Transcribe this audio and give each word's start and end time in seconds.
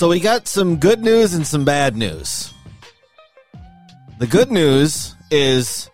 So 0.00 0.08
we 0.08 0.18
got 0.18 0.48
some 0.48 0.78
good 0.78 1.02
news 1.02 1.34
and 1.34 1.46
some 1.46 1.66
bad 1.66 1.94
news. 1.94 2.54
The 4.18 4.26
good 4.26 4.50
news 4.50 5.14
is 5.30 5.90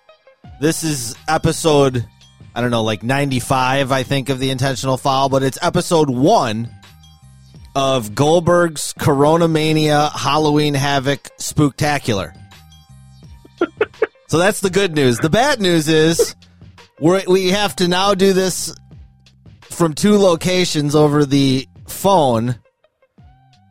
this 0.60 0.84
is 0.84 1.16
episode, 1.26 2.06
I 2.54 2.60
don't 2.60 2.70
know, 2.70 2.84
like 2.84 3.02
95, 3.02 3.90
I 3.90 4.04
think, 4.04 4.28
of 4.28 4.38
the 4.38 4.50
intentional 4.50 4.96
foul, 4.96 5.28
but 5.28 5.42
it's 5.42 5.58
episode 5.60 6.08
one 6.08 6.70
of 7.74 8.14
Goldberg's 8.14 8.92
Corona 8.92 9.48
Mania 9.48 10.10
Halloween 10.14 10.74
Havoc 10.74 11.24
Spooktacular. 11.38 12.32
so 14.28 14.38
that's 14.38 14.60
the 14.60 14.70
good 14.70 14.94
news. 14.94 15.18
The 15.18 15.30
bad 15.30 15.60
news 15.60 15.88
is 15.88 16.36
we're, 17.00 17.24
we 17.26 17.48
have 17.48 17.74
to 17.74 17.88
now 17.88 18.14
do 18.14 18.32
this 18.32 18.72
from 19.62 19.94
two 19.94 20.16
locations 20.16 20.94
over 20.94 21.26
the 21.26 21.68
phone 21.88 22.60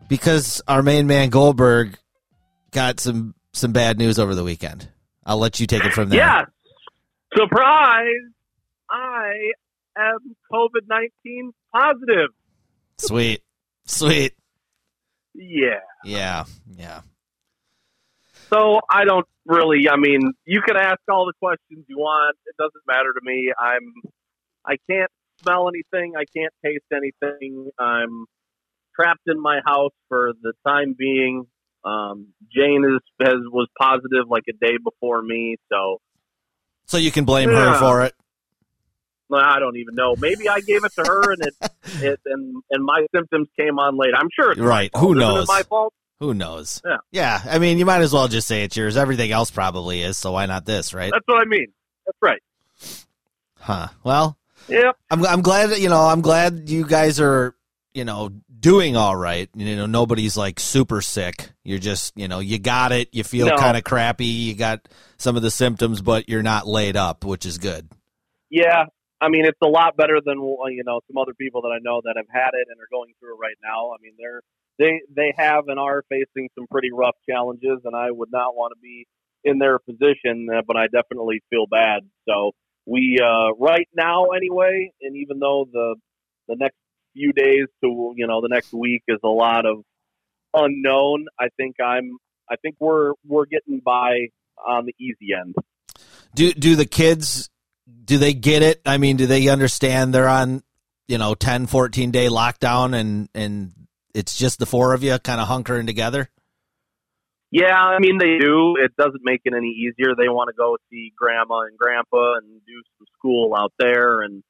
because 0.07 0.61
our 0.67 0.81
main 0.81 1.07
man 1.07 1.29
Goldberg 1.29 1.97
got 2.71 2.99
some 2.99 3.35
some 3.53 3.71
bad 3.71 3.97
news 3.97 4.19
over 4.19 4.35
the 4.35 4.43
weekend. 4.43 4.89
I'll 5.25 5.37
let 5.37 5.59
you 5.59 5.67
take 5.67 5.85
it 5.85 5.93
from 5.93 6.09
there. 6.09 6.19
Yeah. 6.19 6.43
Surprise! 7.35 8.31
I 8.89 9.51
am 9.97 10.35
COVID 10.51 10.87
19 10.87 11.51
positive. 11.73 12.29
Sweet. 12.97 13.41
Sweet. 13.85 14.33
Yeah. 15.33 15.81
Yeah. 16.03 16.45
Yeah. 16.77 17.01
So 18.49 18.79
I 18.89 19.05
don't 19.05 19.25
really, 19.45 19.89
I 19.89 19.97
mean, 19.97 20.31
you 20.45 20.61
can 20.61 20.77
ask 20.77 20.99
all 21.09 21.25
the 21.25 21.33
questions 21.41 21.85
you 21.87 21.97
want. 21.97 22.37
It 22.45 22.55
doesn't 22.57 22.83
matter 22.87 23.11
to 23.13 23.19
me. 23.23 23.51
I'm, 23.59 24.11
I 24.65 24.75
can't 24.89 25.11
smell 25.41 25.67
anything. 25.67 26.13
I 26.15 26.23
can't 26.35 26.53
taste 26.63 26.85
anything. 26.93 27.69
I'm 27.79 28.25
trapped 28.99 29.23
in 29.27 29.41
my 29.41 29.59
house 29.65 29.91
for 30.09 30.31
the 30.41 30.53
time 30.65 30.95
being. 30.97 31.45
Um, 31.83 32.29
Jane 32.55 32.83
is 32.83 33.01
has 33.25 33.35
was 33.51 33.67
positive 33.79 34.27
like 34.29 34.43
a 34.49 34.53
day 34.53 34.73
before 34.83 35.21
me, 35.21 35.57
so 35.71 35.99
So 36.85 36.97
you 36.97 37.11
can 37.11 37.25
blame 37.25 37.49
her 37.49 37.77
for 37.79 38.01
it. 38.03 38.13
I 39.33 39.59
don't 39.59 39.75
even 39.77 39.95
know. 39.95 40.15
Maybe 40.17 40.47
I 40.47 40.61
gave 40.61 40.83
it 40.85 40.93
to 40.95 41.03
her, 41.03 41.31
and 41.33 41.41
it, 41.41 41.53
it 42.03 42.19
and 42.25 42.55
and 42.71 42.83
my 42.85 43.05
symptoms 43.13 43.47
came 43.59 43.79
on 43.79 43.97
late. 43.97 44.11
I'm 44.17 44.29
sure 44.33 44.51
it's 44.51 44.59
my 44.61 44.65
Right. 44.67 44.91
fault. 44.91 45.03
Who 45.03 45.09
Isn't 45.11 45.19
knows? 45.19 45.47
my 45.47 45.63
fault. 45.63 45.93
Who 46.19 46.33
knows? 46.33 46.81
Yeah. 46.85 46.97
Yeah. 47.11 47.41
I 47.45 47.59
mean, 47.59 47.77
you 47.77 47.85
might 47.85 48.01
as 48.01 48.13
well 48.13 48.27
just 48.29 48.47
say 48.47 48.63
it's 48.63 48.77
yours. 48.77 48.95
Everything 48.95 49.31
else 49.31 49.51
probably 49.51 50.01
is, 50.01 50.17
so 50.17 50.31
why 50.31 50.45
not 50.45 50.65
this, 50.65 50.93
right? 50.93 51.11
That's 51.11 51.25
what 51.27 51.41
I 51.41 51.45
mean. 51.45 51.67
That's 52.05 52.17
right. 52.21 52.41
Huh. 53.59 53.87
Well, 54.03 54.37
Yep. 54.69 54.95
I'm 55.11 55.25
I'm 55.25 55.41
glad 55.41 55.71
that, 55.71 55.81
you 55.81 55.89
know, 55.89 56.01
I'm 56.01 56.21
glad 56.21 56.69
you 56.69 56.85
guys 56.87 57.19
are, 57.19 57.53
you 57.95 58.03
know, 58.03 58.29
doing 58.59 58.97
all 58.97 59.15
right. 59.15 59.49
You 59.55 59.75
know, 59.77 59.85
nobody's 59.85 60.35
like 60.35 60.59
super 60.59 61.01
sick. 61.01 61.49
You're 61.63 61.79
just, 61.79 62.13
you 62.17 62.27
know, 62.27 62.39
you 62.39 62.59
got 62.59 62.91
it. 62.91 63.09
You 63.13 63.23
feel 63.23 63.47
No. 63.47 63.55
kind 63.57 63.77
of 63.77 63.83
crappy. 63.83 64.25
You 64.25 64.53
got 64.53 64.87
some 65.17 65.37
of 65.37 65.41
the 65.41 65.49
symptoms, 65.49 66.01
but 66.01 66.27
you're 66.27 66.43
not 66.43 66.67
laid 66.67 66.97
up, 66.97 67.23
which 67.23 67.45
is 67.45 67.57
good. 67.57 67.89
Yeah, 68.49 68.85
I 69.21 69.29
mean 69.29 69.45
it's 69.45 69.57
a 69.63 69.67
lot 69.67 69.97
better 69.97 70.19
than 70.23 70.37
you 70.37 70.83
know 70.85 70.99
some 71.07 71.17
other 71.17 71.33
people 71.33 71.61
that 71.63 71.69
I 71.69 71.79
know 71.81 72.01
that 72.03 72.15
have 72.17 72.27
had 72.29 72.49
it 72.53 72.67
and 72.69 72.79
are 72.79 72.87
going 72.91 73.13
through 73.19 73.35
it 73.35 73.39
right 73.39 73.57
now. 73.63 73.91
I 73.91 73.97
mean 74.01 74.13
they're 74.19 74.41
they 74.77 75.01
they 75.15 75.33
have 75.37 75.67
and 75.67 75.79
are 75.79 76.03
facing 76.09 76.49
some 76.55 76.67
pretty 76.69 76.91
rough 76.91 77.15
challenges, 77.29 77.79
and 77.85 77.95
I 77.95 78.11
would 78.11 78.29
not 78.31 78.55
want 78.55 78.73
to 78.75 78.81
be 78.81 79.07
in 79.43 79.57
their 79.57 79.79
position, 79.79 80.47
uh, 80.53 80.61
but 80.67 80.75
I 80.75 80.87
definitely 80.87 81.41
feel 81.49 81.65
bad. 81.65 82.01
So 82.27 82.51
we 82.85 83.19
uh, 83.23 83.53
right 83.57 83.87
now 83.95 84.27
anyway, 84.35 84.91
and 85.01 85.15
even 85.15 85.39
though 85.39 85.65
the 85.71 85.95
the 86.47 86.55
next 86.59 86.77
few 87.15 87.31
days 87.33 87.67
to 87.83 88.13
you 88.15 88.27
know 88.27 88.41
the 88.41 88.49
next 88.49 88.73
week 88.73 89.03
is 89.07 89.19
a 89.23 89.27
lot 89.27 89.65
of 89.65 89.83
unknown, 90.53 91.25
I 91.39 91.47
think 91.57 91.75
I'm 91.83 92.17
I 92.49 92.55
think 92.57 92.75
we're 92.79 93.13
we're 93.25 93.45
getting 93.45 93.81
by 93.83 94.27
on 94.65 94.85
the 94.85 94.93
easy 94.99 95.33
end. 95.39 95.55
Do 96.35 96.53
do 96.53 96.75
the 96.75 96.85
kids 96.85 97.49
do 98.03 98.17
they 98.17 98.33
get 98.33 98.61
it? 98.61 98.81
I 98.85 98.97
mean, 98.97 99.17
do 99.17 99.27
they 99.27 99.47
understand 99.47 100.13
they're 100.13 100.27
on, 100.27 100.63
you 101.07 101.17
know, 101.17 101.35
10 101.35 101.67
14 101.67 102.11
day 102.11 102.27
lockdown 102.27 102.95
and 102.95 103.29
and 103.33 103.71
it's 104.13 104.37
just 104.37 104.59
the 104.59 104.65
four 104.65 104.93
of 104.93 105.03
you 105.03 105.17
kind 105.19 105.41
of 105.41 105.47
hunkering 105.47 105.85
together? 105.85 106.29
Yeah, 107.51 107.75
I 107.75 107.99
mean 107.99 108.17
they 108.17 108.37
do. 108.37 108.75
It 108.83 108.95
doesn't 108.97 109.21
make 109.23 109.41
it 109.45 109.53
any 109.55 109.69
easier. 109.69 110.15
They 110.17 110.27
want 110.27 110.49
to 110.49 110.55
go 110.57 110.77
see 110.89 111.13
grandma 111.15 111.61
and 111.61 111.77
grandpa 111.77 112.35
and 112.35 112.61
do 112.65 112.81
some 112.97 113.07
school 113.17 113.53
out 113.57 113.71
there 113.79 114.21
and 114.21 114.43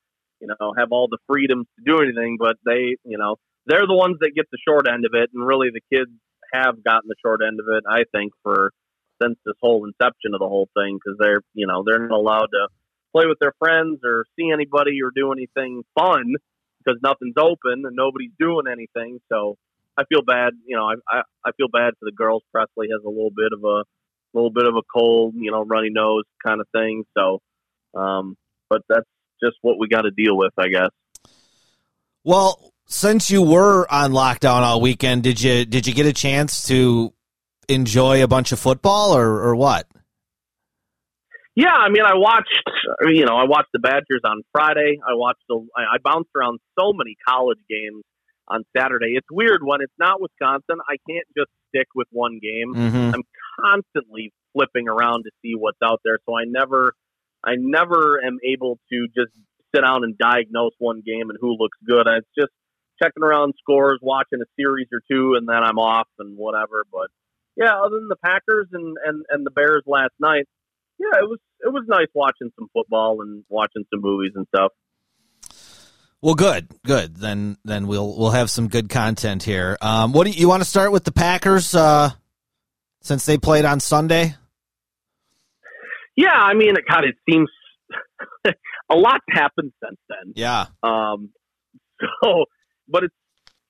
you 0.45 0.56
know 0.59 0.73
have 0.78 0.89
all 0.91 1.07
the 1.07 1.17
freedoms 1.28 1.67
to 1.78 1.83
do 1.85 2.01
anything. 2.01 2.38
But 2.39 2.57
they, 2.66 2.97
you 3.03 3.17
know, 3.17 3.38
they're 3.66 3.88
the 3.88 3.95
ones 3.95 4.17
that 4.22 4.31
get 4.35 4.45
the 4.51 4.57
short 4.67 4.88
end 4.88 5.06
of 5.06 5.11
it, 5.13 5.29
and 5.33 5.45
really 5.45 5.69
the 5.73 5.81
kids 5.95 6.11
have 6.53 6.83
gotten 6.83 7.07
the 7.07 7.16
short 7.23 7.41
end 7.45 7.59
of 7.59 7.66
it. 7.69 7.83
I 7.89 8.03
think 8.11 8.33
for 8.44 8.72
since 9.22 9.38
this 9.45 9.55
whole 9.61 9.85
inception 9.85 10.34
of 10.34 10.39
the 10.39 10.47
whole 10.47 10.69
thing 10.75 10.97
because 10.97 11.17
they're 11.19 11.41
you 11.53 11.67
know 11.67 11.84
they're 11.85 12.07
not 12.07 12.17
allowed 12.17 12.47
to 12.51 12.67
play 13.16 13.25
with 13.28 13.39
their 13.39 13.53
friends 13.59 14.00
or 14.03 14.25
see 14.38 14.51
anybody 14.51 15.00
or 15.01 15.11
do 15.16 15.31
anything 15.31 15.84
fun 15.97 16.35
because 16.84 17.00
nothing's 17.01 17.35
open 17.38 17.84
and 17.85 17.95
nobody's 17.95 18.31
doing 18.38 18.66
anything. 18.72 19.19
So 19.31 19.55
I 19.97 20.03
feel 20.05 20.22
bad. 20.22 20.53
You 20.66 20.75
know, 20.75 20.85
I, 20.85 20.95
I 21.09 21.22
I 21.45 21.51
feel 21.57 21.69
bad 21.72 21.94
for 22.00 22.05
the 22.05 22.16
girls. 22.16 22.44
Presley 22.51 22.88
has 22.91 23.01
a 23.05 23.09
little 23.09 23.31
bit 23.35 23.51
of 23.53 23.63
a 23.63 23.84
little 24.34 24.51
bit 24.51 24.67
of 24.67 24.75
a 24.75 24.84
cold, 24.94 25.34
you 25.38 25.51
know, 25.51 25.63
runny 25.63 25.89
nose 25.89 26.25
kind 26.45 26.59
of 26.59 26.67
thing. 26.75 27.05
So, 27.17 27.39
um, 27.97 28.35
but 28.69 28.81
that's 28.89 29.07
just 29.44 29.57
what 29.62 29.78
we 29.79 29.88
got 29.88 30.01
to 30.01 30.12
deal 30.12 30.38
with, 30.38 30.53
I 30.57 30.68
guess. 30.68 30.90
Well, 32.23 32.73
since 32.88 33.29
you 33.29 33.41
were 33.41 33.91
on 33.91 34.12
lockdown 34.12 34.62
all 34.62 34.81
weekend, 34.81 35.23
did 35.23 35.41
you 35.41 35.66
did 35.66 35.88
you 35.88 35.94
get 35.94 36.06
a 36.06 36.13
chance 36.13 36.68
to 36.68 37.13
enjoy 37.68 38.23
a 38.23 38.28
bunch 38.28 38.51
of 38.51 38.59
football 38.59 39.16
or 39.16 39.41
or 39.41 39.56
what? 39.56 39.88
Yeah, 41.56 41.72
I 41.72 41.88
mean, 41.88 42.03
I 42.03 42.16
watched, 42.16 42.51
you 43.07 43.23
know, 43.25 43.38
I 43.38 43.46
watched 43.46 43.69
the 43.72 43.79
Badgers 43.79 44.19
on 44.25 44.41
Friday. 44.51 45.00
I 45.01 45.13
watched, 45.13 45.40
the, 45.47 45.66
I 45.78 46.00
bounced 46.03 46.29
around 46.35 46.59
so 46.78 46.91
many 46.91 47.16
college 47.25 47.59
games 47.69 48.03
on 48.50 48.66
Saturday. 48.75 49.13
It's 49.16 49.28
weird 49.31 49.62
when 49.63 49.79
it's 49.79 49.94
not 49.97 50.19
Wisconsin. 50.19 50.84
I 50.85 50.97
can't 51.09 51.25
just 51.35 51.50
stick 51.69 51.88
with 51.96 52.09
one 52.12 52.40
game. 52.44 52.75
Mhm. 52.75 53.13
I'm 53.16 53.23
constantly 53.62 54.34
flipping 54.52 54.90
around 54.90 55.23
to 55.23 55.31
see 55.41 55.53
what's 55.56 55.78
out 55.81 56.02
there. 56.03 56.19
So 56.25 56.38
I 56.38 56.44
never, 56.46 56.94
I 57.45 57.56
never 57.57 58.19
am 58.25 58.38
able 58.44 58.79
to 58.91 59.07
just 59.16 59.31
sit 59.73 59.81
down 59.81 60.03
and 60.03 60.17
diagnose 60.17 60.73
one 60.79 61.01
game 61.06 61.29
and 61.29 61.38
who 61.39 61.56
looks 61.57 61.78
good. 61.88 62.07
It's 62.07 62.28
just 62.38 62.51
checking 63.01 63.23
around 63.23 63.53
scores, 63.59 64.00
watching 64.01 64.39
a 64.41 64.50
series 64.57 64.88
or 64.91 65.01
two, 65.09 65.35
and 65.35 65.47
then 65.47 65.63
I'm 65.63 65.78
off 65.78 66.07
and 66.19 66.38
whatever. 66.38 66.85
But 66.91 67.07
yeah, 67.55 67.78
other 67.79 67.95
than 68.00 68.07
the 68.07 68.17
Packers 68.23 68.67
and 68.72 68.97
and 69.05 69.25
and 69.29 69.45
the 69.45 69.51
Bears 69.51 69.84
last 69.85 70.13
night, 70.19 70.45
yeah, 71.00 71.19
it 71.19 71.29
was 71.29 71.39
it 71.61 71.69
was 71.69 71.84
nice 71.88 72.07
watching 72.13 72.51
some 72.57 72.69
football 72.73 73.22
and 73.22 73.44
watching 73.50 73.85
some 73.94 74.01
movies 74.01 74.31
and 74.35 74.47
stuff. 74.55 74.72
Well, 76.22 76.35
good, 76.35 76.67
good. 76.85 77.17
Then 77.17 77.58
then 77.64 77.87
we'll 77.87 78.17
we'll 78.17 78.31
have 78.31 78.49
some 78.49 78.67
good 78.67 78.90
content 78.90 79.43
here. 79.43 79.78
Um, 79.81 80.11
what 80.11 80.25
do 80.25 80.31
you, 80.31 80.41
you 80.41 80.47
want 80.47 80.64
to 80.64 80.70
start 80.70 80.91
with 80.91 81.03
the 81.03 81.11
Packers 81.11 81.75
uh, 81.75 82.11
since 83.02 83.25
they 83.25 83.37
played 83.37 83.66
on 83.66 83.79
Sunday? 83.79 84.35
Yeah, 86.16 86.34
I 86.34 86.53
mean, 86.53 86.76
God, 86.90 87.03
it 87.03 87.16
seems 87.29 87.50
a 88.46 88.96
lot's 88.96 89.26
happened 89.29 89.72
since 89.84 90.00
then. 90.09 90.34
Yeah. 90.35 90.67
Um, 90.82 91.29
so, 92.23 92.46
but 92.88 93.03
it's 93.03 93.16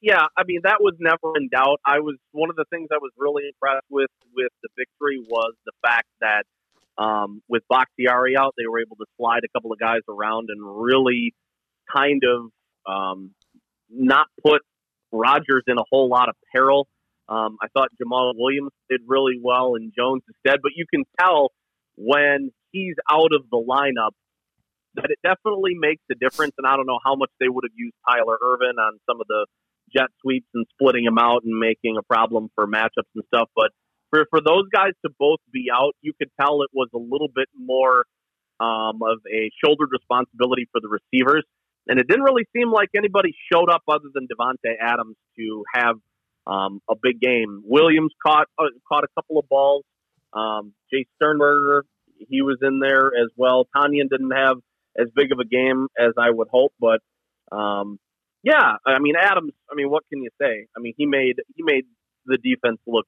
yeah. 0.01 0.25
I 0.37 0.43
mean, 0.45 0.61
that 0.63 0.77
was 0.79 0.93
never 0.99 1.37
in 1.37 1.49
doubt. 1.49 1.79
I 1.85 1.99
was 1.99 2.17
one 2.31 2.49
of 2.49 2.55
the 2.55 2.65
things 2.69 2.89
I 2.91 2.97
was 2.97 3.11
really 3.17 3.43
impressed 3.47 3.85
with 3.89 4.11
with 4.35 4.51
the 4.61 4.69
victory 4.77 5.19
was 5.27 5.53
the 5.65 5.71
fact 5.83 6.07
that 6.21 6.43
um, 6.97 7.41
with 7.49 7.63
Bakhtiari 7.69 8.37
out, 8.37 8.53
they 8.57 8.67
were 8.67 8.79
able 8.79 8.95
to 8.97 9.05
slide 9.17 9.41
a 9.43 9.49
couple 9.57 9.71
of 9.71 9.79
guys 9.79 10.01
around 10.07 10.49
and 10.49 10.61
really 10.63 11.33
kind 11.93 12.21
of 12.23 12.51
um, 12.91 13.31
not 13.89 14.27
put 14.43 14.61
Rodgers 15.11 15.63
in 15.67 15.77
a 15.77 15.83
whole 15.89 16.09
lot 16.09 16.29
of 16.29 16.35
peril. 16.53 16.87
Um, 17.27 17.57
I 17.61 17.67
thought 17.73 17.89
Jamaal 18.01 18.33
Williams 18.35 18.71
did 18.89 19.01
really 19.07 19.39
well 19.41 19.75
and 19.75 19.91
Jones 19.97 20.21
instead, 20.27 20.59
but 20.61 20.71
you 20.75 20.85
can 20.91 21.03
tell 21.19 21.51
when 21.95 22.51
he's 22.71 22.95
out 23.09 23.31
of 23.33 23.49
the 23.49 23.57
lineup, 23.57 24.11
that 24.95 25.09
it 25.09 25.19
definitely 25.23 25.75
makes 25.75 26.03
a 26.11 26.15
difference. 26.15 26.53
And 26.57 26.67
I 26.67 26.75
don't 26.75 26.87
know 26.87 26.99
how 27.03 27.15
much 27.15 27.31
they 27.39 27.49
would 27.49 27.63
have 27.63 27.75
used 27.75 27.95
Tyler 28.07 28.37
Ervin 28.41 28.79
on 28.79 28.99
some 29.09 29.19
of 29.19 29.27
the 29.27 29.45
jet 29.95 30.07
sweeps 30.21 30.47
and 30.53 30.65
splitting 30.73 31.05
him 31.05 31.17
out 31.17 31.43
and 31.43 31.57
making 31.57 31.97
a 31.97 32.03
problem 32.03 32.49
for 32.55 32.67
matchups 32.67 33.11
and 33.13 33.23
stuff. 33.27 33.49
But 33.55 33.71
for 34.09 34.25
for 34.29 34.39
those 34.41 34.67
guys 34.73 34.93
to 35.05 35.11
both 35.19 35.39
be 35.51 35.67
out, 35.73 35.93
you 36.01 36.13
could 36.17 36.29
tell 36.39 36.61
it 36.61 36.69
was 36.73 36.89
a 36.93 36.97
little 36.97 37.29
bit 37.33 37.47
more 37.57 38.05
um, 38.59 39.01
of 39.03 39.19
a 39.31 39.51
shouldered 39.63 39.89
responsibility 39.91 40.67
for 40.71 40.79
the 40.81 40.87
receivers. 40.87 41.45
And 41.87 41.99
it 41.99 42.07
didn't 42.07 42.23
really 42.23 42.47
seem 42.55 42.71
like 42.71 42.89
anybody 42.95 43.35
showed 43.51 43.69
up 43.69 43.83
other 43.87 44.09
than 44.13 44.27
Davante 44.27 44.73
Adams 44.81 45.15
to 45.37 45.63
have 45.73 45.95
um, 46.47 46.81
a 46.89 46.95
big 46.99 47.19
game. 47.19 47.61
Williams 47.63 48.11
caught 48.25 48.47
uh, 48.57 48.73
caught 48.87 49.03
a 49.03 49.07
couple 49.15 49.37
of 49.37 49.47
balls. 49.49 49.83
Um, 50.35 50.73
Jace 50.93 51.07
Sternberger, 51.15 51.85
he 52.29 52.41
was 52.41 52.57
in 52.61 52.79
there 52.79 53.07
as 53.07 53.29
well. 53.37 53.67
Tonyan 53.75 54.09
didn't 54.09 54.31
have 54.31 54.57
as 54.97 55.07
big 55.15 55.31
of 55.31 55.39
a 55.39 55.45
game 55.45 55.87
as 55.97 56.13
I 56.17 56.29
would 56.29 56.47
hope, 56.49 56.73
but 56.79 56.99
um, 57.51 57.99
yeah, 58.43 58.75
I 58.85 58.99
mean 58.99 59.15
Adams. 59.19 59.53
I 59.71 59.75
mean, 59.75 59.89
what 59.89 60.03
can 60.11 60.21
you 60.21 60.29
say? 60.39 60.67
I 60.75 60.79
mean, 60.79 60.93
he 60.97 61.05
made 61.05 61.35
he 61.55 61.63
made 61.63 61.85
the 62.25 62.37
defense 62.37 62.79
look 62.85 63.05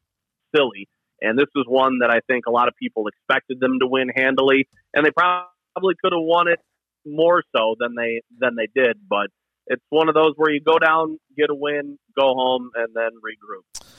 silly, 0.56 0.88
and 1.22 1.38
this 1.38 1.48
was 1.56 1.66
one 1.68 2.00
that 2.00 2.10
I 2.10 2.20
think 2.28 2.46
a 2.48 2.52
lot 2.52 2.68
of 2.68 2.76
people 2.82 3.08
expected 3.08 3.60
them 3.60 3.80
to 3.80 3.88
win 3.88 4.10
handily, 4.16 4.68
and 4.94 5.06
they 5.06 5.12
probably 5.12 5.96
could 6.02 6.14
have 6.14 6.24
won 6.24 6.48
it 6.48 6.60
more 7.06 7.44
so 7.56 7.76
than 7.80 7.96
they 7.96 8.22
than 8.40 8.56
they 8.56 8.68
did. 8.74 8.98
But 9.10 9.28
it's 9.68 9.84
one 9.90 10.10
of 10.10 10.16
those 10.16 10.34
where 10.36 10.52
you 10.52 10.62
go 10.62 10.80
down, 10.80 11.20
get 11.38 11.50
a 11.50 11.56
win, 11.56 11.98
go 12.18 12.34
home, 12.34 12.72
and 12.76 12.96
then 12.96 13.12
regroup. 13.24 13.97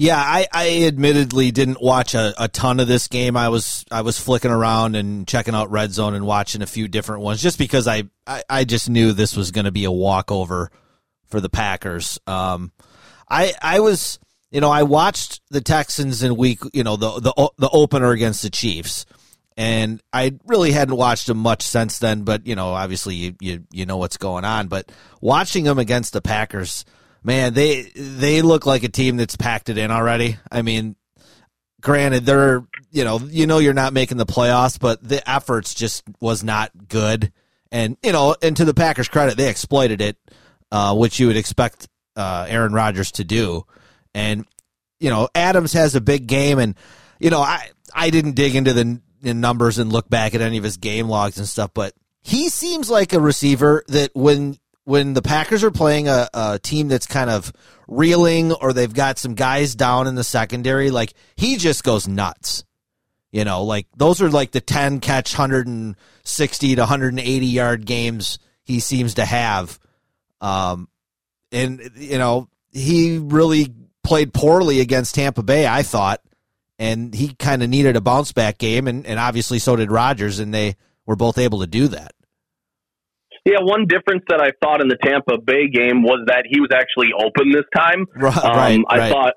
Yeah, 0.00 0.16
I, 0.16 0.46
I 0.52 0.84
admittedly 0.84 1.50
didn't 1.50 1.82
watch 1.82 2.14
a, 2.14 2.32
a 2.38 2.46
ton 2.46 2.78
of 2.78 2.86
this 2.86 3.08
game. 3.08 3.36
I 3.36 3.48
was 3.48 3.84
I 3.90 4.02
was 4.02 4.18
flicking 4.18 4.52
around 4.52 4.94
and 4.94 5.26
checking 5.26 5.56
out 5.56 5.72
Red 5.72 5.92
Zone 5.92 6.14
and 6.14 6.24
watching 6.24 6.62
a 6.62 6.68
few 6.68 6.86
different 6.86 7.22
ones 7.22 7.42
just 7.42 7.58
because 7.58 7.88
I, 7.88 8.04
I, 8.24 8.44
I 8.48 8.64
just 8.64 8.88
knew 8.88 9.12
this 9.12 9.36
was 9.36 9.50
going 9.50 9.64
to 9.64 9.72
be 9.72 9.84
a 9.84 9.90
walkover 9.90 10.70
for 11.26 11.40
the 11.40 11.48
Packers. 11.48 12.20
Um, 12.28 12.70
I 13.28 13.52
I 13.60 13.80
was 13.80 14.20
you 14.52 14.60
know 14.60 14.70
I 14.70 14.84
watched 14.84 15.40
the 15.50 15.60
Texans 15.60 16.22
in 16.22 16.36
week 16.36 16.60
you 16.72 16.84
know 16.84 16.96
the 16.96 17.18
the 17.18 17.50
the 17.58 17.68
opener 17.68 18.12
against 18.12 18.42
the 18.42 18.50
Chiefs 18.50 19.04
and 19.58 20.00
I 20.12 20.38
really 20.46 20.70
hadn't 20.70 20.94
watched 20.94 21.26
them 21.26 21.38
much 21.38 21.62
since 21.62 21.98
then. 21.98 22.22
But 22.22 22.46
you 22.46 22.54
know, 22.54 22.68
obviously, 22.68 23.16
you 23.16 23.34
you 23.40 23.64
you 23.72 23.86
know 23.86 23.96
what's 23.96 24.16
going 24.16 24.44
on. 24.44 24.68
But 24.68 24.92
watching 25.20 25.64
them 25.64 25.80
against 25.80 26.12
the 26.12 26.22
Packers, 26.22 26.84
man, 27.28 27.52
they 27.52 27.82
they 27.94 28.40
look 28.40 28.64
like 28.64 28.84
a 28.84 28.88
team 28.88 29.18
that's 29.18 29.36
packed 29.36 29.68
it 29.68 29.76
in 29.76 29.90
already. 29.90 30.38
I 30.50 30.62
mean, 30.62 30.96
granted, 31.82 32.24
they're 32.24 32.64
you 32.90 33.04
know 33.04 33.18
you 33.18 33.46
know 33.46 33.58
you're 33.58 33.74
not 33.74 33.92
making 33.92 34.16
the 34.16 34.26
playoffs, 34.26 34.80
but 34.80 35.06
the 35.06 35.28
efforts 35.30 35.74
just 35.74 36.04
was 36.20 36.42
not 36.42 36.72
good. 36.88 37.30
And 37.70 37.98
you 38.02 38.12
know, 38.12 38.34
and 38.40 38.56
to 38.56 38.64
the 38.64 38.72
Packers' 38.72 39.08
credit, 39.08 39.36
they 39.36 39.50
exploited 39.50 40.00
it, 40.00 40.16
uh, 40.72 40.96
which 40.96 41.20
you 41.20 41.26
would 41.26 41.36
expect 41.36 41.86
uh, 42.16 42.46
Aaron 42.48 42.72
Rodgers 42.72 43.12
to 43.12 43.24
do. 43.24 43.66
And 44.14 44.46
you 44.98 45.10
know, 45.10 45.28
Adams 45.34 45.74
has 45.74 45.94
a 45.94 46.00
big 46.00 46.26
game, 46.26 46.58
and 46.58 46.76
you 47.20 47.28
know, 47.28 47.40
I 47.40 47.68
I 47.94 48.08
didn't 48.08 48.36
dig 48.36 48.56
into 48.56 48.72
the 48.72 49.02
in 49.22 49.40
numbers 49.42 49.78
and 49.78 49.92
look 49.92 50.08
back 50.08 50.34
at 50.34 50.40
any 50.40 50.56
of 50.56 50.64
his 50.64 50.78
game 50.78 51.08
logs 51.08 51.36
and 51.36 51.46
stuff, 51.46 51.72
but 51.74 51.92
he 52.22 52.48
seems 52.48 52.88
like 52.88 53.12
a 53.12 53.20
receiver 53.20 53.84
that 53.88 54.12
when 54.14 54.56
when 54.88 55.12
the 55.12 55.20
Packers 55.20 55.62
are 55.62 55.70
playing 55.70 56.08
a, 56.08 56.30
a 56.32 56.58
team 56.58 56.88
that's 56.88 57.06
kind 57.06 57.28
of 57.28 57.52
reeling 57.86 58.52
or 58.52 58.72
they've 58.72 58.94
got 58.94 59.18
some 59.18 59.34
guys 59.34 59.74
down 59.74 60.06
in 60.06 60.14
the 60.14 60.24
secondary, 60.24 60.90
like 60.90 61.12
he 61.36 61.58
just 61.58 61.84
goes 61.84 62.08
nuts. 62.08 62.64
You 63.30 63.44
know, 63.44 63.64
like 63.64 63.86
those 63.98 64.22
are 64.22 64.30
like 64.30 64.52
the 64.52 64.62
10 64.62 65.00
catch 65.00 65.36
160 65.36 66.74
to 66.74 66.80
180 66.80 67.46
yard 67.46 67.84
games 67.84 68.38
he 68.62 68.80
seems 68.80 69.14
to 69.14 69.26
have. 69.26 69.78
Um, 70.40 70.88
and, 71.52 71.90
you 71.94 72.16
know, 72.16 72.48
he 72.72 73.18
really 73.18 73.74
played 74.02 74.32
poorly 74.32 74.80
against 74.80 75.16
Tampa 75.16 75.42
Bay, 75.42 75.66
I 75.66 75.82
thought 75.82 76.22
and 76.78 77.12
he 77.12 77.34
kind 77.34 77.62
of 77.62 77.68
needed 77.68 77.96
a 77.96 78.00
bounce 78.00 78.32
back 78.32 78.56
game, 78.56 78.86
and, 78.86 79.04
and 79.04 79.18
obviously 79.18 79.58
so 79.58 79.74
did 79.76 79.90
Rodgers, 79.90 80.38
and 80.38 80.54
they 80.54 80.76
were 81.04 81.16
both 81.16 81.36
able 81.36 81.58
to 81.60 81.66
do 81.66 81.88
that. 81.88 82.12
Yeah, 83.44 83.60
one 83.60 83.86
difference 83.86 84.24
that 84.28 84.40
I 84.40 84.50
thought 84.62 84.80
in 84.80 84.88
the 84.88 84.98
Tampa 85.02 85.38
Bay 85.38 85.68
game 85.68 86.02
was 86.02 86.24
that 86.26 86.44
he 86.48 86.60
was 86.60 86.70
actually 86.72 87.10
open 87.16 87.50
this 87.50 87.66
time. 87.74 88.06
Right, 88.16 88.36
um, 88.36 88.56
right, 88.56 88.80
I 88.88 88.98
right. 88.98 89.12
thought 89.12 89.34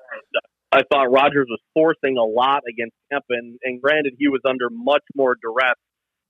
I 0.72 0.80
thought 0.90 1.12
Rodgers 1.12 1.46
was 1.50 1.60
forcing 1.74 2.16
a 2.16 2.24
lot 2.24 2.62
against 2.68 2.96
Tampa, 3.12 3.34
and, 3.36 3.58
and 3.62 3.80
granted, 3.80 4.14
he 4.18 4.28
was 4.28 4.40
under 4.48 4.68
much 4.70 5.04
more 5.14 5.36
duress 5.40 5.76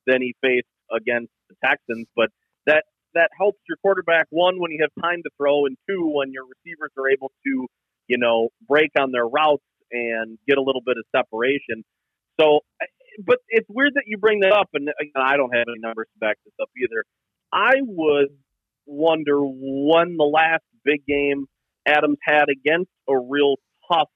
than 0.06 0.20
he 0.20 0.34
faced 0.42 0.66
against 0.90 1.30
the 1.48 1.54
Texans. 1.64 2.06
But 2.16 2.30
that 2.66 2.84
that 3.14 3.30
helps 3.38 3.58
your 3.69 3.76
quarterback 3.82 4.26
one 4.30 4.58
when 4.60 4.70
you 4.72 4.78
have 4.82 4.90
time 5.02 5.22
to 5.22 5.30
throw, 5.38 5.66
and 5.66 5.76
two 5.88 6.10
when 6.12 6.32
your 6.32 6.44
receivers 6.44 6.90
are 6.98 7.08
able 7.08 7.30
to, 7.46 7.66
you 8.08 8.19
know, 8.19 8.48
break 8.69 8.90
on 8.98 9.12
their 9.12 9.26
routes 9.26 9.62
and 9.92 10.38
get 10.48 10.58
a 10.58 10.62
little 10.62 10.82
bit 10.84 10.96
of 10.98 11.04
separation. 11.14 11.84
So, 12.40 12.60
but 13.24 13.38
it's 13.48 13.69
weird 13.69 13.92
that 13.94 14.04
you 14.06 14.19
bring 14.19 14.40
that 14.40 14.52
up, 14.52 14.70
and 14.74 14.90
I 15.14 15.36
don't 15.36 15.54
have 15.54 15.66
any 15.69 15.78
numbers 15.78 16.08
to 16.14 16.19
back 16.19 16.38
this 16.44 16.54
up 16.60 16.70
either. 16.76 17.04
I 17.52 17.75
would 17.82 18.28
wonder 18.87 19.38
when 19.40 20.16
the 20.16 20.25
last 20.25 20.64
big 20.84 21.04
game 21.06 21.46
Adams 21.87 22.19
had 22.22 22.46
against 22.49 22.90
a 23.08 23.19
real 23.19 23.56
tough 23.93 24.08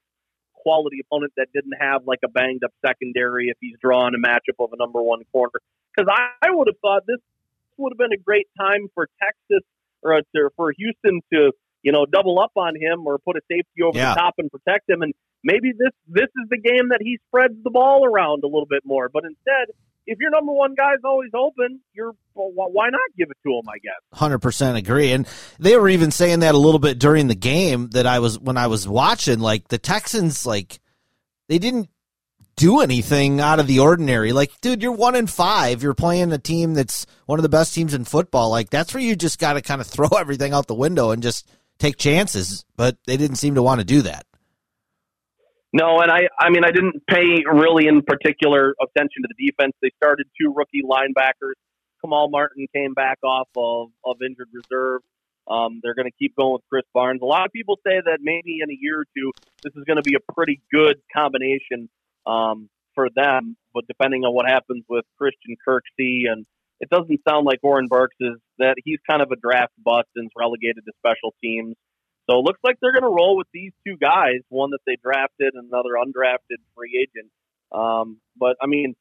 quality 0.53 0.97
opponent 1.05 1.31
that 1.37 1.47
didn't 1.53 1.75
have 1.79 2.01
like 2.05 2.19
a 2.25 2.27
banged 2.29 2.63
up 2.63 2.71
secondary 2.85 3.47
if 3.49 3.57
he's 3.61 3.75
drawing 3.81 4.13
a 4.15 4.17
matchup 4.27 4.57
of 4.59 4.71
a 4.73 4.77
number 4.77 5.01
one 5.01 5.21
corner. 5.31 5.51
Because 5.95 6.11
I, 6.11 6.47
I 6.47 6.51
would 6.51 6.67
have 6.67 6.79
thought 6.81 7.03
this 7.07 7.19
would 7.77 7.93
have 7.93 7.97
been 7.97 8.13
a 8.17 8.21
great 8.21 8.47
time 8.59 8.87
for 8.93 9.07
Texas 9.21 9.63
or 10.01 10.19
to, 10.35 10.49
for 10.55 10.71
Houston 10.77 11.21
to 11.33 11.51
you 11.83 11.91
know 11.91 12.05
double 12.05 12.39
up 12.39 12.51
on 12.55 12.75
him 12.75 13.05
or 13.05 13.17
put 13.19 13.37
a 13.37 13.41
safety 13.49 13.83
over 13.83 13.97
Yeah. 13.97 14.13
the 14.13 14.19
top 14.19 14.33
and 14.39 14.51
protect 14.51 14.89
him. 14.89 15.01
And 15.01 15.13
maybe 15.43 15.71
this 15.77 15.93
this 16.07 16.27
is 16.27 16.49
the 16.49 16.57
game 16.59 16.89
that 16.89 16.99
he 17.01 17.19
spreads 17.27 17.55
the 17.63 17.69
ball 17.69 18.05
around 18.05 18.43
a 18.43 18.47
little 18.47 18.67
bit 18.69 18.81
more. 18.83 19.09
But 19.09 19.23
instead, 19.25 19.73
if 20.07 20.19
your 20.19 20.31
number 20.31 20.53
one 20.53 20.73
guy's 20.73 21.03
always 21.03 21.31
open, 21.35 21.81
you're 21.93 22.13
well, 22.33 22.69
why 22.71 22.89
not 22.89 23.01
give 23.17 23.29
it 23.29 23.37
to 23.43 23.49
him? 23.49 23.67
I 23.69 23.77
guess. 23.77 24.17
Hundred 24.19 24.39
percent 24.39 24.77
agree, 24.77 25.11
and 25.11 25.27
they 25.59 25.75
were 25.77 25.89
even 25.89 26.11
saying 26.11 26.39
that 26.39 26.55
a 26.55 26.57
little 26.57 26.79
bit 26.79 26.97
during 26.97 27.27
the 27.27 27.35
game 27.35 27.89
that 27.89 28.07
I 28.07 28.19
was 28.19 28.39
when 28.39 28.57
I 28.57 28.67
was 28.67 28.87
watching. 28.87 29.39
Like 29.39 29.67
the 29.67 29.77
Texans, 29.77 30.45
like 30.45 30.79
they 31.49 31.59
didn't 31.59 31.89
do 32.55 32.79
anything 32.79 33.39
out 33.39 33.59
of 33.59 33.67
the 33.67 33.79
ordinary. 33.79 34.33
Like, 34.33 34.51
dude, 34.61 34.81
you're 34.81 34.91
one 34.91 35.15
in 35.15 35.27
five. 35.27 35.83
You're 35.83 35.93
playing 35.93 36.31
a 36.31 36.37
team 36.37 36.73
that's 36.73 37.05
one 37.25 37.37
of 37.37 37.43
the 37.43 37.49
best 37.49 37.73
teams 37.73 37.93
in 37.93 38.05
football. 38.05 38.49
Like 38.49 38.69
that's 38.69 38.93
where 38.93 39.03
you 39.03 39.15
just 39.15 39.39
got 39.39 39.53
to 39.53 39.61
kind 39.61 39.81
of 39.81 39.87
throw 39.87 40.07
everything 40.17 40.53
out 40.53 40.67
the 40.67 40.75
window 40.75 41.11
and 41.11 41.21
just 41.21 41.49
take 41.79 41.97
chances. 41.97 42.65
But 42.75 42.97
they 43.05 43.17
didn't 43.17 43.37
seem 43.37 43.55
to 43.55 43.63
want 43.63 43.79
to 43.79 43.85
do 43.85 44.03
that. 44.03 44.25
No, 45.73 45.99
and 45.99 46.11
I 46.11 46.27
I 46.39 46.49
mean 46.49 46.63
I 46.63 46.71
didn't 46.71 47.05
pay 47.07 47.43
really 47.51 47.87
in 47.87 48.01
particular 48.01 48.73
attention 48.81 49.23
to 49.23 49.27
the 49.27 49.47
defense. 49.47 49.73
They 49.81 49.91
started 49.97 50.27
two 50.39 50.53
rookie 50.55 50.81
linebackers. 50.83 51.53
Kamal 52.01 52.29
Martin 52.29 52.67
came 52.73 52.93
back 52.93 53.19
off 53.23 53.49
of, 53.57 53.89
of 54.05 54.17
injured 54.21 54.49
reserve. 54.53 55.01
Um, 55.47 55.79
they're 55.81 55.95
going 55.95 56.09
to 56.09 56.17
keep 56.19 56.35
going 56.35 56.53
with 56.53 56.61
Krys 56.71 56.87
Barnes. 56.93 57.21
A 57.21 57.25
lot 57.25 57.45
of 57.45 57.51
people 57.51 57.77
say 57.85 58.01
that 58.03 58.19
maybe 58.21 58.59
in 58.61 58.69
a 58.69 58.77
year 58.79 59.01
or 59.01 59.05
two, 59.15 59.31
this 59.63 59.73
is 59.75 59.83
going 59.85 59.95
to 59.95 60.03
be 60.03 60.15
a 60.15 60.33
pretty 60.33 60.61
good 60.71 60.97
combination 61.15 61.89
um, 62.25 62.69
for 62.93 63.07
them. 63.15 63.55
But 63.73 63.87
depending 63.87 64.23
on 64.23 64.33
what 64.33 64.47
happens 64.47 64.83
with 64.89 65.05
Christian 65.17 65.55
Kirksey, 65.65 66.29
and 66.29 66.45
it 66.79 66.89
doesn't 66.89 67.21
sound 67.27 67.45
like 67.45 67.59
Oren 67.63 67.87
Burks 67.87 68.15
is 68.19 68.35
that 68.59 68.75
he's 68.83 68.99
kind 69.09 69.21
of 69.21 69.31
a 69.31 69.35
draft 69.37 69.73
bust 69.83 70.09
and 70.15 70.25
is 70.25 70.31
relegated 70.37 70.83
to 70.85 70.91
special 70.99 71.33
teams. 71.41 71.75
So 72.29 72.39
it 72.39 72.43
looks 72.43 72.59
like 72.63 72.77
they're 72.81 72.91
going 72.91 73.03
to 73.03 73.15
roll 73.15 73.37
with 73.37 73.47
these 73.53 73.71
two 73.85 73.95
guys, 73.97 74.43
one 74.49 74.71
that 74.71 74.79
they 74.85 74.97
drafted 75.01 75.53
and 75.53 75.69
another 75.71 75.95
undrafted 75.95 76.59
free 76.75 77.07
agent. 77.07 77.31
Um, 77.71 78.19
but 78.37 78.57
I 78.61 78.67
mean, 78.67 78.95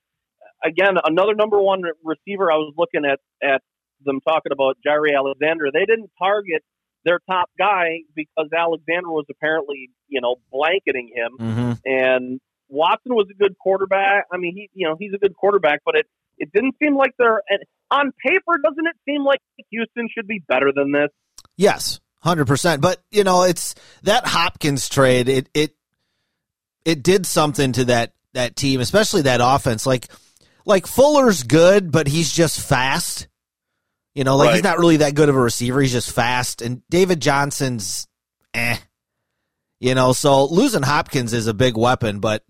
again, 0.64 0.97
another 1.04 1.35
number 1.35 1.61
one 1.61 1.83
receiver. 2.04 2.50
I 2.50 2.56
was 2.56 2.75
looking 2.76 3.04
at 3.04 3.21
at 3.42 3.62
them 4.04 4.21
talking 4.26 4.52
about 4.52 4.76
Jaire 4.87 5.16
Alexander. 5.16 5.66
They 5.73 5.87
didn't 5.87 6.11
target 6.18 6.62
their 7.04 7.21
top 7.30 7.50
guy 7.59 8.00
because 8.14 8.50
Alexander 8.56 9.09
was 9.09 9.26
apparently, 9.30 9.90
you 10.09 10.21
know, 10.21 10.37
blanketing 10.52 11.11
him. 11.14 11.38
Mm-hmm. 11.38 11.73
And 11.85 12.40
Watson 12.68 13.14
was 13.14 13.26
a 13.30 13.35
good 13.35 13.56
quarterback. 13.59 14.25
I 14.33 14.38
mean, 14.38 14.54
he, 14.54 14.71
you 14.75 14.88
know, 14.88 14.97
he's 14.99 15.12
a 15.14 15.18
good 15.18 15.35
quarterback, 15.35 15.80
but 15.85 15.97
it 15.97 16.06
it 16.38 16.50
didn't 16.52 16.76
seem 16.83 16.97
like 16.97 17.12
they're 17.18 17.42
and 17.49 17.61
on 17.90 18.12
paper. 18.25 18.59
Doesn't 18.62 18.87
it 18.87 18.97
seem 19.04 19.25
like 19.25 19.40
Houston 19.71 20.09
should 20.14 20.26
be 20.26 20.42
better 20.47 20.73
than 20.75 20.92
this? 20.92 21.09
Yes, 21.56 22.00
hundred 22.20 22.46
percent. 22.46 22.80
But 22.82 23.02
you 23.11 23.25
know, 23.25 23.42
it's 23.42 23.75
that 24.02 24.26
Hopkins 24.26 24.88
trade. 24.88 25.28
It 25.28 25.49
it 25.54 25.76
it 26.85 27.02
did 27.02 27.26
something 27.26 27.73
to 27.73 27.87
that 27.87 28.12
that 28.35 28.56
team, 28.56 28.80
especially 28.80 29.23
that 29.23 29.40
offense. 29.42 29.87
Like 29.87 30.08
like 30.64 30.87
Fuller's 30.87 31.42
good, 31.42 31.90
but 31.90 32.06
he's 32.06 32.32
just 32.32 32.61
fast. 32.61 33.28
You 34.14 34.25
know, 34.25 34.37
like 34.37 34.54
he's 34.54 34.62
not 34.62 34.78
really 34.78 34.99
that 34.99 35.14
good 35.14 35.28
of 35.28 35.37
a 35.37 35.40
receiver. 35.40 35.80
He's 35.80 35.92
just 35.92 36.11
fast. 36.11 36.62
And 36.62 36.82
David 36.88 37.20
Johnson's 37.20 38.08
eh. 38.54 38.78
You 39.78 39.94
know, 39.94 40.14
so 40.14 40.46
losing 40.46 40.82
Hopkins 40.82 41.35
is 41.35 41.49
a 41.49 41.54
big 41.54 41.76
weapon, 41.76 42.20
but 42.20 42.42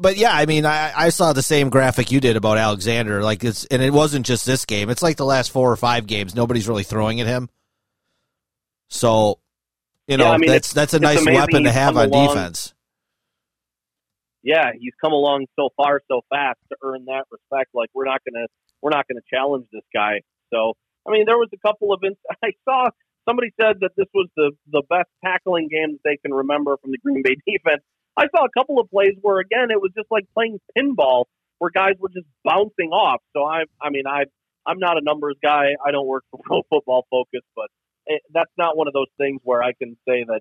but 0.00 0.16
yeah, 0.16 0.32
I 0.32 0.46
mean, 0.46 0.64
I, 0.66 0.92
I 0.96 1.08
saw 1.10 1.32
the 1.32 1.42
same 1.42 1.70
graphic 1.70 2.10
you 2.10 2.20
did 2.20 2.36
about 2.36 2.58
Alexander. 2.58 3.22
Like 3.22 3.44
it's, 3.44 3.66
and 3.66 3.82
it 3.82 3.92
wasn't 3.92 4.26
just 4.26 4.44
this 4.46 4.64
game. 4.64 4.90
It's 4.90 5.02
like 5.02 5.16
the 5.16 5.24
last 5.24 5.50
four 5.50 5.70
or 5.70 5.76
five 5.76 6.06
games. 6.06 6.34
Nobody's 6.34 6.68
really 6.68 6.82
throwing 6.82 7.20
at 7.20 7.26
him. 7.26 7.48
So, 8.88 9.38
you 10.06 10.16
know, 10.16 10.26
Yeah, 10.26 10.30
I 10.32 10.38
mean, 10.38 10.50
that's 10.50 10.72
that's 10.72 10.94
a 10.94 11.00
nice 11.00 11.24
weapon 11.24 11.64
to 11.64 11.72
have 11.72 11.96
on 11.96 12.08
along. 12.08 12.28
defense. 12.28 12.74
yeah, 14.42 14.70
he's 14.78 14.92
come 15.02 15.12
along 15.12 15.46
so 15.58 15.70
far 15.76 16.00
so 16.08 16.20
fast 16.30 16.58
to 16.70 16.76
earn 16.82 17.04
that 17.06 17.24
respect. 17.30 17.70
Like 17.74 17.90
we're 17.94 18.04
not 18.04 18.20
gonna 18.24 18.46
we're 18.82 18.90
not 18.90 19.06
gonna 19.08 19.24
challenge 19.32 19.66
this 19.72 19.82
guy. 19.92 20.20
So 20.52 20.74
I 21.06 21.10
mean, 21.12 21.24
there 21.26 21.36
was 21.38 21.48
a 21.52 21.58
couple 21.66 21.92
of 21.92 22.00
I 22.44 22.50
saw 22.64 22.88
somebody 23.28 23.48
said 23.60 23.76
that 23.80 23.90
this 23.96 24.06
was 24.14 24.28
the 24.36 24.52
the 24.70 24.82
best 24.88 25.08
tackling 25.24 25.68
game 25.68 25.92
that 25.98 26.00
they 26.04 26.16
can 26.18 26.32
remember 26.32 26.76
from 26.80 26.92
the 26.92 26.98
Green 26.98 27.22
Bay 27.22 27.36
defense. 27.46 27.82
I 28.16 28.26
saw 28.34 28.44
a 28.44 28.50
couple 28.56 28.78
of 28.80 28.88
plays 28.90 29.14
where 29.20 29.40
again 29.40 29.70
it 29.70 29.80
was 29.80 29.90
just 29.96 30.08
like 30.10 30.24
playing 30.34 30.60
pinball 30.78 31.24
where 31.58 31.70
guys 31.70 31.94
were 31.98 32.10
just 32.10 32.26
bouncing 32.44 32.90
off. 32.90 33.20
So 33.34 33.44
I 33.44 33.64
I 33.82 33.90
mean 33.90 34.06
I 34.06 34.24
I'm 34.64 34.78
not 34.78 34.96
a 34.96 35.00
numbers 35.02 35.36
guy. 35.42 35.74
I 35.84 35.90
don't 35.90 36.06
work 36.06 36.24
for 36.30 36.38
Pro 36.44 36.62
Football 36.70 37.04
Focus, 37.10 37.42
but 37.56 37.66
it, 38.06 38.22
that's 38.32 38.50
not 38.56 38.76
one 38.76 38.88
of 38.88 38.94
those 38.94 39.10
things 39.18 39.40
where 39.44 39.62
I 39.62 39.72
can 39.72 39.96
say 40.08 40.24
that 40.24 40.40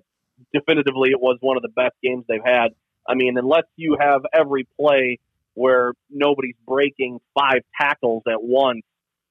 definitively 0.53 1.09
it 1.11 1.19
was 1.19 1.37
one 1.41 1.57
of 1.57 1.63
the 1.63 1.69
best 1.69 1.95
games 2.03 2.25
they've 2.27 2.39
had. 2.43 2.69
I 3.07 3.15
mean, 3.15 3.37
unless 3.37 3.65
you 3.75 3.97
have 3.99 4.21
every 4.33 4.67
play 4.79 5.19
where 5.53 5.93
nobody's 6.09 6.55
breaking 6.67 7.19
five 7.33 7.61
tackles 7.79 8.23
at 8.27 8.41
once 8.41 8.83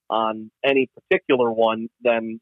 on 0.09 0.51
any 0.65 0.89
particular 0.95 1.51
one, 1.53 1.89
then 2.03 2.41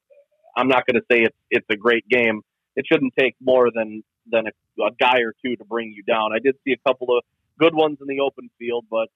I'm 0.57 0.69
not 0.69 0.85
going 0.87 1.01
to 1.01 1.07
say 1.11 1.23
it's 1.23 1.37
it's 1.51 1.67
a 1.71 1.77
great 1.77 2.09
game. 2.09 2.43
It 2.77 2.87
shouldn't 2.91 3.15
take 3.19 3.35
more 3.41 3.71
than 3.75 4.03
than 4.31 4.47
a, 4.47 4.83
a 4.83 4.91
guy 4.99 5.21
or 5.21 5.35
two 5.45 5.57
to 5.57 5.65
bring 5.65 5.93
you 5.93 6.03
down. 6.03 6.33
I 6.33 6.39
did 6.39 6.57
see 6.65 6.73
a 6.73 6.89
couple 6.89 7.17
of 7.17 7.25
good 7.59 7.75
ones 7.75 7.99
in 8.01 8.07
the 8.07 8.21
open 8.21 8.51
field, 8.59 8.87
but 8.91 9.09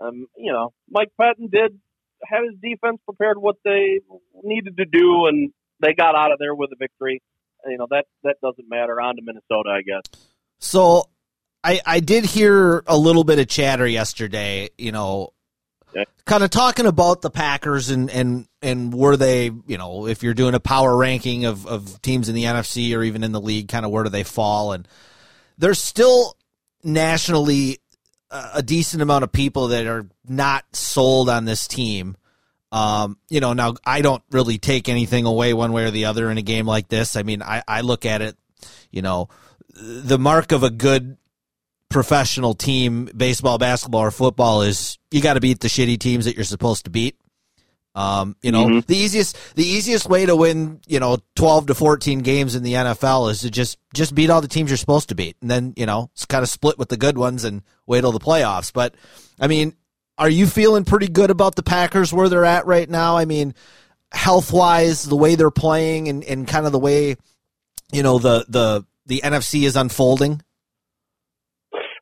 um, 0.00 0.26
you 0.36 0.52
know, 0.52 0.72
Mike 0.90 1.12
Pettine 1.20 1.50
did 1.50 1.78
have 2.24 2.42
his 2.44 2.58
defense 2.60 3.00
prepared 3.04 3.38
what 3.38 3.56
they 3.64 4.00
needed 4.42 4.76
to 4.76 4.84
do, 4.84 5.26
and 5.26 5.52
they 5.80 5.94
got 5.94 6.14
out 6.14 6.32
of 6.32 6.38
there 6.38 6.54
with 6.54 6.70
a 6.72 6.76
victory. 6.78 7.22
You 7.66 7.76
know 7.78 7.86
that 7.90 8.06
that 8.24 8.36
doesn't 8.42 8.68
matter. 8.68 9.00
On 9.00 9.16
to 9.16 9.22
Minnesota, 9.22 9.68
I 9.70 9.82
guess. 9.82 10.02
So 10.58 11.08
I 11.62 11.80
I 11.84 12.00
did 12.00 12.24
hear 12.24 12.82
a 12.86 12.96
little 12.96 13.24
bit 13.24 13.38
of 13.38 13.48
chatter 13.48 13.86
yesterday, 13.86 14.70
you 14.78 14.92
know, 14.92 15.30
Yeah. 15.94 16.04
kind 16.24 16.42
of 16.42 16.50
talking 16.50 16.86
about 16.86 17.20
the 17.22 17.30
Packers 17.30 17.90
and 17.90 18.08
and 18.10 18.46
and 18.62 18.94
were 18.94 19.16
they, 19.16 19.50
you 19.66 19.76
know, 19.78 20.06
if 20.06 20.22
you're 20.22 20.34
doing 20.34 20.54
a 20.54 20.60
power 20.60 20.96
ranking 20.96 21.44
of 21.44 21.66
of 21.66 22.00
teams 22.02 22.28
in 22.30 22.34
the 22.34 22.44
NFC 22.44 22.96
or 22.96 23.02
even 23.02 23.22
in 23.24 23.32
the 23.32 23.40
league, 23.40 23.68
kind 23.68 23.84
of 23.84 23.90
where 23.90 24.04
do 24.04 24.10
they 24.10 24.22
fall 24.24 24.72
and 24.72 24.88
there's 25.58 25.78
still 25.78 26.36
nationally 26.82 27.78
a 28.30 28.50
a 28.54 28.62
decent 28.62 29.02
amount 29.02 29.24
of 29.24 29.32
people 29.32 29.68
that 29.68 29.86
are 29.86 30.06
not 30.26 30.64
sold 30.74 31.28
on 31.28 31.44
this 31.44 31.66
team. 31.68 32.16
Um, 32.72 33.18
you 33.28 33.40
know, 33.40 33.52
now 33.52 33.74
I 33.84 34.00
don't 34.00 34.22
really 34.30 34.58
take 34.58 34.88
anything 34.88 35.26
away 35.26 35.52
one 35.54 35.72
way 35.72 35.84
or 35.84 35.90
the 35.90 36.04
other 36.04 36.30
in 36.30 36.38
a 36.38 36.42
game 36.42 36.66
like 36.66 36.88
this. 36.88 37.16
I 37.16 37.22
mean, 37.24 37.42
I, 37.42 37.62
I 37.66 37.80
look 37.80 38.06
at 38.06 38.22
it, 38.22 38.36
you 38.92 39.02
know, 39.02 39.28
the 39.74 40.18
mark 40.18 40.52
of 40.52 40.62
a 40.62 40.70
good 40.70 41.16
professional 41.88 42.54
team, 42.54 43.08
baseball, 43.16 43.58
basketball, 43.58 44.02
or 44.02 44.10
football, 44.10 44.62
is 44.62 44.98
you 45.10 45.20
got 45.20 45.34
to 45.34 45.40
beat 45.40 45.60
the 45.60 45.68
shitty 45.68 45.98
teams 45.98 46.24
that 46.26 46.36
you're 46.36 46.44
supposed 46.44 46.84
to 46.84 46.90
beat. 46.90 47.16
Um, 47.96 48.36
you 48.40 48.52
know, 48.52 48.66
Mhm. 48.66 48.86
the 48.86 48.96
easiest 48.96 49.36
the 49.56 49.64
easiest 49.66 50.08
way 50.08 50.24
to 50.24 50.36
win, 50.36 50.78
you 50.86 51.00
know, 51.00 51.18
twelve 51.34 51.66
to 51.66 51.74
fourteen 51.74 52.20
games 52.20 52.54
in 52.54 52.62
the 52.62 52.74
NFL 52.74 53.28
is 53.30 53.40
to 53.40 53.50
just 53.50 53.78
just 53.94 54.14
beat 54.14 54.30
all 54.30 54.40
the 54.40 54.46
teams 54.46 54.70
you're 54.70 54.76
supposed 54.76 55.08
to 55.08 55.16
beat, 55.16 55.36
and 55.42 55.50
then 55.50 55.74
you 55.76 55.86
know, 55.86 56.08
it's 56.14 56.24
kind 56.24 56.44
of 56.44 56.48
split 56.48 56.78
with 56.78 56.88
the 56.88 56.96
good 56.96 57.18
ones 57.18 57.42
and 57.42 57.62
wait 57.88 58.02
till 58.02 58.12
the 58.12 58.20
playoffs. 58.20 58.72
But 58.72 58.94
I 59.40 59.48
mean, 59.48 59.74
are 60.20 60.28
you 60.28 60.46
feeling 60.46 60.84
pretty 60.84 61.08
good 61.08 61.30
about 61.30 61.56
the 61.56 61.62
Packers 61.62 62.12
where 62.12 62.28
they're 62.28 62.44
at 62.44 62.66
right 62.66 62.88
now? 62.88 63.16
I 63.16 63.24
mean, 63.24 63.54
health 64.12 64.52
wise, 64.52 65.02
the 65.02 65.16
way 65.16 65.34
they're 65.34 65.50
playing, 65.50 66.08
and, 66.08 66.22
and 66.22 66.46
kind 66.46 66.66
of 66.66 66.72
the 66.72 66.78
way 66.78 67.16
you 67.90 68.02
know 68.02 68.18
the 68.18 68.44
the 68.46 68.84
the 69.06 69.22
NFC 69.24 69.62
is 69.62 69.76
unfolding. 69.76 70.42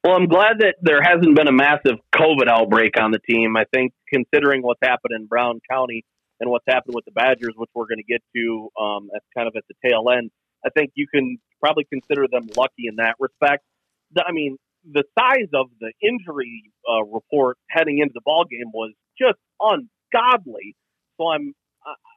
Well, 0.02 0.16
I'm 0.16 0.26
glad 0.26 0.58
that 0.60 0.76
there 0.82 1.00
hasn't 1.02 1.36
been 1.36 1.48
a 1.48 1.52
massive 1.52 1.98
COVID 2.14 2.48
outbreak 2.48 3.00
on 3.00 3.12
the 3.12 3.20
team. 3.20 3.56
I 3.56 3.64
think 3.72 3.92
considering 4.12 4.62
what's 4.62 4.80
happened 4.82 5.12
in 5.14 5.26
Brown 5.26 5.60
County 5.70 6.04
and 6.40 6.50
what's 6.50 6.64
happened 6.68 6.94
with 6.94 7.04
the 7.04 7.12
Badgers, 7.12 7.54
which 7.56 7.70
we're 7.74 7.86
going 7.86 7.98
to 7.98 8.04
get 8.04 8.22
to 8.34 8.68
um, 8.80 9.10
at 9.14 9.22
kind 9.36 9.46
of 9.46 9.54
at 9.56 9.64
the 9.68 9.74
tail 9.88 10.04
end, 10.10 10.30
I 10.64 10.70
think 10.70 10.92
you 10.94 11.06
can 11.12 11.38
probably 11.60 11.84
consider 11.84 12.26
them 12.30 12.48
lucky 12.56 12.86
in 12.88 12.96
that 12.96 13.14
respect. 13.18 13.64
I 14.16 14.32
mean, 14.32 14.56
the 14.84 15.04
size 15.18 15.50
of 15.54 15.66
the 15.80 15.92
injury 16.02 16.72
uh, 16.88 17.04
report 17.04 17.58
heading 17.70 17.98
into 17.98 18.12
the 18.14 18.20
ball 18.24 18.44
game 18.50 18.70
was 18.72 18.92
just 19.20 19.38
ungodly. 19.60 20.76
So 21.20 21.28
I'm 21.28 21.52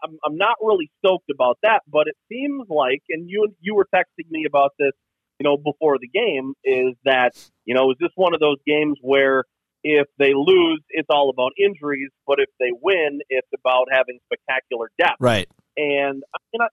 I'm 0.03 0.17
I'm 0.25 0.37
not 0.37 0.55
really 0.61 0.91
stoked 1.03 1.29
about 1.33 1.57
that, 1.63 1.81
but 1.87 2.07
it 2.07 2.15
seems 2.31 2.67
like, 2.69 3.01
and 3.09 3.29
you 3.29 3.47
you 3.59 3.75
were 3.75 3.87
texting 3.93 4.29
me 4.29 4.45
about 4.47 4.71
this, 4.79 4.91
you 5.39 5.43
know, 5.43 5.57
before 5.57 5.97
the 5.99 6.07
game, 6.07 6.53
is 6.63 6.95
that 7.05 7.31
you 7.65 7.73
know, 7.73 7.91
is 7.91 7.97
this 7.99 8.11
one 8.15 8.33
of 8.33 8.39
those 8.39 8.57
games 8.65 8.97
where 9.01 9.45
if 9.83 10.07
they 10.19 10.33
lose, 10.35 10.81
it's 10.89 11.07
all 11.09 11.29
about 11.29 11.53
injuries, 11.57 12.09
but 12.27 12.39
if 12.39 12.49
they 12.59 12.71
win, 12.81 13.19
it's 13.29 13.47
about 13.57 13.87
having 13.91 14.19
spectacular 14.25 14.91
depth. 14.99 15.17
Right. 15.19 15.47
And 15.75 16.23
I 16.35 16.39
mean, 16.53 16.61
I, 16.61 16.67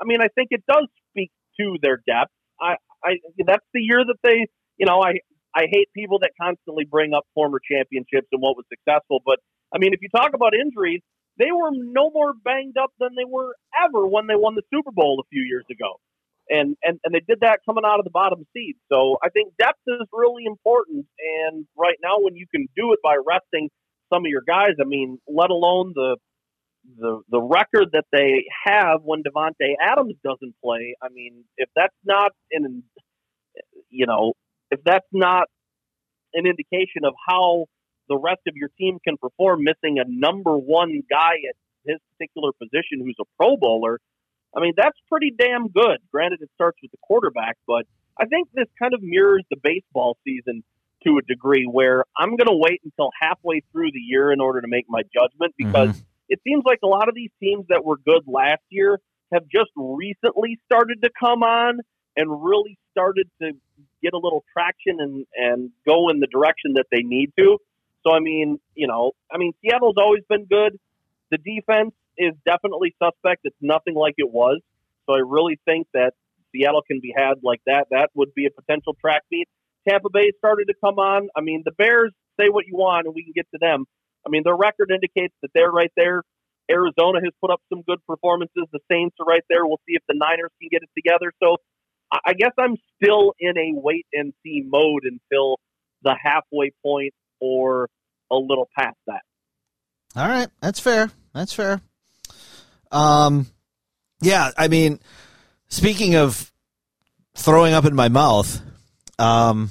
I 0.00 0.04
mean, 0.04 0.20
I 0.22 0.28
think 0.34 0.48
it 0.50 0.62
does 0.66 0.86
speak 1.10 1.30
to 1.60 1.76
their 1.82 2.00
depth. 2.06 2.32
I, 2.60 2.76
I, 3.04 3.16
that's 3.44 3.66
the 3.74 3.80
year 3.80 4.02
that 4.06 4.16
they, 4.22 4.46
you 4.78 4.86
know, 4.86 5.02
I, 5.02 5.18
I 5.54 5.66
hate 5.70 5.88
people 5.94 6.18
that 6.20 6.32
constantly 6.40 6.84
bring 6.84 7.14
up 7.14 7.24
former 7.34 7.60
championships 7.60 8.28
and 8.32 8.42
what 8.42 8.56
was 8.56 8.66
successful, 8.68 9.20
but 9.24 9.38
I 9.74 9.78
mean, 9.78 9.92
if 9.92 10.00
you 10.02 10.08
talk 10.14 10.34
about 10.34 10.54
injuries, 10.54 11.00
they 11.38 11.50
were 11.52 11.70
no 11.72 12.10
more 12.10 12.32
banged 12.44 12.76
up 12.78 12.90
than 12.98 13.10
they 13.16 13.24
were 13.28 13.56
ever 13.84 14.06
when 14.06 14.26
they 14.26 14.36
won 14.36 14.54
the 14.54 14.62
Super 14.72 14.92
Bowl 14.92 15.20
a 15.20 15.28
few 15.30 15.42
years 15.42 15.64
ago. 15.70 15.98
And, 16.48 16.76
and 16.82 17.00
and 17.04 17.14
they 17.14 17.22
did 17.26 17.40
that 17.40 17.60
coming 17.66 17.84
out 17.86 17.98
of 17.98 18.04
the 18.04 18.10
bottom 18.10 18.44
seed. 18.52 18.76
So 18.92 19.16
I 19.24 19.30
think 19.30 19.54
depth 19.58 19.80
is 19.88 20.06
really 20.12 20.44
important. 20.46 21.06
And 21.42 21.66
right 21.76 21.96
now, 22.02 22.16
when 22.20 22.36
you 22.36 22.46
can 22.54 22.68
do 22.76 22.92
it 22.92 22.98
by 23.02 23.16
resting 23.26 23.70
some 24.12 24.26
of 24.26 24.28
your 24.28 24.42
guys, 24.46 24.76
I 24.78 24.84
mean, 24.84 25.18
let 25.26 25.48
alone 25.50 25.92
the 25.94 26.18
the 26.98 27.22
the 27.30 27.40
record 27.40 27.88
that 27.94 28.04
they 28.12 28.44
have 28.66 29.00
when 29.02 29.22
Davante 29.22 29.74
Adams 29.82 30.16
doesn't 30.22 30.54
play. 30.62 30.94
I 31.02 31.08
mean, 31.08 31.44
if 31.56 31.70
that's 31.74 31.96
not 32.04 32.32
an 32.52 32.82
you 33.90 34.06
know, 34.06 34.34
if 34.74 34.80
that's 34.84 35.06
not 35.12 35.46
an 36.34 36.46
indication 36.46 37.04
of 37.04 37.14
how 37.28 37.66
the 38.08 38.18
rest 38.18 38.40
of 38.46 38.54
your 38.56 38.68
team 38.78 38.98
can 39.02 39.16
perform, 39.16 39.64
missing 39.64 39.98
a 39.98 40.04
number 40.06 40.56
one 40.56 41.02
guy 41.08 41.34
at 41.48 41.56
his 41.86 41.98
particular 42.12 42.50
position 42.52 43.00
who's 43.00 43.16
a 43.20 43.24
Pro 43.38 43.56
Bowler, 43.56 44.00
I 44.56 44.60
mean, 44.60 44.74
that's 44.76 44.98
pretty 45.08 45.32
damn 45.36 45.68
good. 45.68 45.98
Granted, 46.12 46.42
it 46.42 46.50
starts 46.54 46.78
with 46.82 46.90
the 46.90 46.98
quarterback, 47.02 47.56
but 47.66 47.86
I 48.18 48.26
think 48.26 48.48
this 48.54 48.68
kind 48.78 48.94
of 48.94 49.02
mirrors 49.02 49.44
the 49.50 49.56
baseball 49.62 50.16
season 50.24 50.62
to 51.04 51.18
a 51.18 51.22
degree 51.22 51.66
where 51.70 52.04
I'm 52.16 52.30
going 52.30 52.48
to 52.48 52.56
wait 52.56 52.80
until 52.84 53.10
halfway 53.20 53.62
through 53.72 53.90
the 53.92 54.00
year 54.00 54.32
in 54.32 54.40
order 54.40 54.60
to 54.60 54.68
make 54.68 54.86
my 54.88 55.02
judgment 55.02 55.54
mm-hmm. 55.60 55.72
because 55.72 56.02
it 56.28 56.40
seems 56.44 56.64
like 56.64 56.80
a 56.82 56.86
lot 56.86 57.08
of 57.08 57.14
these 57.14 57.30
teams 57.40 57.66
that 57.68 57.84
were 57.84 57.96
good 57.96 58.22
last 58.26 58.62
year 58.70 59.00
have 59.32 59.42
just 59.48 59.70
recently 59.76 60.58
started 60.64 61.02
to 61.02 61.10
come 61.18 61.42
on 61.42 61.80
and 62.16 62.44
really 62.44 62.78
started 62.92 63.28
to 63.42 63.52
get 64.02 64.12
a 64.12 64.18
little 64.18 64.44
traction 64.52 65.00
and, 65.00 65.26
and 65.34 65.70
go 65.86 66.08
in 66.10 66.20
the 66.20 66.26
direction 66.26 66.74
that 66.74 66.86
they 66.90 67.02
need 67.02 67.32
to. 67.38 67.58
So, 68.06 68.12
I 68.12 68.20
mean, 68.20 68.60
you 68.74 68.86
know, 68.86 69.12
I 69.32 69.38
mean, 69.38 69.52
Seattle's 69.62 69.96
always 69.96 70.22
been 70.28 70.44
good. 70.44 70.78
The 71.30 71.38
defense 71.38 71.94
is 72.18 72.34
definitely 72.44 72.94
suspect. 73.02 73.40
It's 73.44 73.56
nothing 73.60 73.94
like 73.94 74.14
it 74.18 74.30
was. 74.30 74.60
So 75.06 75.14
I 75.14 75.20
really 75.24 75.58
think 75.64 75.86
that 75.94 76.12
Seattle 76.52 76.82
can 76.82 77.00
be 77.00 77.12
had 77.16 77.42
like 77.42 77.60
that. 77.66 77.86
That 77.90 78.10
would 78.14 78.34
be 78.34 78.46
a 78.46 78.50
potential 78.50 78.96
track 79.00 79.22
meet. 79.30 79.48
Tampa 79.88 80.08
Bay 80.12 80.32
started 80.38 80.66
to 80.66 80.74
come 80.82 80.98
on. 80.98 81.28
I 81.36 81.40
mean, 81.40 81.62
the 81.64 81.72
Bears 81.72 82.12
say 82.40 82.48
what 82.48 82.66
you 82.66 82.76
want, 82.76 83.06
and 83.06 83.14
we 83.14 83.24
can 83.24 83.32
get 83.34 83.46
to 83.52 83.58
them. 83.60 83.84
I 84.26 84.30
mean, 84.30 84.42
their 84.44 84.56
record 84.56 84.90
indicates 84.90 85.34
that 85.42 85.50
they're 85.54 85.70
right 85.70 85.92
there. 85.96 86.22
Arizona 86.70 87.20
has 87.22 87.32
put 87.40 87.50
up 87.50 87.60
some 87.68 87.82
good 87.82 87.98
performances. 88.06 88.64
The 88.72 88.80
Saints 88.90 89.16
are 89.20 89.26
right 89.26 89.44
there. 89.50 89.66
We'll 89.66 89.80
see 89.86 89.96
if 89.96 90.02
the 90.08 90.16
Niners 90.16 90.50
can 90.60 90.68
get 90.70 90.82
it 90.82 90.88
together. 90.96 91.32
So 91.42 91.58
I 92.24 92.34
guess 92.34 92.52
I'm 92.58 92.76
still 93.02 93.34
in 93.38 93.56
a 93.56 93.72
wait 93.74 94.06
and 94.12 94.32
see 94.42 94.62
mode 94.66 95.02
until 95.04 95.58
the 96.02 96.14
halfway 96.20 96.72
point 96.82 97.14
or 97.40 97.88
a 98.30 98.36
little 98.36 98.68
past 98.76 98.96
that. 99.06 99.22
All 100.16 100.28
right, 100.28 100.48
that's 100.60 100.80
fair. 100.80 101.10
That's 101.34 101.52
fair. 101.52 101.80
Um, 102.92 103.46
yeah, 104.20 104.50
I 104.56 104.68
mean, 104.68 105.00
speaking 105.68 106.14
of 106.14 106.52
throwing 107.36 107.74
up 107.74 107.84
in 107.84 107.94
my 107.94 108.08
mouth, 108.08 108.60
um, 109.18 109.70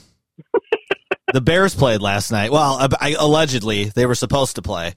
the 1.33 1.41
Bears 1.41 1.75
played 1.75 2.01
last 2.01 2.31
night. 2.31 2.51
Well, 2.51 2.77
I, 2.79 2.87
I, 2.99 3.15
allegedly 3.17 3.85
they 3.85 4.05
were 4.05 4.15
supposed 4.15 4.57
to 4.57 4.61
play. 4.61 4.95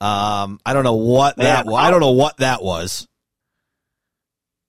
Um, 0.00 0.60
I 0.66 0.74
don't 0.74 0.84
know 0.84 0.94
what 0.94 1.36
that. 1.36 1.66
Man, 1.66 1.74
I 1.74 1.90
don't 1.90 2.00
know 2.00 2.12
what 2.12 2.38
that 2.38 2.62
was. 2.62 3.08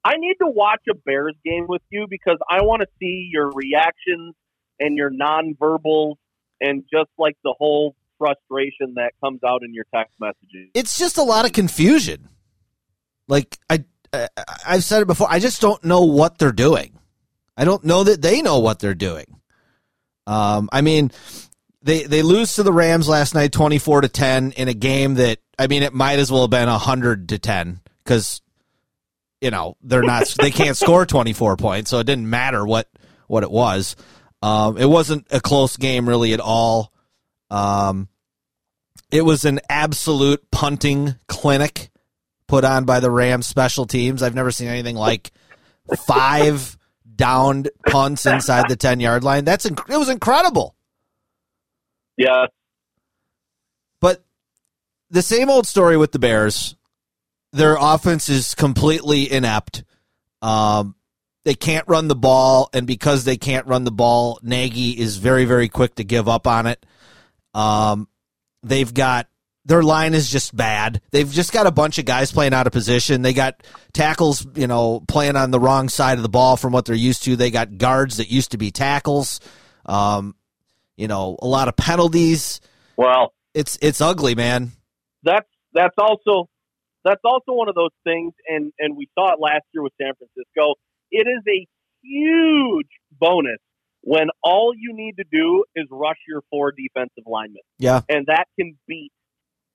I 0.04 0.16
need 0.18 0.36
to 0.42 0.48
watch 0.48 0.82
a 0.90 0.96
Bears 0.96 1.36
game 1.46 1.66
with 1.68 1.82
you 1.90 2.08
because 2.10 2.38
I 2.50 2.64
want 2.64 2.82
to 2.82 2.88
see 3.00 3.30
your 3.32 3.50
reactions 3.52 4.36
and 4.80 4.98
your 4.98 5.10
nonverbals 5.10 6.16
and 6.60 6.84
just 6.92 7.10
like 7.18 7.38
the 7.44 7.54
whole 7.58 7.96
frustration 8.18 8.96
that 8.96 9.12
comes 9.24 9.42
out 9.44 9.62
in 9.64 9.74
your 9.74 9.86
text 9.94 10.16
messages. 10.20 10.70
It's 10.74 10.98
just 10.98 11.18
a 11.18 11.24
lot 11.24 11.46
of 11.46 11.54
confusion. 11.54 12.30
Like 13.28 13.58
I, 13.70 13.86
I 14.12 14.28
I've 14.66 14.84
said 14.84 15.02
it 15.02 15.08
before. 15.08 15.28
I 15.30 15.40
just 15.40 15.62
don't 15.62 15.84
know 15.84 16.04
what 16.04 16.38
they're 16.38 16.52
doing. 16.52 17.00
I 17.56 17.66
don't 17.66 17.84
know 17.84 18.04
that 18.04 18.22
they 18.22 18.42
know 18.42 18.60
what 18.60 18.80
they're 18.80 18.96
doing. 18.96 19.26
Um, 20.26 20.70
I 20.72 20.82
mean, 20.82 21.12
they 21.82 22.04
they 22.04 22.22
lose 22.22 22.56
to 22.56 22.64
the 22.64 22.74
Rams 22.74 23.08
last 23.08 23.36
night, 23.36 23.52
twenty 23.52 23.78
four 23.78 24.02
to 24.02 24.10
ten, 24.10 24.52
in 24.54 24.68
a 24.68 24.74
game 24.74 25.16
that 25.16 25.40
I 25.58 25.68
mean, 25.68 25.84
it 25.84 25.94
might 25.94 26.20
as 26.20 26.32
well 26.32 26.42
have 26.42 26.50
been 26.50 26.68
hundred 26.68 27.30
to 27.30 27.40
ten 27.40 27.82
because 28.04 28.42
you 29.44 29.52
know 29.52 29.76
they're 29.84 30.02
not 30.02 30.34
they 30.40 30.52
can't 30.52 30.78
score 30.78 31.06
twenty 31.06 31.34
four 31.34 31.58
points, 31.58 31.92
so 31.92 32.00
it 32.00 32.06
didn't 32.06 32.30
matter 32.30 32.66
what 32.66 32.90
what 33.28 33.44
it 33.44 33.52
was. 33.52 33.96
Um, 34.42 34.78
it 34.78 34.86
wasn't 34.86 35.28
a 35.32 35.42
close 35.42 35.78
game 35.78 36.08
really 36.08 36.34
at 36.34 36.40
all. 36.40 36.94
Um, 37.50 38.08
it 39.12 39.24
was 39.24 39.46
an 39.46 39.60
absolute 39.70 40.50
punting 40.50 41.16
clinic 41.28 41.92
put 42.48 42.64
on 42.64 42.86
by 42.86 43.00
the 43.00 43.12
Rams 43.12 43.46
special 43.46 43.86
teams. 43.86 44.24
I've 44.24 44.36
never 44.36 44.52
seen 44.52 44.70
anything 44.70 44.96
like 44.96 45.32
five 46.08 46.78
downed 47.16 47.70
punts 47.86 48.26
inside 48.26 48.70
the 48.70 48.76
10 48.76 49.00
yard 49.00 49.24
line. 49.24 49.46
That's 49.46 49.66
inc- 49.66 49.90
it 49.90 49.98
was 49.98 50.10
incredible. 50.10 50.76
Yeah. 52.18 52.48
But 54.00 54.24
the 55.10 55.22
same 55.22 55.50
old 55.50 55.68
story 55.68 55.98
with 55.98 56.12
the 56.12 56.20
Bears. 56.20 56.76
Their 57.54 57.78
offense 57.80 58.30
is 58.30 58.56
completely 58.56 59.32
inept. 59.32 59.84
Um, 60.42 60.96
they 61.46 61.54
can't 61.54 61.88
run 61.88 62.08
the 62.08 62.16
ball, 62.16 62.70
and 62.74 62.88
because 62.88 63.24
they 63.24 63.38
can't 63.38 63.68
run 63.68 63.84
the 63.84 63.92
ball, 63.92 64.40
Nagy 64.42 64.92
is 64.92 65.18
very, 65.18 65.46
very 65.46 65.70
quick 65.70 65.96
to 65.96 66.04
give 66.04 66.28
up 66.28 66.48
on 66.48 66.68
it. 66.68 66.86
Um, 67.54 68.08
they've 68.64 68.92
got 68.94 69.28
their 69.66 69.84
line 69.84 70.14
is 70.14 70.30
just 70.30 70.56
bad. 70.56 71.02
They've 71.12 71.30
just 71.30 71.54
got 71.54 71.68
a 71.68 71.72
bunch 71.72 71.98
of 71.98 72.06
guys 72.06 72.32
playing 72.32 72.54
out 72.54 72.68
of 72.68 72.74
position. 72.74 73.22
They 73.22 73.34
got 73.34 73.64
tackles, 73.94 74.46
you 74.56 74.68
know, 74.68 75.02
playing 75.08 75.36
on 75.36 75.52
the 75.52 75.60
wrong 75.60 75.90
side 75.90 76.18
of 76.18 76.24
the 76.24 76.30
ball 76.30 76.58
from 76.58 76.74
what 76.74 76.86
they're 76.86 76.96
used 76.96 77.24
to. 77.24 77.36
They 77.36 77.52
got 77.52 77.78
guards 77.78 78.18
that 78.18 78.30
used 78.30 78.52
to 78.52 78.58
be 78.58 78.72
tackles. 78.72 79.40
Um, 79.86 80.36
you 80.98 81.08
know, 81.08 81.38
a 81.42 81.48
lot 81.48 81.68
of 81.68 81.76
penalties. 81.76 82.60
Well, 82.98 83.34
it's 83.54 83.78
it's 83.82 84.02
ugly, 84.02 84.36
man. 84.36 84.72
That's 85.24 85.48
that's 85.74 85.96
also 85.98 86.50
that's 87.04 87.22
also 87.24 87.54
one 87.54 87.70
of 87.70 87.76
those 87.76 87.94
things, 88.04 88.34
and 88.48 88.72
and 88.80 88.98
we 88.98 89.08
saw 89.18 89.34
it 89.34 89.40
last 89.40 89.64
year 89.74 89.84
with 89.84 89.94
San 90.02 90.14
Francisco. 90.16 90.76
It 91.12 91.28
is 91.28 91.44
a 91.48 91.68
huge 92.02 92.90
bonus 93.12 93.60
when 94.02 94.28
all 94.44 94.74
you 94.76 94.94
need 94.94 95.16
to 95.18 95.26
do 95.32 95.64
is 95.76 95.88
rush 95.92 96.18
your 96.28 96.42
four 96.50 96.72
defensive 96.72 97.24
linemen. 97.26 97.64
Yeah, 97.78 98.02
and 98.10 98.26
that 98.28 98.46
can 98.60 98.78
beat 98.88 99.12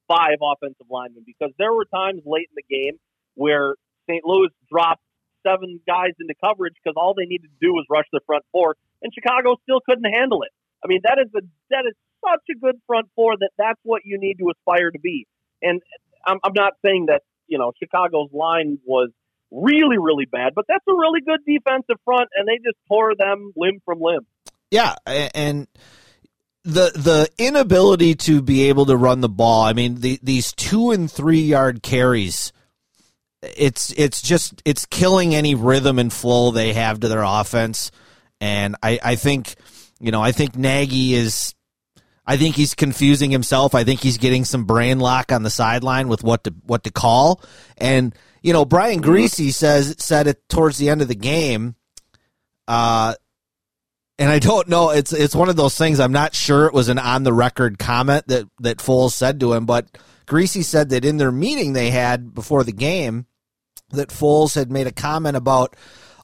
five 0.08 0.38
offensive 0.42 0.86
linemen 0.90 1.24
because 1.26 1.52
there 1.58 1.72
were 1.72 1.84
times 1.84 2.22
late 2.24 2.48
in 2.48 2.56
the 2.56 2.68
game 2.68 2.98
where 3.34 3.74
St. 4.08 4.24
Louis 4.24 4.48
dropped 4.70 5.02
seven 5.46 5.80
guys 5.86 6.16
into 6.18 6.34
coverage 6.42 6.74
because 6.82 6.96
all 6.96 7.14
they 7.14 7.26
needed 7.26 7.48
to 7.48 7.60
do 7.60 7.72
was 7.72 7.84
rush 7.90 8.06
the 8.12 8.20
front 8.26 8.44
four, 8.52 8.76
and 9.02 9.12
Chicago 9.12 9.56
still 9.62 9.80
couldn't 9.84 10.10
handle 10.12 10.42
it. 10.42 10.50
I 10.84 10.88
mean, 10.88 11.00
that 11.04 11.18
is 11.20 11.28
a 11.36 11.44
that 11.70 11.84
is 11.86 11.94
such 12.24 12.44
a 12.50 12.58
good 12.58 12.76
front 12.86 13.06
four 13.14 13.36
that 13.38 13.50
that's 13.58 13.80
what 13.84 14.02
you 14.04 14.18
need 14.18 14.38
to 14.40 14.50
aspire 14.50 14.90
to 14.90 14.98
be. 14.98 15.26
And 15.62 15.82
I'm, 16.28 16.38
I'm 16.44 16.52
not 16.54 16.74
saying 16.84 17.06
that 17.06 17.22
you 17.46 17.58
know 17.58 17.72
Chicago's 17.82 18.30
line 18.32 18.78
was 18.84 19.10
really 19.50 19.98
really 19.98 20.26
bad, 20.26 20.54
but 20.54 20.66
that's 20.68 20.84
a 20.88 20.92
really 20.92 21.20
good 21.20 21.40
defensive 21.46 21.96
front, 22.04 22.28
and 22.36 22.46
they 22.46 22.58
just 22.58 22.78
tore 22.88 23.14
them 23.16 23.52
limb 23.56 23.80
from 23.84 24.00
limb. 24.00 24.26
Yeah, 24.70 24.94
and 25.06 25.66
the 26.64 26.92
the 26.94 27.30
inability 27.38 28.14
to 28.14 28.42
be 28.42 28.68
able 28.68 28.86
to 28.86 28.96
run 28.96 29.20
the 29.20 29.28
ball. 29.28 29.62
I 29.62 29.72
mean, 29.72 30.00
the, 30.00 30.20
these 30.22 30.52
two 30.52 30.90
and 30.90 31.10
three 31.10 31.40
yard 31.40 31.82
carries. 31.82 32.52
It's 33.42 33.92
it's 33.96 34.20
just 34.20 34.60
it's 34.64 34.84
killing 34.84 35.34
any 35.34 35.54
rhythm 35.54 35.98
and 35.98 36.12
flow 36.12 36.50
they 36.50 36.74
have 36.74 37.00
to 37.00 37.08
their 37.08 37.22
offense, 37.22 37.90
and 38.40 38.76
I 38.82 38.98
I 39.02 39.14
think 39.14 39.54
you 40.00 40.10
know 40.10 40.20
I 40.20 40.32
think 40.32 40.56
Nagy 40.56 41.14
is 41.14 41.54
I 42.28 42.36
think 42.36 42.56
he's 42.56 42.74
confusing 42.74 43.30
himself. 43.30 43.74
I 43.74 43.84
think 43.84 44.00
he's 44.00 44.18
getting 44.18 44.44
some 44.44 44.66
brain 44.66 45.00
lock 45.00 45.32
on 45.32 45.42
the 45.42 45.50
sideline 45.50 46.08
with 46.08 46.22
what 46.22 46.44
to 46.44 46.54
what 46.64 46.84
to 46.84 46.90
call. 46.90 47.42
And 47.78 48.14
you 48.42 48.52
know, 48.52 48.66
Brian 48.66 49.02
Griese 49.02 49.54
says 49.54 49.96
said 49.98 50.26
it 50.26 50.46
towards 50.46 50.76
the 50.76 50.90
end 50.90 51.00
of 51.00 51.08
the 51.08 51.14
game. 51.14 51.74
Uh, 52.68 53.14
and 54.18 54.30
I 54.30 54.40
don't 54.40 54.68
know. 54.68 54.90
It's 54.90 55.14
it's 55.14 55.34
one 55.34 55.48
of 55.48 55.56
those 55.56 55.78
things. 55.78 56.00
I'm 56.00 56.12
not 56.12 56.34
sure 56.34 56.66
it 56.66 56.74
was 56.74 56.90
an 56.90 56.98
on 56.98 57.22
the 57.22 57.32
record 57.32 57.78
comment 57.78 58.28
that 58.28 58.44
that 58.60 58.76
Foles 58.76 59.12
said 59.12 59.40
to 59.40 59.54
him, 59.54 59.64
but 59.64 59.96
Griese 60.26 60.64
said 60.64 60.90
that 60.90 61.06
in 61.06 61.16
their 61.16 61.32
meeting 61.32 61.72
they 61.72 61.90
had 61.90 62.34
before 62.34 62.62
the 62.62 62.72
game, 62.72 63.24
that 63.92 64.10
Foles 64.10 64.54
had 64.54 64.70
made 64.70 64.86
a 64.86 64.92
comment 64.92 65.38
about 65.38 65.76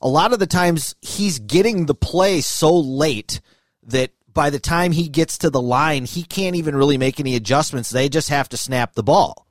a 0.03 0.09
lot 0.09 0.35
of 0.35 0.39
the 0.39 0.47
times 0.47 0.95
he's 1.01 1.39
getting 1.39 1.87
the 1.87 1.95
play 1.95 2.43
so 2.43 2.79
late 2.79 3.41
that 3.85 4.11
by 4.35 4.51
the 4.51 4.59
time 4.59 4.93
he 4.93 5.09
gets 5.09 5.39
to 5.39 5.51
the 5.51 5.63
line, 5.63 6.05
he 6.05 6.25
can't 6.25 6.57
even 6.57 6.77
really 6.77 6.99
make 6.99 7.21
any 7.21 7.37
adjustments. 7.37 7.91
They 7.91 8.09
just 8.09 8.29
have 8.29 8.49
to 8.51 8.57
snap 8.57 8.95
the 8.95 9.03
ball. 9.03 9.47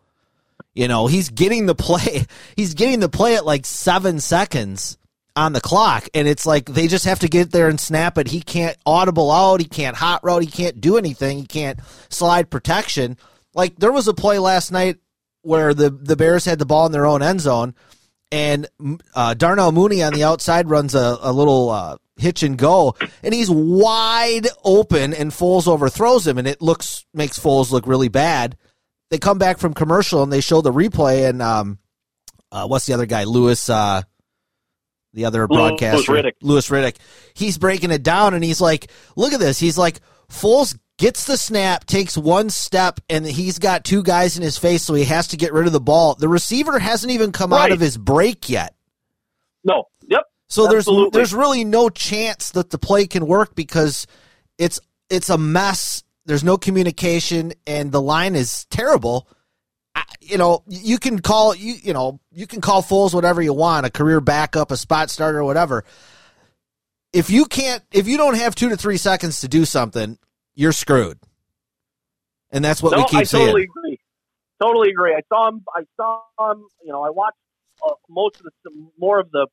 You 0.76 0.88
know, 0.88 1.08
he's 1.08 1.30
getting 1.30 1.66
the 1.66 1.76
play. 1.76 2.26
He's 2.56 2.74
getting 2.74 3.00
the 3.00 3.10
play 3.10 3.36
at 3.36 3.46
like 3.46 3.66
seven 3.66 4.20
seconds 4.20 4.98
on 5.36 5.54
the 5.54 5.62
clock, 5.62 6.08
and 6.14 6.28
it's 6.28 6.46
like 6.46 6.66
they 6.66 6.88
just 6.88 7.06
have 7.06 7.20
to 7.20 7.28
get 7.28 7.52
there 7.52 7.68
and 7.68 7.80
snap 7.80 8.18
it. 8.18 8.28
He 8.28 8.42
can't 8.42 8.78
audible 8.86 9.32
out. 9.32 9.60
He 9.60 9.68
can't 9.68 9.96
hot 9.96 10.24
route. 10.24 10.44
He 10.44 10.50
can't 10.50 10.82
do 10.82 10.98
anything. 10.98 11.38
He 11.38 11.46
can't 11.46 11.80
slide 12.10 12.50
protection. 12.50 13.18
Like 13.54 13.76
there 13.78 13.92
was 13.92 14.08
a 14.08 14.14
play 14.14 14.40
last 14.40 14.72
night 14.72 14.98
where 15.42 15.74
the 15.74 15.90
the 15.90 16.16
Bears 16.16 16.46
had 16.46 16.60
the 16.60 16.66
ball 16.66 16.86
in 16.86 16.92
their 16.92 17.06
own 17.06 17.22
end 17.22 17.42
zone, 17.42 17.76
and 18.32 18.68
uh, 19.14 19.36
Darnell 19.36 19.72
Mooney 19.72 20.02
on 20.02 20.14
the 20.14 20.24
outside 20.24 20.70
runs 20.70 20.96
a, 20.96 21.18
a 21.22 21.32
little 21.32 21.70
uh, 21.70 21.98
hitch 22.18 22.44
and 22.44 22.58
go, 22.58 22.96
and 23.24 23.34
he's 23.34 23.50
wide 23.50 24.48
open, 24.64 25.14
and 25.14 25.32
Foles 25.32 25.68
overthrows 25.68 26.28
him, 26.28 26.38
and 26.38 26.48
it 26.48 26.62
looks 26.62 27.06
makes 27.14 27.40
Foles 27.40 27.72
look 27.72 27.88
really 27.88 28.10
bad. 28.10 28.58
They 29.10 29.18
come 29.20 29.38
back 29.38 29.60
from 29.60 29.74
commercial 29.74 30.24
and 30.24 30.32
they 30.32 30.42
show 30.42 30.62
the 30.62 30.72
replay, 30.72 31.30
and 31.30 31.42
um, 31.42 31.80
uh, 32.52 32.68
what's 32.68 32.86
the 32.86 32.94
other 32.94 33.06
guy, 33.06 33.26
Louis? 33.26 33.70
Uh, 33.70 34.02
the 35.14 35.26
other 35.26 35.48
broadcaster, 35.48 36.12
Louis 36.12 36.24
Riddick. 36.24 36.34
Louis 36.42 36.70
Riddick. 36.70 36.96
He's 37.36 37.58
breaking 37.58 37.92
it 37.92 38.02
down, 38.02 38.34
and 38.34 38.44
he's 38.44 38.60
like, 38.60 38.90
"Look 39.16 39.34
at 39.34 39.40
this." 39.40 39.60
He's 39.60 39.78
like, 39.78 40.00
Foles 40.30 40.78
gets 40.98 41.26
the 41.26 41.38
snap, 41.38 41.86
takes 41.86 42.18
one 42.18 42.50
step, 42.50 43.00
and 43.10 43.26
he's 43.26 43.60
got 43.60 43.84
two 43.84 44.04
guys 44.04 44.38
in 44.38 44.44
his 44.44 44.58
face, 44.58 44.84
so 44.84 44.94
he 44.94 45.04
has 45.06 45.28
to 45.30 45.38
get 45.38 45.54
rid 45.54 45.68
of 45.68 45.74
the 45.74 45.80
ball. 45.80 46.16
The 46.16 46.28
receiver 46.28 46.80
hasn't 46.80 47.12
even 47.12 47.32
come 47.32 47.54
out 47.54 47.72
of 47.72 47.80
his 47.80 47.98
break 47.98 48.50
yet. 48.50 48.76
No. 49.64 49.86
So 50.48 50.66
Absolutely. 50.66 51.10
there's 51.12 51.32
there's 51.32 51.34
really 51.34 51.64
no 51.64 51.90
chance 51.90 52.52
that 52.52 52.70
the 52.70 52.78
play 52.78 53.08
can 53.08 53.26
work 53.26 53.56
because 53.56 54.08
it's 54.58 54.80
it's 55.10 55.30
a 55.30 55.38
mess. 55.38 56.04
There's 56.26 56.44
no 56.44 56.58
communication, 56.58 57.54
and 57.68 57.92
the 57.92 58.02
line 58.02 58.36
is 58.36 58.66
terrible. 58.66 59.28
I, 59.96 60.04
you 60.22 60.38
know, 60.38 60.64
you 60.68 60.98
can 61.00 61.20
call 61.20 61.56
you 61.56 61.76
you 61.82 61.94
know 61.94 62.20
you 62.32 62.48
can 62.48 62.62
call 62.62 62.82
Foles 62.84 63.14
whatever 63.14 63.42
you 63.42 63.54
want, 63.54 63.86
a 63.86 63.90
career 63.90 64.22
backup, 64.22 64.72
a 64.72 64.78
spot 64.78 65.10
starter, 65.10 65.44
whatever. 65.44 65.84
If 67.12 67.30
you 67.30 67.46
can't, 67.46 67.84
if 67.92 68.08
you 68.08 68.18
don't 68.18 68.36
have 68.36 68.56
two 68.56 68.70
to 68.70 68.78
three 68.78 68.98
seconds 68.98 69.42
to 69.42 69.48
do 69.48 69.66
something, 69.66 70.18
you're 70.56 70.72
screwed. 70.72 71.20
And 72.52 72.64
that's 72.64 72.82
what 72.82 72.92
no, 72.92 73.00
we 73.00 73.06
keep 73.06 73.20
I 73.20 73.24
saying. 73.24 73.46
totally 73.48 73.64
agree. 73.64 74.00
Totally 74.62 74.90
agree. 74.90 75.14
I 75.14 75.22
saw 75.28 75.50
him. 75.50 75.64
I 75.76 75.84
saw 75.98 76.22
him. 76.52 76.66
You 76.84 76.92
know, 76.92 77.04
I 77.04 77.10
watched 77.10 77.38
uh, 77.86 77.94
most 78.10 78.38
of 78.38 78.48
the 78.64 78.72
more 78.98 79.20
of 79.20 79.32
the 79.32 79.48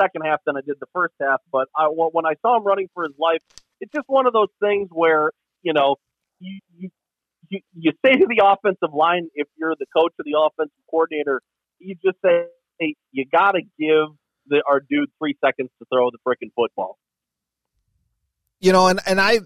second 0.00 0.22
half 0.24 0.40
than 0.46 0.56
I 0.56 0.60
did 0.60 0.76
the 0.80 0.86
first 0.92 1.14
half. 1.20 1.40
But 1.50 1.68
I, 1.76 1.86
when 1.88 2.26
I 2.26 2.34
saw 2.42 2.56
him 2.56 2.64
running 2.64 2.88
for 2.94 3.04
his 3.04 3.14
life, 3.18 3.40
it's 3.80 3.92
just 3.92 4.08
one 4.08 4.26
of 4.26 4.32
those 4.32 4.48
things 4.60 4.88
where 4.90 5.32
you 5.62 5.72
know 5.72 5.96
you 6.40 6.60
you 6.76 6.90
you, 7.48 7.92
say 8.04 8.12
to 8.12 8.26
the 8.28 8.42
offensive 8.44 8.92
line 8.94 9.28
if 9.34 9.46
you're 9.56 9.74
the 9.78 9.86
coach 9.96 10.12
or 10.18 10.24
the 10.24 10.36
offensive 10.36 10.74
coordinator, 10.90 11.40
you 11.78 11.94
just 11.94 12.16
say, 12.24 12.46
hey, 12.80 12.96
you 13.12 13.24
got 13.30 13.52
to 13.52 13.60
give 13.78 14.16
the, 14.48 14.62
our 14.68 14.80
dude 14.80 15.10
three 15.18 15.36
seconds 15.44 15.70
to 15.78 15.86
throw 15.92 16.10
the 16.10 16.18
freaking 16.26 16.50
football. 16.56 16.98
you 18.60 18.72
know, 18.72 18.88
and 18.88 19.00
and 19.06 19.20
I, 19.20 19.40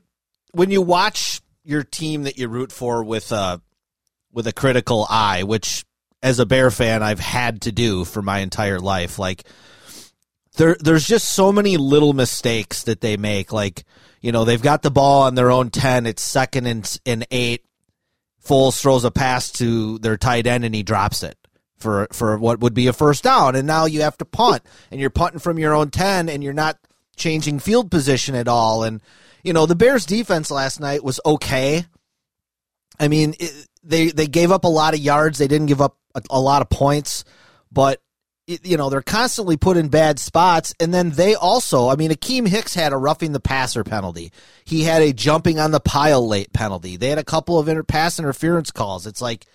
when 0.52 0.70
you 0.70 0.82
watch 0.82 1.40
your 1.64 1.82
team 1.82 2.24
that 2.24 2.38
you 2.38 2.48
root 2.48 2.72
for 2.72 3.02
with 3.02 3.32
a 3.32 3.60
with 4.32 4.46
a 4.46 4.52
critical 4.52 5.06
eye, 5.08 5.42
which 5.42 5.84
as 6.22 6.38
a 6.38 6.46
Bear 6.46 6.70
fan 6.70 7.02
I've 7.02 7.20
had 7.20 7.62
to 7.62 7.72
do 7.72 8.04
for 8.04 8.22
my 8.22 8.38
entire 8.38 8.78
life, 8.80 9.18
like 9.18 9.44
there 10.56 10.76
there's 10.80 11.06
just 11.06 11.28
so 11.28 11.52
many 11.52 11.76
little 11.76 12.12
mistakes 12.12 12.84
that 12.84 13.00
they 13.00 13.16
make. 13.16 13.52
Like 13.52 13.84
you 14.20 14.32
know 14.32 14.44
they've 14.44 14.62
got 14.62 14.82
the 14.82 14.90
ball 14.90 15.22
on 15.22 15.34
their 15.34 15.50
own 15.50 15.70
ten, 15.70 16.06
it's 16.06 16.22
second 16.22 16.66
and 16.66 17.00
and 17.06 17.26
eight. 17.30 17.64
Foles 18.44 18.80
throws 18.80 19.04
a 19.04 19.10
pass 19.10 19.52
to 19.52 19.98
their 19.98 20.16
tight 20.16 20.46
end 20.46 20.64
and 20.64 20.74
he 20.74 20.82
drops 20.82 21.22
it 21.22 21.36
for 21.76 22.08
for 22.12 22.38
what 22.38 22.60
would 22.60 22.74
be 22.74 22.86
a 22.86 22.92
first 22.92 23.24
down, 23.24 23.56
and 23.56 23.66
now 23.66 23.86
you 23.86 24.02
have 24.02 24.18
to 24.18 24.24
punt, 24.24 24.62
and 24.90 25.00
you're 25.00 25.10
punting 25.10 25.40
from 25.40 25.58
your 25.58 25.74
own 25.74 25.90
ten, 25.90 26.28
and 26.28 26.42
you're 26.42 26.52
not 26.52 26.78
changing 27.16 27.58
field 27.58 27.90
position 27.90 28.34
at 28.34 28.48
all, 28.48 28.82
and 28.82 29.00
you 29.42 29.52
know, 29.52 29.66
the 29.66 29.74
Bears 29.76 30.06
defense 30.06 30.50
last 30.50 30.80
night 30.80 31.02
was 31.02 31.20
okay. 31.24 31.84
I 32.98 33.08
mean, 33.08 33.34
it, 33.38 33.68
they 33.82 34.08
they 34.08 34.26
gave 34.26 34.52
up 34.52 34.64
a 34.64 34.68
lot 34.68 34.94
of 34.94 35.00
yards. 35.00 35.38
They 35.38 35.48
didn't 35.48 35.68
give 35.68 35.80
up 35.80 35.96
a, 36.14 36.22
a 36.30 36.40
lot 36.40 36.62
of 36.62 36.68
points, 36.68 37.24
but 37.72 38.02
you 38.62 38.76
know 38.76 38.90
they're 38.90 39.02
constantly 39.02 39.56
put 39.56 39.76
in 39.76 39.88
bad 39.88 40.18
spots. 40.18 40.74
And 40.80 40.92
then 40.92 41.10
they 41.10 41.34
also, 41.34 41.88
I 41.88 41.96
mean, 41.96 42.10
Akiem 42.10 42.46
Hicks 42.48 42.74
had 42.74 42.92
a 42.92 42.96
roughing 42.96 43.32
the 43.32 43.40
passer 43.40 43.84
penalty. 43.84 44.32
He 44.64 44.82
had 44.82 45.02
a 45.02 45.12
jumping 45.12 45.58
on 45.58 45.70
the 45.70 45.80
pile 45.80 46.26
late 46.26 46.52
penalty. 46.52 46.96
They 46.96 47.08
had 47.08 47.18
a 47.18 47.24
couple 47.24 47.58
of 47.58 47.68
inter- 47.68 47.82
pass 47.82 48.18
interference 48.18 48.70
calls. 48.70 49.06
It's 49.06 49.22
like 49.22 49.46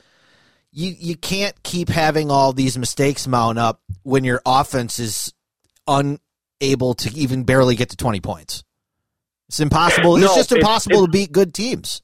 you 0.71 0.93
you 0.97 1.15
can't 1.15 1.61
keep 1.63 1.89
having 1.89 2.31
all 2.31 2.53
these 2.53 2.77
mistakes 2.77 3.27
mount 3.27 3.57
up 3.57 3.81
when 4.03 4.23
your 4.23 4.41
offense 4.45 4.99
is 4.99 5.33
unable 5.87 6.93
to 6.95 7.13
even 7.15 7.43
barely 7.43 7.75
get 7.75 7.89
to 7.89 7.97
twenty 7.97 8.21
points. 8.21 8.63
It's 9.47 9.59
impossible. 9.59 10.17
No, 10.17 10.25
it's 10.25 10.35
just 10.35 10.51
impossible 10.51 11.03
it's- 11.03 11.05
to 11.05 11.11
beat 11.11 11.31
good 11.31 11.53
teams. 11.53 12.01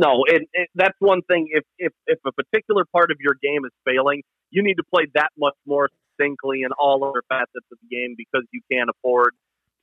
No, 0.00 0.22
it, 0.28 0.42
it, 0.52 0.68
that's 0.76 0.94
one 1.00 1.22
thing. 1.22 1.48
If, 1.50 1.64
if 1.76 1.92
if 2.06 2.20
a 2.24 2.30
particular 2.30 2.84
part 2.92 3.10
of 3.10 3.16
your 3.18 3.34
game 3.42 3.64
is 3.64 3.72
failing, 3.84 4.22
you 4.50 4.62
need 4.62 4.74
to 4.74 4.84
play 4.84 5.06
that 5.14 5.30
much 5.38 5.56
more 5.66 5.88
succinctly 6.18 6.62
in 6.62 6.70
all 6.78 7.04
other 7.04 7.22
facets 7.28 7.66
of 7.70 7.78
the 7.82 7.96
game 7.96 8.14
because 8.16 8.44
you 8.52 8.60
can't 8.70 8.90
afford 8.90 9.34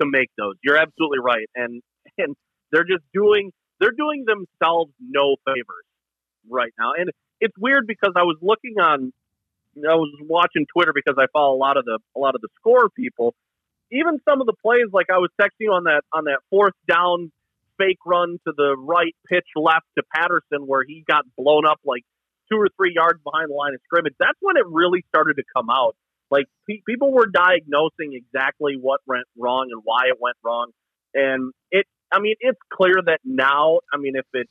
to 0.02 0.08
make 0.08 0.30
those. 0.38 0.56
You're 0.64 0.78
absolutely 0.78 1.20
right, 1.20 1.50
and 1.56 1.82
and 2.18 2.36
they're 2.72 2.84
just 2.84 3.04
doing 3.14 3.52
they're 3.80 3.96
doing 3.96 4.26
themselves 4.26 4.92
no 5.00 5.36
favors 5.46 5.86
right 6.50 6.74
now. 6.80 6.94
And 6.98 7.12
it's 7.42 7.56
weird 7.58 7.88
because 7.88 8.14
I 8.16 8.24
was 8.24 8.38
looking 8.42 8.80
on, 8.80 9.12
I 9.78 9.96
was 9.96 10.12
watching 10.22 10.66
Twitter 10.74 10.94
because 10.94 11.16
I 11.18 11.26
follow 11.34 11.56
a 11.56 11.60
lot 11.60 11.78
of 11.78 11.86
the 11.86 12.00
a 12.16 12.20
lot 12.20 12.36
of 12.36 12.42
the 12.42 12.50
score 12.60 12.90
people. 12.90 13.34
Even 13.92 14.20
some 14.28 14.42
of 14.42 14.48
the 14.48 14.56
plays, 14.62 14.88
like 14.92 15.08
I 15.10 15.18
was 15.18 15.30
texting 15.40 15.72
on 15.72 15.86
that 15.86 16.04
on 16.14 16.26
that 16.26 16.40
fourth 16.50 16.74
down 16.88 17.32
fake 17.78 18.00
run 18.06 18.40
to 18.48 18.54
the 18.56 18.76
right, 18.78 19.16
pitch 19.28 19.48
left 19.56 19.86
to 19.98 20.04
Patterson, 20.14 20.66
where 20.66 20.84
he 20.84 21.04
got 21.08 21.26
blown 21.38 21.66
up 21.66 21.80
like 21.86 22.04
two 22.52 22.58
or 22.58 22.68
three 22.78 22.94
yards 22.96 23.20
behind 23.24 23.50
the 23.50 23.56
line 23.56 23.74
of 23.74 23.82
scrimmage. 23.86 24.14
That's 24.20 24.38
when 24.42 24.58
it 24.58 24.66
really 24.68 25.06
started 25.10 25.36
to 25.36 25.44
come 25.56 25.70
out. 25.70 25.96
Like 26.32 26.46
pe- 26.70 26.82
people 26.88 27.12
were 27.12 27.28
diagnosing 27.28 28.14
exactly 28.14 28.78
what 28.80 29.02
went 29.06 29.26
wrong 29.38 29.70
and 29.72 29.82
why 29.84 30.08
it 30.08 30.18
went 30.20 30.38
wrong, 30.44 30.72
and 31.14 31.54
it. 31.72 31.86
I 32.12 32.20
mean, 32.20 32.36
it's 32.40 32.60
clear 32.72 32.96
that 33.06 33.20
now. 33.24 33.80
I 33.94 33.98
mean, 33.98 34.16
if 34.16 34.26
it 34.34 34.50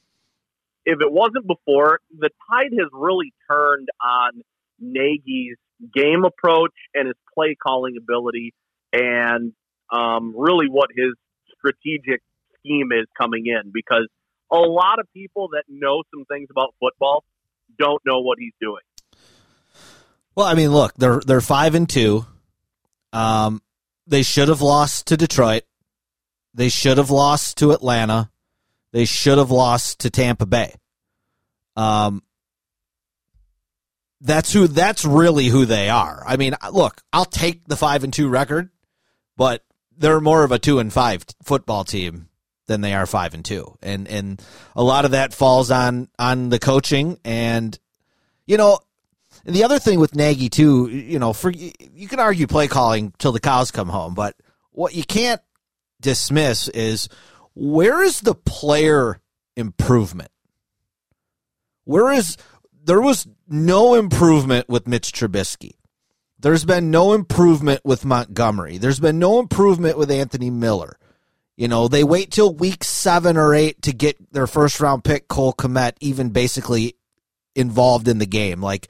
if 0.86 1.00
it 1.00 1.10
wasn't 1.10 1.46
before, 1.46 2.00
the 2.16 2.30
tide 2.50 2.72
has 2.78 2.88
really 2.92 3.32
turned 3.50 3.88
on 4.02 4.42
Nagy's 4.78 5.56
game 5.94 6.24
approach 6.24 6.74
and 6.94 7.08
his 7.08 7.16
play 7.34 7.56
calling 7.60 7.96
ability, 7.98 8.54
and 8.92 9.52
um, 9.92 10.34
really 10.36 10.68
what 10.68 10.90
his 10.94 11.14
strategic 11.58 12.22
scheme 12.58 12.90
is 12.92 13.06
coming 13.18 13.46
in. 13.46 13.72
Because 13.72 14.06
a 14.52 14.56
lot 14.58 15.00
of 15.00 15.06
people 15.12 15.48
that 15.52 15.64
know 15.68 16.02
some 16.14 16.24
things 16.26 16.48
about 16.50 16.74
football 16.80 17.24
don't 17.78 18.02
know 18.04 18.20
what 18.20 18.38
he's 18.38 18.52
doing. 18.60 18.82
Well, 20.34 20.46
I 20.46 20.54
mean, 20.54 20.72
look, 20.72 20.94
they're 20.94 21.20
they're 21.24 21.40
five 21.40 21.74
and 21.74 21.88
two. 21.88 22.26
Um, 23.12 23.62
they 24.06 24.22
should 24.22 24.48
have 24.48 24.60
lost 24.60 25.06
to 25.08 25.16
Detroit. 25.16 25.62
They 26.54 26.68
should 26.68 26.98
have 26.98 27.10
lost 27.10 27.58
to 27.58 27.72
Atlanta. 27.72 28.30
They 28.92 29.04
should 29.04 29.38
have 29.38 29.50
lost 29.50 30.00
to 30.00 30.10
Tampa 30.10 30.46
Bay. 30.46 30.74
Um, 31.76 32.22
that's 34.20 34.52
who. 34.52 34.66
That's 34.66 35.04
really 35.04 35.46
who 35.46 35.66
they 35.66 35.90
are. 35.90 36.22
I 36.26 36.36
mean, 36.36 36.54
look, 36.72 37.02
I'll 37.12 37.24
take 37.24 37.66
the 37.66 37.76
five 37.76 38.04
and 38.04 38.12
two 38.12 38.28
record, 38.28 38.70
but 39.36 39.64
they're 39.96 40.20
more 40.20 40.44
of 40.44 40.52
a 40.52 40.58
two 40.58 40.78
and 40.78 40.92
five 40.92 41.24
football 41.42 41.84
team 41.84 42.28
than 42.66 42.80
they 42.80 42.94
are 42.94 43.06
five 43.06 43.34
and 43.34 43.44
two, 43.44 43.76
and 43.82 44.08
and 44.08 44.42
a 44.74 44.82
lot 44.82 45.04
of 45.04 45.12
that 45.12 45.34
falls 45.34 45.70
on 45.70 46.08
on 46.18 46.48
the 46.48 46.58
coaching 46.58 47.18
and 47.24 47.78
you 48.46 48.56
know 48.56 48.78
the 49.44 49.64
other 49.64 49.78
thing 49.78 50.00
with 50.00 50.14
Nagy 50.14 50.48
too, 50.48 50.88
you 50.88 51.18
know, 51.18 51.32
for 51.32 51.50
you 51.50 52.08
can 52.08 52.20
argue 52.20 52.46
play 52.46 52.68
calling 52.68 53.12
till 53.18 53.32
the 53.32 53.40
cows 53.40 53.70
come 53.70 53.88
home, 53.88 54.14
but 54.14 54.36
what 54.70 54.94
you 54.94 55.04
can't 55.04 55.40
dismiss 56.00 56.68
is 56.68 57.08
where 57.54 58.02
is 58.02 58.20
the 58.20 58.34
player 58.34 59.20
improvement? 59.56 60.30
Where 61.84 62.10
is 62.12 62.38
there 62.84 63.00
was 63.00 63.26
no 63.48 63.94
improvement 63.94 64.68
with 64.68 64.88
Mitch 64.88 65.12
Trubisky. 65.12 65.72
There's 66.38 66.64
been 66.64 66.90
no 66.90 67.12
improvement 67.14 67.80
with 67.84 68.04
Montgomery. 68.04 68.78
There's 68.78 69.00
been 69.00 69.18
no 69.18 69.38
improvement 69.38 69.96
with 69.96 70.10
Anthony 70.10 70.50
Miller. 70.50 70.98
You 71.56 71.68
know, 71.68 71.86
they 71.86 72.02
wait 72.02 72.32
till 72.32 72.52
week 72.52 72.82
seven 72.82 73.36
or 73.36 73.54
eight 73.54 73.82
to 73.82 73.92
get 73.92 74.32
their 74.32 74.46
first 74.46 74.80
round 74.80 75.04
pick, 75.04 75.28
Cole 75.28 75.52
Kmet, 75.52 75.92
even 76.00 76.30
basically 76.30 76.96
involved 77.54 78.08
in 78.08 78.18
the 78.18 78.26
game. 78.26 78.60
Like, 78.60 78.88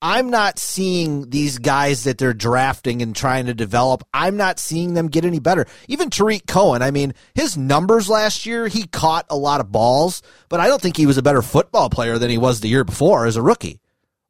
I'm 0.00 0.30
not 0.30 0.60
seeing 0.60 1.30
these 1.30 1.58
guys 1.58 2.04
that 2.04 2.18
they're 2.18 2.32
drafting 2.32 3.02
and 3.02 3.16
trying 3.16 3.46
to 3.46 3.54
develop. 3.54 4.04
I'm 4.14 4.36
not 4.36 4.60
seeing 4.60 4.94
them 4.94 5.08
get 5.08 5.24
any 5.24 5.40
better. 5.40 5.66
Even 5.88 6.08
Tarik 6.08 6.46
Cohen, 6.46 6.82
I 6.82 6.92
mean, 6.92 7.14
his 7.34 7.56
numbers 7.56 8.08
last 8.08 8.46
year, 8.46 8.68
he 8.68 8.86
caught 8.86 9.26
a 9.28 9.36
lot 9.36 9.60
of 9.60 9.72
balls, 9.72 10.22
but 10.48 10.60
I 10.60 10.68
don't 10.68 10.80
think 10.80 10.96
he 10.96 11.06
was 11.06 11.18
a 11.18 11.22
better 11.22 11.42
football 11.42 11.90
player 11.90 12.16
than 12.18 12.30
he 12.30 12.38
was 12.38 12.60
the 12.60 12.68
year 12.68 12.84
before 12.84 13.26
as 13.26 13.36
a 13.36 13.42
rookie. 13.42 13.80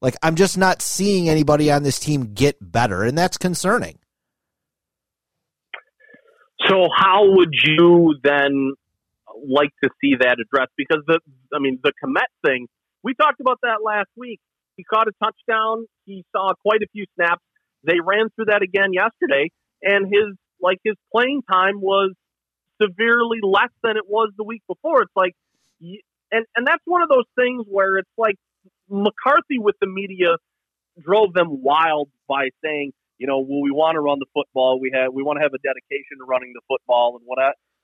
Like, 0.01 0.17
I'm 0.23 0.37
just 0.37 0.57
not 0.57 0.81
seeing 0.81 1.29
anybody 1.29 1.71
on 1.71 1.83
this 1.83 1.99
team 1.99 2.33
get 2.33 2.57
better, 2.61 3.03
and 3.03 3.19
that's 3.19 3.37
concerning. 3.37 3.98
So 6.69 6.89
how 6.95 7.31
would 7.31 7.53
you 7.53 8.17
then 8.23 8.75
like 9.47 9.71
to 9.83 9.91
see 10.01 10.17
that 10.21 10.37
addressed? 10.41 10.73
Because 10.77 11.03
the, 11.07 11.21
I 11.55 11.59
mean, 11.59 11.79
the 11.83 11.93
Kmet 12.05 12.29
thing, 12.45 12.67
we 13.03 13.15
talked 13.15 13.41
about 13.41 13.59
that 13.63 13.79
last 13.85 14.09
week. 14.17 14.41
He 14.77 14.85
caught 14.85 15.09
a 15.09 15.13
touchdown. 15.23 15.87
He 16.05 16.25
saw 16.33 16.53
quite 16.63 16.83
a 16.83 16.87
few 16.93 17.05
snaps. 17.17 17.43
They 17.85 18.01
ran 18.01 18.29
through 18.35 18.47
that 18.47 18.63
again 18.63 18.93
yesterday, 18.93 19.51
and 19.83 20.07
his 20.07 20.37
like 20.61 20.79
his 20.85 20.95
playing 21.13 21.43
time 21.51 21.81
was 21.81 22.13
severely 22.81 23.39
less 23.43 23.71
than 23.83 23.97
it 23.97 24.05
was 24.09 24.31
the 24.37 24.45
week 24.45 24.63
before. 24.69 25.03
It's 25.03 25.13
like, 25.17 25.35
and 25.81 26.45
and 26.57 26.67
that's 26.67 26.83
one 26.85 27.03
of 27.03 27.09
those 27.09 27.27
things 27.37 27.65
where 27.69 27.99
it's 27.99 28.11
like 28.17 28.37
McCarthy 28.89 29.59
with 29.59 29.77
the 29.81 29.87
media 29.87 30.37
drove 31.01 31.33
them 31.33 31.63
wild 31.63 32.09
by 32.29 32.49
saying, 32.63 32.93
you 33.19 33.27
know, 33.27 33.39
well, 33.41 33.61
we 33.63 33.71
want 33.71 33.97
to 33.97 34.01
run 34.01 34.19
the 34.19 34.27
football. 34.35 34.81
We 34.81 34.93
have 34.95 35.13
we 35.13 35.23
want 35.23 35.39
to 35.39 35.43
have 35.43 35.53
a 35.55 35.59
dedication 35.59 36.19
to 36.19 36.25
running 36.25 36.53
the 36.55 36.61
football 36.69 37.17
and 37.19 37.23
what, 37.27 37.39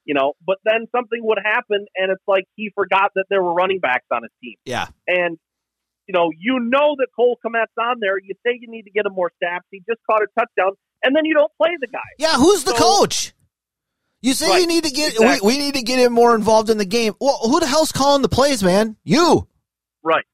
you 0.05 0.14
know. 0.14 0.35
But 0.47 0.59
then 0.64 0.87
something 0.94 1.18
would 1.23 1.38
happen, 1.44 1.87
and 1.97 2.11
it's 2.12 2.23
like 2.27 2.44
he 2.57 2.70
forgot 2.75 3.11
that 3.16 3.25
there 3.31 3.42
were 3.42 3.53
running 3.55 3.81
backs 3.81 4.07
on 4.12 4.23
his 4.23 4.31
team. 4.42 4.57
Yeah. 4.64 4.87
And 5.07 5.38
you 6.07 6.12
know, 6.12 6.31
you 6.38 6.59
know 6.61 6.97
that 6.99 7.09
Cole 7.16 7.38
Kmet's 7.44 7.73
on 7.81 7.97
there. 8.01 8.18
You 8.18 8.35
say 8.47 8.59
you 8.61 8.70
need 8.70 8.83
to 8.83 8.90
get 8.90 9.07
him 9.07 9.14
more 9.14 9.31
snaps. 9.42 9.64
He 9.70 9.81
just 9.88 10.01
caught 10.09 10.23
a 10.23 10.27
touchdown, 10.38 10.73
and 11.03 11.16
then 11.16 11.25
you 11.25 11.35
don't 11.35 11.53
play 11.61 11.70
the 11.81 11.87
guy. 11.87 12.01
Yeah, 12.18 12.35
who's 12.35 12.64
the 12.64 12.77
So- 12.77 12.99
coach? 13.01 13.33
You 14.20 14.33
say 14.33 14.49
Right, 14.49 14.61
you 14.62 14.66
need 14.66 14.85
to 14.85 14.90
get 14.90 15.12
exactly. 15.12 15.47
we, 15.47 15.59
we 15.59 15.62
need 15.62 15.75
to 15.75 15.83
get 15.83 15.99
him 15.99 16.14
more 16.14 16.35
involved 16.35 16.70
in 16.70 16.79
the 16.79 16.87
game. 16.87 17.12
Well, 17.20 17.38
who 17.42 17.61
the 17.61 17.66
hell's 17.66 17.92
calling 17.92 18.23
the 18.23 18.29
plays, 18.31 18.64
man? 18.64 18.97
You. 19.05 19.47
Right, 20.03 20.25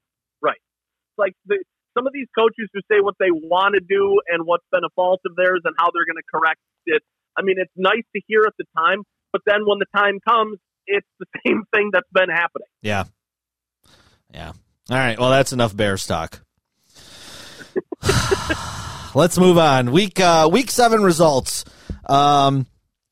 right. 0.41 0.55
It's 0.55 1.17
like 1.17 1.33
the, 1.45 1.61
some 1.97 2.07
of 2.07 2.13
these 2.13 2.27
coaches 2.37 2.69
who 2.73 2.79
say 2.91 3.01
what 3.01 3.15
they 3.19 3.31
want 3.31 3.75
to 3.75 3.81
do 3.81 4.21
and 4.29 4.45
what's 4.45 4.65
been 4.71 4.83
a 4.83 4.89
fault 4.95 5.21
of 5.25 5.35
theirs 5.35 5.61
and 5.65 5.73
how 5.77 5.89
they're 5.93 6.05
going 6.05 6.21
to 6.21 6.29
correct 6.31 6.59
it. 6.85 7.01
I 7.37 7.43
mean, 7.43 7.55
it's 7.57 7.71
nice 7.75 8.03
to 8.15 8.21
hear 8.27 8.43
at 8.45 8.53
the 8.57 8.65
time, 8.77 9.03
but 9.31 9.41
then 9.45 9.65
when 9.65 9.79
the 9.79 9.85
time 9.95 10.19
comes, 10.27 10.57
it's 10.87 11.07
the 11.19 11.25
same 11.45 11.63
thing 11.73 11.89
that's 11.93 12.09
been 12.13 12.29
happening. 12.29 12.67
Yeah. 12.81 13.05
Yeah. 14.33 14.53
All 14.89 14.97
right. 14.97 15.19
Well, 15.19 15.29
that's 15.29 15.53
enough 15.53 15.75
Bears 15.75 16.05
talk. 16.07 16.41
Let's 19.13 19.37
move 19.37 19.57
on. 19.57 19.91
Week 19.91 20.19
uh, 20.19 20.49
week 20.51 20.71
seven 20.71 21.03
results. 21.03 21.65
Um, 22.05 22.65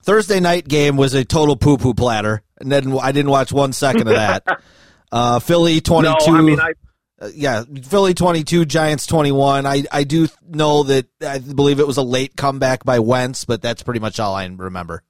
Thursday 0.03 0.39
night 0.39 0.67
game 0.67 0.95
was 0.95 1.13
a 1.13 1.25
total 1.25 1.57
poo 1.57 1.77
poo 1.77 1.93
platter, 1.93 2.41
and 2.59 2.71
then 2.71 2.97
I 2.97 3.11
didn't 3.11 3.31
watch 3.31 3.51
one 3.51 3.73
second 3.73 4.07
of 4.07 4.15
that. 4.15 4.43
Uh, 5.11 5.39
Philly 5.39 5.81
twenty 5.81 6.07
two. 6.23 6.33
No. 6.33 6.37
I 6.37 6.41
mean, 6.41 6.59
I 6.59 6.73
uh, 7.21 7.29
yeah, 7.33 7.63
Philly 7.83 8.13
22, 8.13 8.65
Giants 8.65 9.05
21. 9.05 9.65
I, 9.65 9.83
I 9.91 10.03
do 10.03 10.27
know 10.47 10.83
that 10.83 11.07
I 11.21 11.39
believe 11.39 11.79
it 11.79 11.87
was 11.87 11.97
a 11.97 12.03
late 12.03 12.35
comeback 12.37 12.85
by 12.85 12.99
Wentz, 12.99 13.43
but 13.45 13.61
that's 13.61 13.83
pretty 13.83 13.99
much 13.99 14.19
all 14.19 14.33
I 14.33 14.45
remember. 14.45 15.03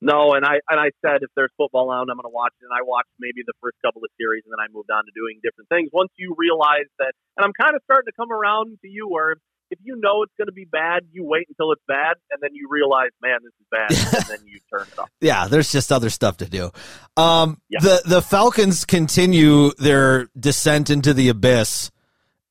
no, 0.00 0.34
and 0.34 0.44
I 0.44 0.58
and 0.68 0.80
I 0.80 0.90
said 1.02 1.22
if 1.22 1.30
there's 1.36 1.52
football 1.56 1.90
on, 1.90 2.10
I'm 2.10 2.16
going 2.16 2.26
to 2.26 2.34
watch 2.34 2.52
it. 2.60 2.64
And 2.64 2.74
I 2.74 2.82
watched 2.82 3.14
maybe 3.20 3.42
the 3.46 3.54
first 3.62 3.76
couple 3.84 4.02
of 4.02 4.10
series, 4.18 4.42
and 4.44 4.52
then 4.52 4.58
I 4.58 4.66
moved 4.74 4.90
on 4.90 5.04
to 5.04 5.12
doing 5.14 5.38
different 5.42 5.68
things. 5.68 5.90
Once 5.92 6.10
you 6.16 6.34
realize 6.36 6.90
that, 6.98 7.14
and 7.36 7.44
I'm 7.46 7.54
kind 7.54 7.76
of 7.76 7.82
starting 7.84 8.10
to 8.10 8.16
come 8.18 8.32
around 8.32 8.78
to 8.82 8.88
you, 8.88 9.06
where 9.08 9.36
if 9.70 9.78
you 9.82 9.96
know 10.00 10.22
it's 10.22 10.32
going 10.38 10.46
to 10.46 10.52
be 10.52 10.64
bad, 10.64 11.02
you 11.12 11.24
wait 11.24 11.46
until 11.48 11.72
it's 11.72 11.82
bad, 11.88 12.14
and 12.30 12.40
then 12.40 12.50
you 12.52 12.68
realize, 12.70 13.10
man, 13.22 13.38
this 13.42 13.52
is 13.60 13.66
bad, 13.70 14.28
and 14.30 14.38
then 14.40 14.46
you 14.46 14.58
turn 14.72 14.86
it 14.86 14.98
off. 14.98 15.08
Yeah, 15.20 15.48
there's 15.48 15.72
just 15.72 15.90
other 15.90 16.10
stuff 16.10 16.36
to 16.38 16.46
do. 16.46 16.70
Um, 17.16 17.60
Yeah. 17.68 17.80
The 17.80 18.02
the 18.04 18.22
Falcons 18.22 18.84
continue 18.84 19.72
their 19.78 20.28
descent 20.38 20.90
into 20.90 21.12
the 21.14 21.28
abyss 21.28 21.90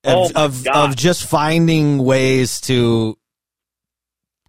of 0.03 0.31
Oh 0.35 0.45
of, 0.45 0.67
of 0.67 0.95
just 0.95 1.25
finding 1.25 1.99
ways 2.03 2.59
to 2.61 3.17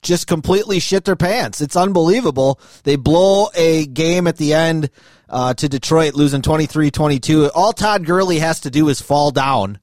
just 0.02 0.26
completely 0.26 0.79
shit 0.81 1.05
their 1.05 1.16
pants. 1.16 1.61
It's 1.61 1.76
unbelievable. 1.76 2.61
They 2.85 2.96
blow 2.96 3.48
a 3.55 3.87
game 3.87 4.26
at 4.26 4.37
the 4.37 4.55
end 4.55 4.90
uh, 5.29 5.55
to 5.55 5.68
Detroit, 5.68 6.14
losing 6.14 6.42
23 6.42 6.90
22. 6.90 7.50
All 7.50 7.72
Todd 7.72 8.05
Gurley 8.07 8.38
has 8.38 8.61
to 8.61 8.70
do 8.70 8.88
is 8.88 9.00
fall 9.00 9.31
down 9.31 9.81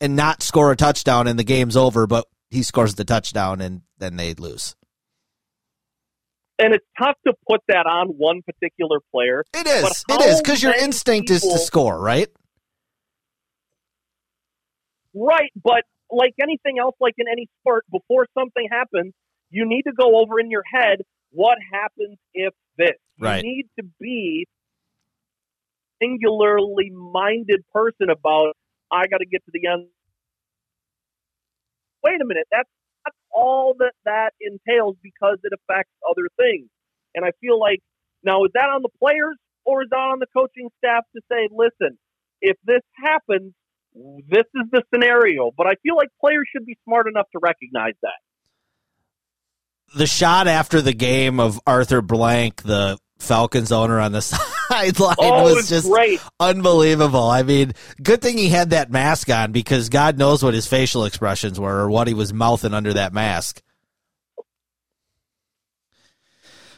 and 0.00 0.16
not 0.16 0.42
score 0.42 0.72
a 0.72 0.76
touchdown, 0.76 1.26
and 1.26 1.38
the 1.38 1.44
game's 1.44 1.76
over, 1.76 2.06
but 2.06 2.26
he 2.50 2.62
scores 2.62 2.94
the 2.94 3.04
touchdown, 3.04 3.60
and 3.60 3.82
then 3.98 4.16
they 4.16 4.34
lose. 4.34 4.76
And 6.58 6.74
it's 6.74 6.86
tough 6.98 7.16
to 7.26 7.34
put 7.48 7.60
that 7.68 7.86
on 7.86 8.08
one 8.08 8.40
particular 8.42 8.98
player. 9.12 9.44
It 9.52 9.66
is. 9.66 10.04
It 10.08 10.20
is 10.22 10.40
because 10.40 10.62
your 10.62 10.74
instinct 10.74 11.28
people, 11.28 11.48
is 11.48 11.54
to 11.54 11.58
score, 11.58 12.00
right? 12.00 12.28
Right, 15.14 15.50
but 15.62 15.82
like 16.10 16.34
anything 16.40 16.78
else, 16.80 16.94
like 17.00 17.14
in 17.18 17.26
any 17.30 17.48
sport, 17.60 17.84
before 17.90 18.26
something 18.38 18.68
happens, 18.70 19.12
you 19.50 19.66
need 19.66 19.82
to 19.82 19.92
go 19.92 20.20
over 20.20 20.40
in 20.40 20.50
your 20.50 20.62
head 20.72 21.02
what 21.30 21.58
happens 21.72 22.16
if 22.32 22.54
this. 22.78 22.92
Right. 23.20 23.42
You 23.42 23.50
need 23.50 23.66
to 23.78 23.86
be 24.00 24.46
singularly 26.00 26.90
minded 26.90 27.64
person 27.72 28.10
about 28.10 28.54
I 28.90 29.06
got 29.06 29.18
to 29.18 29.26
get 29.26 29.44
to 29.44 29.50
the 29.52 29.68
end. 29.68 29.88
Wait 32.04 32.20
a 32.20 32.24
minute, 32.24 32.46
that's 32.50 32.68
not 33.04 33.14
all 33.32 33.74
that 33.78 33.92
that 34.04 34.30
entails 34.40 34.96
because 35.02 35.38
it 35.42 35.52
affects 35.52 35.92
other 36.08 36.28
things. 36.36 36.68
And 37.14 37.24
I 37.24 37.30
feel 37.40 37.58
like 37.58 37.80
now 38.22 38.44
is 38.44 38.50
that 38.54 38.70
on 38.70 38.82
the 38.82 38.90
players 38.98 39.36
or 39.64 39.82
is 39.82 39.88
that 39.90 39.96
on 39.96 40.20
the 40.20 40.26
coaching 40.36 40.70
staff 40.78 41.04
to 41.14 41.22
say, 41.30 41.48
listen, 41.50 41.98
if 42.40 42.56
this 42.64 42.82
happens, 42.94 43.52
this 43.94 44.44
is 44.54 44.70
the 44.70 44.82
scenario. 44.92 45.50
But 45.56 45.66
I 45.66 45.74
feel 45.82 45.96
like 45.96 46.08
players 46.20 46.46
should 46.54 46.66
be 46.66 46.76
smart 46.84 47.08
enough 47.08 47.26
to 47.32 47.40
recognize 47.42 47.94
that. 48.02 48.20
The 49.96 50.06
shot 50.06 50.46
after 50.46 50.82
the 50.82 50.92
game 50.92 51.40
of 51.40 51.60
Arthur 51.66 52.02
Blank, 52.02 52.62
the 52.62 52.98
Falcons 53.18 53.72
owner 53.72 53.98
on 53.98 54.12
the 54.12 54.20
sideline 54.68 55.16
oh, 55.18 55.54
was 55.54 55.68
just 55.68 55.88
great. 55.88 56.20
unbelievable. 56.38 57.28
I 57.28 57.42
mean, 57.42 57.72
good 58.02 58.20
thing 58.20 58.38
he 58.38 58.48
had 58.48 58.70
that 58.70 58.90
mask 58.90 59.30
on 59.30 59.52
because 59.52 59.88
God 59.88 60.18
knows 60.18 60.42
what 60.42 60.54
his 60.54 60.66
facial 60.66 61.04
expressions 61.04 61.58
were 61.58 61.80
or 61.80 61.90
what 61.90 62.08
he 62.08 62.14
was 62.14 62.32
mouthing 62.32 62.74
under 62.74 62.92
that 62.92 63.12
mask. 63.12 63.62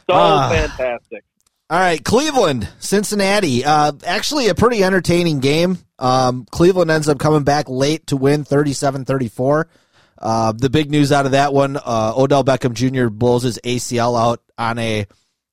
So 0.09 0.15
uh, 0.15 0.49
fantastic. 0.49 1.23
All 1.69 1.79
right, 1.79 2.03
Cleveland, 2.03 2.67
Cincinnati. 2.79 3.63
Uh, 3.63 3.91
actually, 4.03 4.47
a 4.47 4.55
pretty 4.55 4.83
entertaining 4.83 5.39
game. 5.39 5.77
Um, 5.99 6.47
Cleveland 6.49 6.89
ends 6.89 7.07
up 7.07 7.19
coming 7.19 7.43
back 7.43 7.69
late 7.69 8.07
to 8.07 8.17
win 8.17 8.43
37 8.43 9.05
34. 9.05 9.69
Uh, 10.17 10.51
the 10.53 10.69
big 10.69 10.89
news 10.89 11.11
out 11.11 11.25
of 11.25 11.33
that 11.33 11.53
one 11.53 11.77
uh, 11.77 12.13
Odell 12.17 12.43
Beckham 12.43 12.73
Jr. 12.73 13.09
blows 13.09 13.43
his 13.43 13.59
ACL 13.63 14.19
out 14.19 14.41
on 14.57 14.79
a 14.79 15.05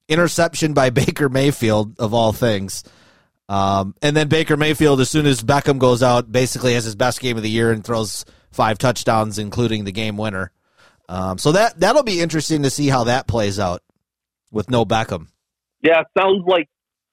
interception 0.08 0.72
by 0.72 0.90
Baker 0.90 1.28
Mayfield, 1.28 1.98
of 1.98 2.14
all 2.14 2.32
things. 2.32 2.84
Um, 3.48 3.94
and 4.02 4.16
then 4.16 4.28
Baker 4.28 4.56
Mayfield, 4.56 5.00
as 5.00 5.10
soon 5.10 5.26
as 5.26 5.42
Beckham 5.42 5.78
goes 5.78 6.02
out, 6.02 6.30
basically 6.30 6.74
has 6.74 6.84
his 6.84 6.96
best 6.96 7.20
game 7.20 7.36
of 7.36 7.42
the 7.42 7.50
year 7.50 7.70
and 7.70 7.84
throws 7.84 8.24
five 8.50 8.78
touchdowns, 8.78 9.38
including 9.38 9.84
the 9.84 9.92
game 9.92 10.16
winner. 10.16 10.50
Um, 11.08 11.38
so 11.38 11.52
that 11.52 11.78
that'll 11.78 12.02
be 12.02 12.20
interesting 12.20 12.64
to 12.64 12.70
see 12.70 12.88
how 12.88 13.04
that 13.04 13.28
plays 13.28 13.60
out 13.60 13.82
with 14.50 14.68
no 14.70 14.84
Beckham. 14.84 15.28
Yeah, 15.82 16.02
sounds 16.18 16.42
like 16.46 16.68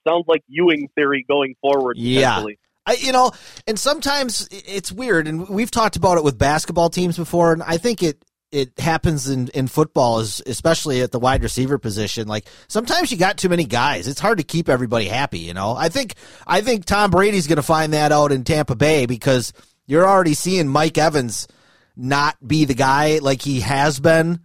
sounds 0.08 0.26
like 0.28 0.42
Ewing 0.48 0.90
theory 0.96 1.24
going 1.28 1.56
forward. 1.62 1.98
Yeah. 1.98 2.46
I, 2.86 2.94
you 2.96 3.14
know, 3.14 3.32
and 3.66 3.80
sometimes 3.80 4.50
it's 4.52 4.92
weird, 4.92 5.28
and 5.28 5.48
we've 5.48 5.72
talked 5.72 5.96
about 5.96 6.18
it 6.18 6.24
with 6.24 6.38
basketball 6.38 6.90
teams 6.90 7.16
before, 7.16 7.54
and 7.54 7.64
I 7.64 7.78
think 7.78 8.04
it 8.04 8.26
it 8.54 8.80
happens 8.80 9.28
in, 9.28 9.48
in 9.50 9.68
football 9.68 10.20
is 10.20 10.42
especially 10.46 11.02
at 11.02 11.12
the 11.12 11.20
wide 11.20 11.42
receiver 11.42 11.80
position. 11.80 12.28
Like 12.28 12.46
sometimes 12.68 13.12
you 13.12 13.18
got 13.18 13.38
too 13.38 13.50
many 13.50 13.66
guys. 13.66 14.08
It's 14.08 14.20
hard 14.20 14.38
to 14.38 14.44
keep 14.44 14.70
everybody 14.70 15.06
happy, 15.06 15.40
you 15.40 15.56
know. 15.56 15.76
I 15.76 15.90
think 15.90 16.14
I 16.46 16.62
think 16.62 16.86
Tom 16.86 17.10
Brady's 17.10 17.48
gonna 17.48 17.64
find 17.64 17.94
that 17.94 18.12
out 18.12 18.32
in 18.32 18.44
Tampa 18.44 18.76
Bay 18.76 19.08
because 19.08 19.54
you're 19.88 20.08
already 20.08 20.36
seeing 20.36 20.68
Mike 20.68 21.00
Evans 21.00 21.48
not 21.96 22.38
be 22.48 22.66
the 22.66 22.76
guy 22.76 23.18
like 23.18 23.42
he 23.42 23.62
has 23.62 24.00
been, 24.00 24.40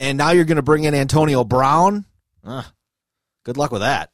and 0.00 0.18
now 0.18 0.32
you're 0.32 0.44
gonna 0.44 0.62
bring 0.62 0.82
in 0.82 0.94
Antonio 0.94 1.44
Brown. 1.44 2.04
Uh, 2.42 2.64
good 3.44 3.56
luck 3.56 3.70
with 3.70 3.82
that. 3.82 4.10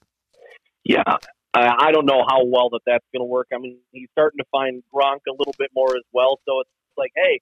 Yeah, 0.84 1.16
I 1.54 1.90
don't 1.92 2.06
know 2.06 2.24
how 2.28 2.44
well 2.44 2.70
that 2.70 2.80
that's 2.86 3.04
going 3.12 3.20
to 3.20 3.26
work. 3.26 3.48
I 3.52 3.58
mean, 3.58 3.78
he's 3.92 4.08
starting 4.12 4.38
to 4.38 4.44
find 4.52 4.82
Gronk 4.94 5.20
a 5.28 5.32
little 5.32 5.54
bit 5.58 5.70
more 5.74 5.96
as 5.96 6.04
well. 6.12 6.38
So 6.46 6.60
it's 6.60 6.70
like, 6.96 7.10
hey, 7.16 7.40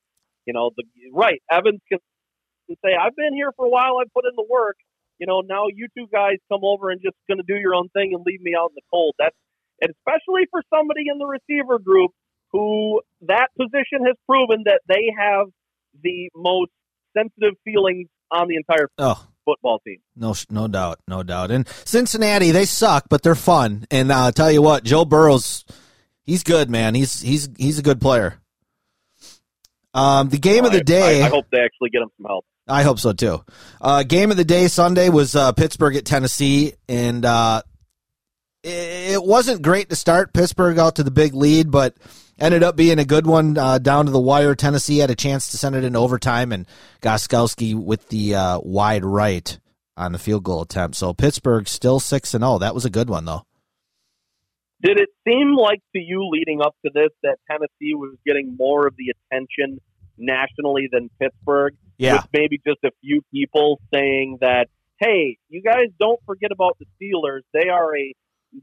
you 0.49 0.55
know, 0.55 0.71
the 0.75 0.85
right 1.13 1.43
Evans 1.53 1.81
can 1.93 2.01
say, 2.83 2.97
"I've 2.97 3.15
been 3.15 3.35
here 3.35 3.53
for 3.55 3.67
a 3.67 3.69
while. 3.69 3.99
I've 4.01 4.13
put 4.15 4.25
in 4.25 4.33
the 4.35 4.47
work." 4.49 4.77
You 5.19 5.27
know, 5.27 5.43
now 5.45 5.67
you 5.69 5.89
two 5.97 6.07
guys 6.11 6.37
come 6.51 6.65
over 6.65 6.89
and 6.89 7.01
just 7.05 7.17
going 7.29 7.37
to 7.37 7.45
do 7.47 7.61
your 7.61 7.75
own 7.75 7.91
thing 7.91 8.15
and 8.15 8.25
leave 8.25 8.41
me 8.41 8.53
out 8.59 8.71
in 8.71 8.77
the 8.77 8.89
cold. 8.91 9.15
That's 9.19 9.37
and 9.83 9.93
especially 9.93 10.49
for 10.51 10.63
somebody 10.75 11.05
in 11.13 11.19
the 11.19 11.27
receiver 11.27 11.79
group 11.79 12.13
who 12.51 13.03
that 13.29 13.49
position 13.59 14.07
has 14.07 14.17
proven 14.27 14.65
that 14.65 14.81
they 14.89 15.13
have 15.17 15.49
the 16.03 16.31
most 16.35 16.71
sensitive 17.15 17.55
feelings 17.63 18.09
on 18.31 18.49
the 18.49 18.57
entire 18.57 18.89
oh. 18.97 19.27
football 19.45 19.81
team. 19.87 19.99
No, 20.17 20.35
no 20.49 20.67
doubt, 20.67 21.01
no 21.07 21.23
doubt. 21.23 21.51
And 21.51 21.69
Cincinnati, 21.85 22.53
they 22.53 22.65
suck, 22.65 23.05
but 23.11 23.23
they're 23.23 23.35
fun. 23.35 23.85
And 23.91 24.11
uh, 24.11 24.17
I'll 24.17 24.33
tell 24.33 24.51
you 24.51 24.63
what, 24.63 24.85
Joe 24.85 25.05
Burrow's 25.05 25.65
he's 26.25 26.43
good, 26.43 26.71
man. 26.71 26.95
He's 26.95 27.21
he's 27.21 27.49
he's 27.59 27.79
a 27.79 27.83
good 27.83 28.01
player. 28.01 28.41
Um, 29.99 30.29
the 30.29 30.39
game 30.39 30.65
of 30.65 30.73
the 30.73 30.85
day. 30.85 31.23
I, 31.23 31.27
I, 31.27 31.29
hope 31.29 31.47
they 31.51 31.59
actually 31.59 31.91
get 31.91 32.03
him 32.03 32.11
some 32.17 32.27
help. 32.27 32.45
I 32.69 32.83
hope 32.83 33.01
so 33.01 33.13
too. 33.13 33.45
Uh, 33.81 34.05
game 34.05 34.31
of 34.31 34.37
the 34.37 34.45
day 34.45 34.69
Sunday 34.69 35.09
was 35.09 35.35
uh, 35.35 35.53
Pittsburgh 35.53 35.97
at 35.97 36.05
Tennessee, 36.05 36.75
and 36.89 37.25
uh, 37.25 37.63
it, 38.63 39.15
it, 39.15 39.25
wasn't 39.25 39.63
great 39.63 39.91
to 39.91 39.97
start. 39.97 40.33
Pittsburgh 40.33 40.79
out 40.79 40.97
to 40.97 41.03
the 41.03 41.11
big 41.11 41.35
lead, 41.35 41.71
but 41.71 41.97
ended 42.39 42.63
up 42.63 42.77
being 42.77 43.01
a 43.01 43.05
good 43.05 43.27
one 43.27 43.59
uh, 43.59 43.79
down 43.79 44.07
to 44.07 44.13
the 44.13 44.21
wire. 44.21 44.55
Tennessee 44.55 44.99
had 44.99 45.11
a 45.11 45.17
chance 45.17 45.51
to 45.51 45.59
send 45.59 45.75
it 45.75 45.83
in 45.83 45.97
overtime, 45.97 46.53
and 46.53 46.67
Gostkowski 47.03 47.75
with 47.75 48.09
the 48.09 48.37
uh, 48.37 48.61
wide 48.61 49.05
right 49.05 49.59
on 49.97 50.13
the 50.13 50.19
field 50.19 50.45
goal 50.45 50.63
attempt. 50.63 50.97
So 50.97 51.13
Pittsburgh 51.13 51.67
still 51.67 51.99
six 51.99 52.35
and 52.35 52.43
zero. 52.43 52.55
Oh. 52.55 52.59
That 52.59 52.75
was 52.75 52.85
a 52.85 52.91
good 52.91 53.11
one 53.11 53.25
though. 53.25 53.45
Did 54.81 55.01
it 55.01 55.09
seem 55.27 55.57
like 55.57 55.81
to 55.97 56.01
you 56.01 56.29
leading 56.31 56.61
up 56.61 56.77
to 56.87 56.93
this 56.95 57.11
that 57.25 57.39
Tennessee 57.51 57.95
was 57.95 58.17
getting 58.25 58.55
more 58.57 58.87
of 58.87 58.95
the 58.97 59.13
attention 59.33 59.81
nationally 60.19 60.89
than 60.91 61.11
Pittsburgh? 61.21 61.75
Yeah. 61.97 62.15
With 62.15 62.27
maybe 62.33 62.61
just 62.67 62.79
a 62.85 62.91
few 63.01 63.23
people 63.33 63.81
saying 63.93 64.39
that, 64.41 64.69
hey, 64.99 65.39
you 65.49 65.63
guys 65.63 65.89
don't 65.99 66.21
forget 66.27 66.53
about 66.53 66.79
the 66.79 66.87
Steelers. 67.01 67.43
They 67.53 67.69
are 67.69 67.97
a 67.97 68.15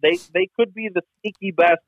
they 0.01 0.17
they 0.33 0.49
could 0.55 0.73
be 0.73 0.89
the 0.93 1.01
sneaky 1.21 1.51
best 1.51 1.81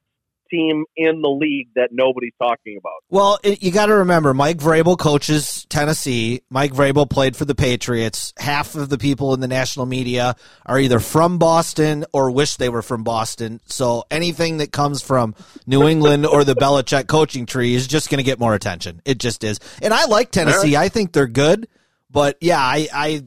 team 0.49 0.85
in 0.95 1.21
the 1.21 1.29
league 1.29 1.69
that 1.75 1.89
nobody's 1.91 2.33
talking 2.41 2.77
about. 2.77 2.93
Well, 3.09 3.39
it, 3.43 3.63
you 3.63 3.71
got 3.71 3.87
to 3.87 3.95
remember, 3.95 4.33
Mike 4.33 4.57
Vrabel 4.57 4.97
coaches 4.97 5.65
Tennessee. 5.69 6.41
Mike 6.49 6.73
Vrabel 6.73 7.09
played 7.09 7.35
for 7.35 7.45
the 7.45 7.55
Patriots. 7.55 8.33
Half 8.37 8.75
of 8.75 8.89
the 8.89 8.97
people 8.97 9.33
in 9.33 9.39
the 9.39 9.47
national 9.47 9.85
media 9.85 10.35
are 10.65 10.79
either 10.79 10.99
from 10.99 11.37
Boston 11.37 12.05
or 12.13 12.31
wish 12.31 12.57
they 12.57 12.69
were 12.69 12.81
from 12.81 13.03
Boston. 13.03 13.61
So 13.65 14.03
anything 14.09 14.57
that 14.57 14.71
comes 14.71 15.01
from 15.01 15.35
New 15.65 15.87
England 15.87 16.25
or 16.25 16.43
the 16.43 16.55
Belichick 16.55 17.07
coaching 17.07 17.45
tree 17.45 17.75
is 17.75 17.87
just 17.87 18.09
going 18.09 18.19
to 18.19 18.23
get 18.23 18.39
more 18.39 18.53
attention. 18.53 19.01
It 19.05 19.17
just 19.19 19.43
is. 19.43 19.59
And 19.81 19.93
I 19.93 20.05
like 20.05 20.31
Tennessee. 20.31 20.75
I 20.75 20.89
think 20.89 21.11
they're 21.11 21.27
good. 21.27 21.67
But 22.09 22.37
yeah, 22.41 22.59
I, 22.59 22.87
I 22.93 23.23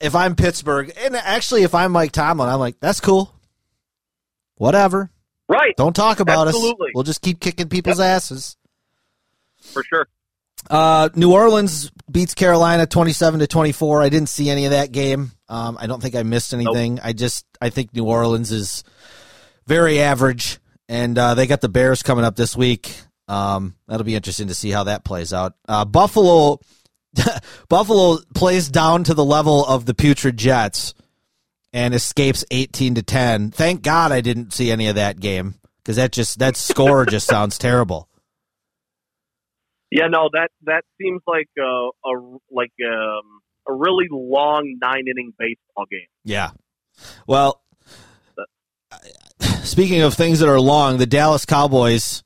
if 0.00 0.14
I'm 0.14 0.36
Pittsburgh, 0.36 0.92
and 0.98 1.16
actually 1.16 1.62
if 1.62 1.74
I'm 1.74 1.92
Mike 1.92 2.12
Tomlin, 2.12 2.48
I'm 2.48 2.58
like, 2.58 2.78
that's 2.80 3.00
cool. 3.00 3.32
Whatever. 4.56 5.10
Right. 5.48 5.76
Don't 5.76 5.94
talk 5.94 6.20
about 6.20 6.48
Absolutely. 6.48 6.88
us. 6.88 6.92
We'll 6.94 7.04
just 7.04 7.22
keep 7.22 7.40
kicking 7.40 7.68
people's 7.68 7.98
yep. 7.98 8.16
asses. 8.16 8.56
For 9.60 9.82
sure. 9.84 10.08
Uh, 10.68 11.08
New 11.14 11.32
Orleans 11.32 11.90
beats 12.10 12.34
Carolina 12.34 12.86
27 12.86 13.40
to 13.40 13.46
24. 13.46 14.02
I 14.02 14.08
didn't 14.08 14.28
see 14.28 14.50
any 14.50 14.64
of 14.64 14.72
that 14.72 14.90
game. 14.90 15.32
Um, 15.48 15.76
I 15.80 15.86
don't 15.86 16.02
think 16.02 16.14
I 16.14 16.22
missed 16.24 16.52
anything. 16.52 16.96
Nope. 16.96 17.04
I 17.04 17.12
just 17.12 17.46
I 17.60 17.70
think 17.70 17.94
New 17.94 18.04
Orleans 18.04 18.50
is 18.50 18.82
very 19.66 20.00
average, 20.00 20.58
and 20.88 21.16
uh, 21.16 21.34
they 21.34 21.46
got 21.46 21.60
the 21.60 21.68
Bears 21.68 22.02
coming 22.02 22.24
up 22.24 22.34
this 22.34 22.56
week. 22.56 22.96
Um, 23.28 23.74
that'll 23.86 24.04
be 24.04 24.14
interesting 24.14 24.48
to 24.48 24.54
see 24.54 24.70
how 24.70 24.84
that 24.84 25.04
plays 25.04 25.32
out. 25.32 25.54
Uh, 25.68 25.84
Buffalo, 25.84 26.58
Buffalo 27.68 28.18
plays 28.34 28.68
down 28.68 29.04
to 29.04 29.14
the 29.14 29.24
level 29.24 29.64
of 29.64 29.86
the 29.86 29.94
putrid 29.94 30.36
Jets 30.36 30.94
and 31.76 31.92
escapes 31.92 32.42
18 32.50 32.94
to 32.94 33.02
10. 33.02 33.50
Thank 33.50 33.82
God 33.82 34.10
I 34.10 34.22
didn't 34.22 34.54
see 34.54 34.70
any 34.70 34.88
of 34.88 34.94
that 34.94 35.20
game 35.20 35.56
because 35.76 35.96
that 35.96 36.10
just 36.10 36.38
that 36.38 36.56
score 36.56 37.04
just 37.04 37.26
sounds 37.28 37.58
terrible. 37.58 38.08
Yeah, 39.90 40.08
no, 40.08 40.30
that 40.32 40.48
that 40.62 40.84
seems 40.98 41.20
like 41.26 41.50
a, 41.58 41.62
a 41.62 42.38
like 42.50 42.72
um, 42.82 43.40
a 43.68 43.74
really 43.74 44.06
long 44.10 44.78
nine 44.80 45.04
inning 45.06 45.34
baseball 45.38 45.84
game. 45.90 46.08
Yeah. 46.24 46.52
Well, 47.26 47.62
speaking 49.62 50.00
of 50.00 50.14
things 50.14 50.40
that 50.40 50.48
are 50.48 50.58
long, 50.58 50.96
the 50.96 51.06
Dallas 51.06 51.44
Cowboys 51.44 52.24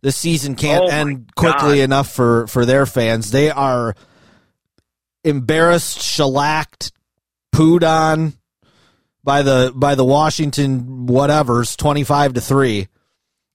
this 0.00 0.16
season 0.16 0.56
can't 0.56 0.84
oh 0.84 0.88
end 0.88 1.36
quickly 1.36 1.76
God. 1.76 1.84
enough 1.84 2.10
for 2.12 2.48
for 2.48 2.66
their 2.66 2.84
fans. 2.84 3.30
They 3.30 3.48
are 3.48 3.94
embarrassed, 5.22 6.02
shellacked, 6.02 6.90
pooed 7.54 7.88
on 7.88 8.37
by 9.28 9.42
the 9.42 9.70
by 9.74 9.94
the 9.94 10.06
Washington 10.06 11.06
whatevers, 11.06 11.76
twenty 11.76 12.02
five 12.02 12.32
to 12.32 12.40
three, 12.40 12.88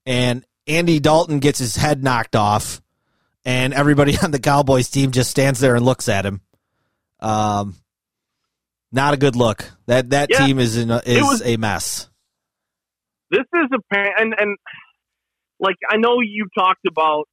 and 0.06 0.46
Andy 0.68 1.00
Dalton 1.00 1.40
gets 1.40 1.58
his 1.58 1.76
head 1.76 2.04
knocked 2.04 2.36
off, 2.36 2.80
and 3.44 3.74
everybody 3.74 4.16
on 4.24 4.30
the 4.30 4.38
Cowboys 4.38 4.88
team 4.92 5.10
just 5.10 5.32
stands 5.32 5.60
there 5.60 5.74
and 5.76 5.84
looks 5.84 6.08
at 6.10 6.28
him. 6.28 6.42
Um, 7.20 7.76
not 8.92 9.16
a 9.16 9.18
good 9.18 9.36
look. 9.36 9.66
That 9.88 10.12
that 10.12 10.30
Yeah. 10.30 10.46
team 10.46 10.60
is 10.60 10.78
in 10.78 10.92
a, 10.92 11.02
is 11.04 11.24
was- 11.24 11.42
a 11.44 11.58
mess. 11.58 12.08
this 13.32 13.42
is 13.52 13.70
a 13.74 13.80
pa- 13.92 14.14
and 14.20 14.36
and 14.38 14.56
like 15.60 15.78
I 15.90 15.98
know 15.98 16.18
you 16.22 16.50
talked 16.56 16.86
about 16.88 17.28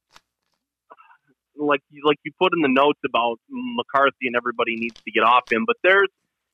like 1.55 1.81
you 1.91 2.01
like 2.05 2.17
you 2.23 2.31
put 2.41 2.53
in 2.55 2.63
the 2.63 2.69
notes 2.73 2.99
about 3.07 3.37
McCarthy 3.51 4.25
and 4.25 4.35
everybody 4.35 4.77
needs 4.77 4.99
to 4.99 5.11
get 5.11 5.21
off 5.21 5.43
him, 5.51 5.65
but 5.67 5.75
there's 5.83 6.09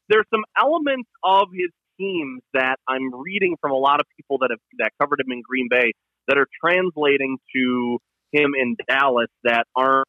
there's 0.09 0.25
some 0.33 0.43
elements 0.59 1.09
of 1.23 1.49
his 1.53 1.71
teams 1.99 2.41
that 2.53 2.77
I'm 2.87 3.13
reading 3.13 3.55
from 3.59 3.71
a 3.71 3.77
lot 3.77 3.99
of 3.99 4.05
people 4.15 4.37
that 4.39 4.49
have 4.51 4.59
that 4.79 4.91
covered 5.01 5.19
him 5.19 5.31
in 5.31 5.41
Green 5.41 5.67
Bay 5.69 5.93
that 6.27 6.37
are 6.37 6.47
translating 6.63 7.37
to 7.55 7.99
him 8.31 8.53
in 8.59 8.75
Dallas 8.87 9.29
that 9.43 9.65
aren't 9.75 10.07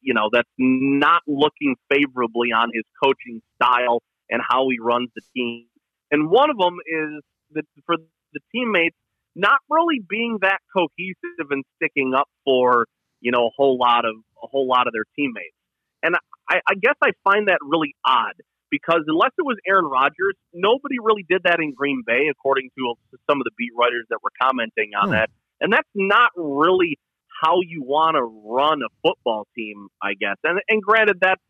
you 0.00 0.14
know 0.14 0.28
that's 0.32 0.48
not 0.58 1.22
looking 1.26 1.76
favorably 1.90 2.52
on 2.52 2.70
his 2.72 2.84
coaching 3.02 3.40
style 3.56 4.02
and 4.30 4.40
how 4.48 4.68
he 4.68 4.78
runs 4.80 5.10
the 5.14 5.22
team. 5.34 5.66
And 6.10 6.30
one 6.30 6.50
of 6.50 6.58
them 6.58 6.76
is 6.86 7.22
that 7.52 7.64
for 7.86 7.96
the 8.32 8.40
teammates 8.52 8.96
not 9.36 9.60
really 9.68 10.00
being 10.08 10.38
that 10.42 10.58
cohesive 10.76 11.50
and 11.50 11.64
sticking 11.76 12.14
up 12.14 12.28
for 12.44 12.86
you 13.20 13.32
know 13.32 13.46
a 13.46 13.50
whole 13.56 13.78
lot 13.78 14.04
of 14.04 14.16
a 14.42 14.46
whole 14.46 14.66
lot 14.66 14.86
of 14.86 14.92
their 14.92 15.04
teammates. 15.16 15.54
And 16.02 16.16
I, 16.48 16.60
I 16.66 16.74
guess 16.80 16.94
I 17.02 17.10
find 17.24 17.48
that 17.48 17.58
really 17.62 17.94
odd 18.04 18.34
because 18.70 19.02
unless 19.08 19.32
it 19.38 19.42
was 19.42 19.56
Aaron 19.66 19.84
Rodgers, 19.86 20.34
nobody 20.54 20.96
really 21.02 21.24
did 21.28 21.42
that 21.44 21.58
in 21.60 21.74
Green 21.74 22.02
Bay, 22.06 22.28
according 22.30 22.70
to 22.78 22.94
some 23.28 23.40
of 23.40 23.44
the 23.44 23.50
beat 23.58 23.72
writers 23.76 24.06
that 24.10 24.18
were 24.22 24.32
commenting 24.40 24.92
on 25.00 25.08
Hmm. 25.08 25.12
that. 25.14 25.30
And 25.60 25.72
that's 25.72 25.88
not 25.94 26.30
really 26.36 26.98
how 27.42 27.60
you 27.66 27.82
want 27.82 28.16
to 28.16 28.22
run 28.22 28.80
a 28.82 28.88
football 29.02 29.46
team, 29.56 29.88
I 30.02 30.14
guess. 30.14 30.36
And 30.44 30.60
and 30.68 30.82
granted, 30.82 31.18
that's 31.20 31.42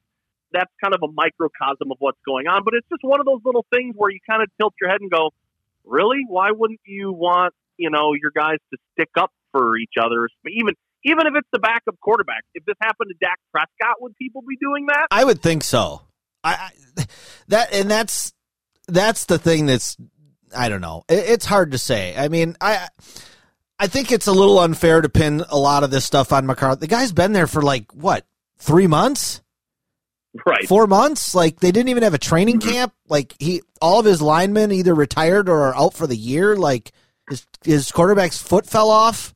that's 0.52 0.72
kind 0.82 0.94
of 0.94 1.00
a 1.02 1.12
microcosm 1.12 1.92
of 1.92 1.98
what's 2.00 2.18
going 2.26 2.48
on, 2.48 2.62
but 2.64 2.74
it's 2.74 2.86
just 2.88 3.04
one 3.04 3.20
of 3.20 3.26
those 3.26 3.40
little 3.44 3.64
things 3.72 3.94
where 3.96 4.10
you 4.10 4.18
kind 4.28 4.42
of 4.42 4.48
tilt 4.58 4.74
your 4.80 4.90
head 4.90 5.00
and 5.00 5.08
go, 5.10 5.30
really? 5.84 6.24
Why 6.26 6.50
wouldn't 6.50 6.80
you 6.84 7.12
want 7.12 7.54
you 7.76 7.90
know 7.90 8.14
your 8.20 8.32
guys 8.34 8.58
to 8.72 8.78
stick 8.92 9.10
up 9.16 9.30
for 9.52 9.76
each 9.78 9.94
other, 10.00 10.28
even 10.46 10.74
even 11.04 11.26
if 11.26 11.34
it's 11.36 11.48
the 11.52 11.58
backup 11.60 11.98
quarterback? 12.00 12.42
If 12.54 12.64
this 12.64 12.76
happened 12.82 13.10
to 13.10 13.16
Dak 13.20 13.38
Prescott, 13.52 14.00
would 14.00 14.16
people 14.16 14.42
be 14.42 14.56
doing 14.60 14.86
that? 14.86 15.06
I 15.10 15.24
would 15.24 15.40
think 15.40 15.62
so. 15.62 16.02
I, 16.42 16.70
I 16.98 17.04
that 17.48 17.72
and 17.72 17.90
that's 17.90 18.32
that's 18.88 19.26
the 19.26 19.38
thing 19.38 19.66
that's 19.66 19.96
I 20.56 20.68
don't 20.68 20.80
know. 20.80 21.04
It, 21.08 21.30
it's 21.30 21.46
hard 21.46 21.72
to 21.72 21.78
say. 21.78 22.14
I 22.16 22.28
mean, 22.28 22.56
I 22.60 22.88
I 23.78 23.86
think 23.86 24.12
it's 24.12 24.26
a 24.26 24.32
little 24.32 24.58
unfair 24.58 25.00
to 25.00 25.08
pin 25.08 25.42
a 25.48 25.58
lot 25.58 25.84
of 25.84 25.90
this 25.90 26.04
stuff 26.04 26.32
on 26.32 26.46
McCarthy. 26.46 26.80
The 26.80 26.86
guy's 26.86 27.12
been 27.12 27.32
there 27.32 27.46
for 27.46 27.62
like 27.62 27.92
what 27.94 28.26
three 28.58 28.86
months, 28.86 29.42
Right. 30.46 30.68
four 30.68 30.86
months. 30.86 31.34
Like 31.34 31.60
they 31.60 31.72
didn't 31.72 31.88
even 31.88 32.02
have 32.02 32.14
a 32.14 32.18
training 32.18 32.60
mm-hmm. 32.60 32.70
camp. 32.70 32.92
Like 33.08 33.34
he, 33.38 33.62
all 33.80 34.00
of 34.00 34.06
his 34.06 34.22
linemen 34.22 34.72
either 34.72 34.94
retired 34.94 35.48
or 35.48 35.68
are 35.68 35.76
out 35.76 35.94
for 35.94 36.06
the 36.06 36.16
year. 36.16 36.56
Like 36.56 36.92
his 37.28 37.46
his 37.64 37.90
quarterback's 37.90 38.40
foot 38.40 38.66
fell 38.66 38.90
off. 38.90 39.34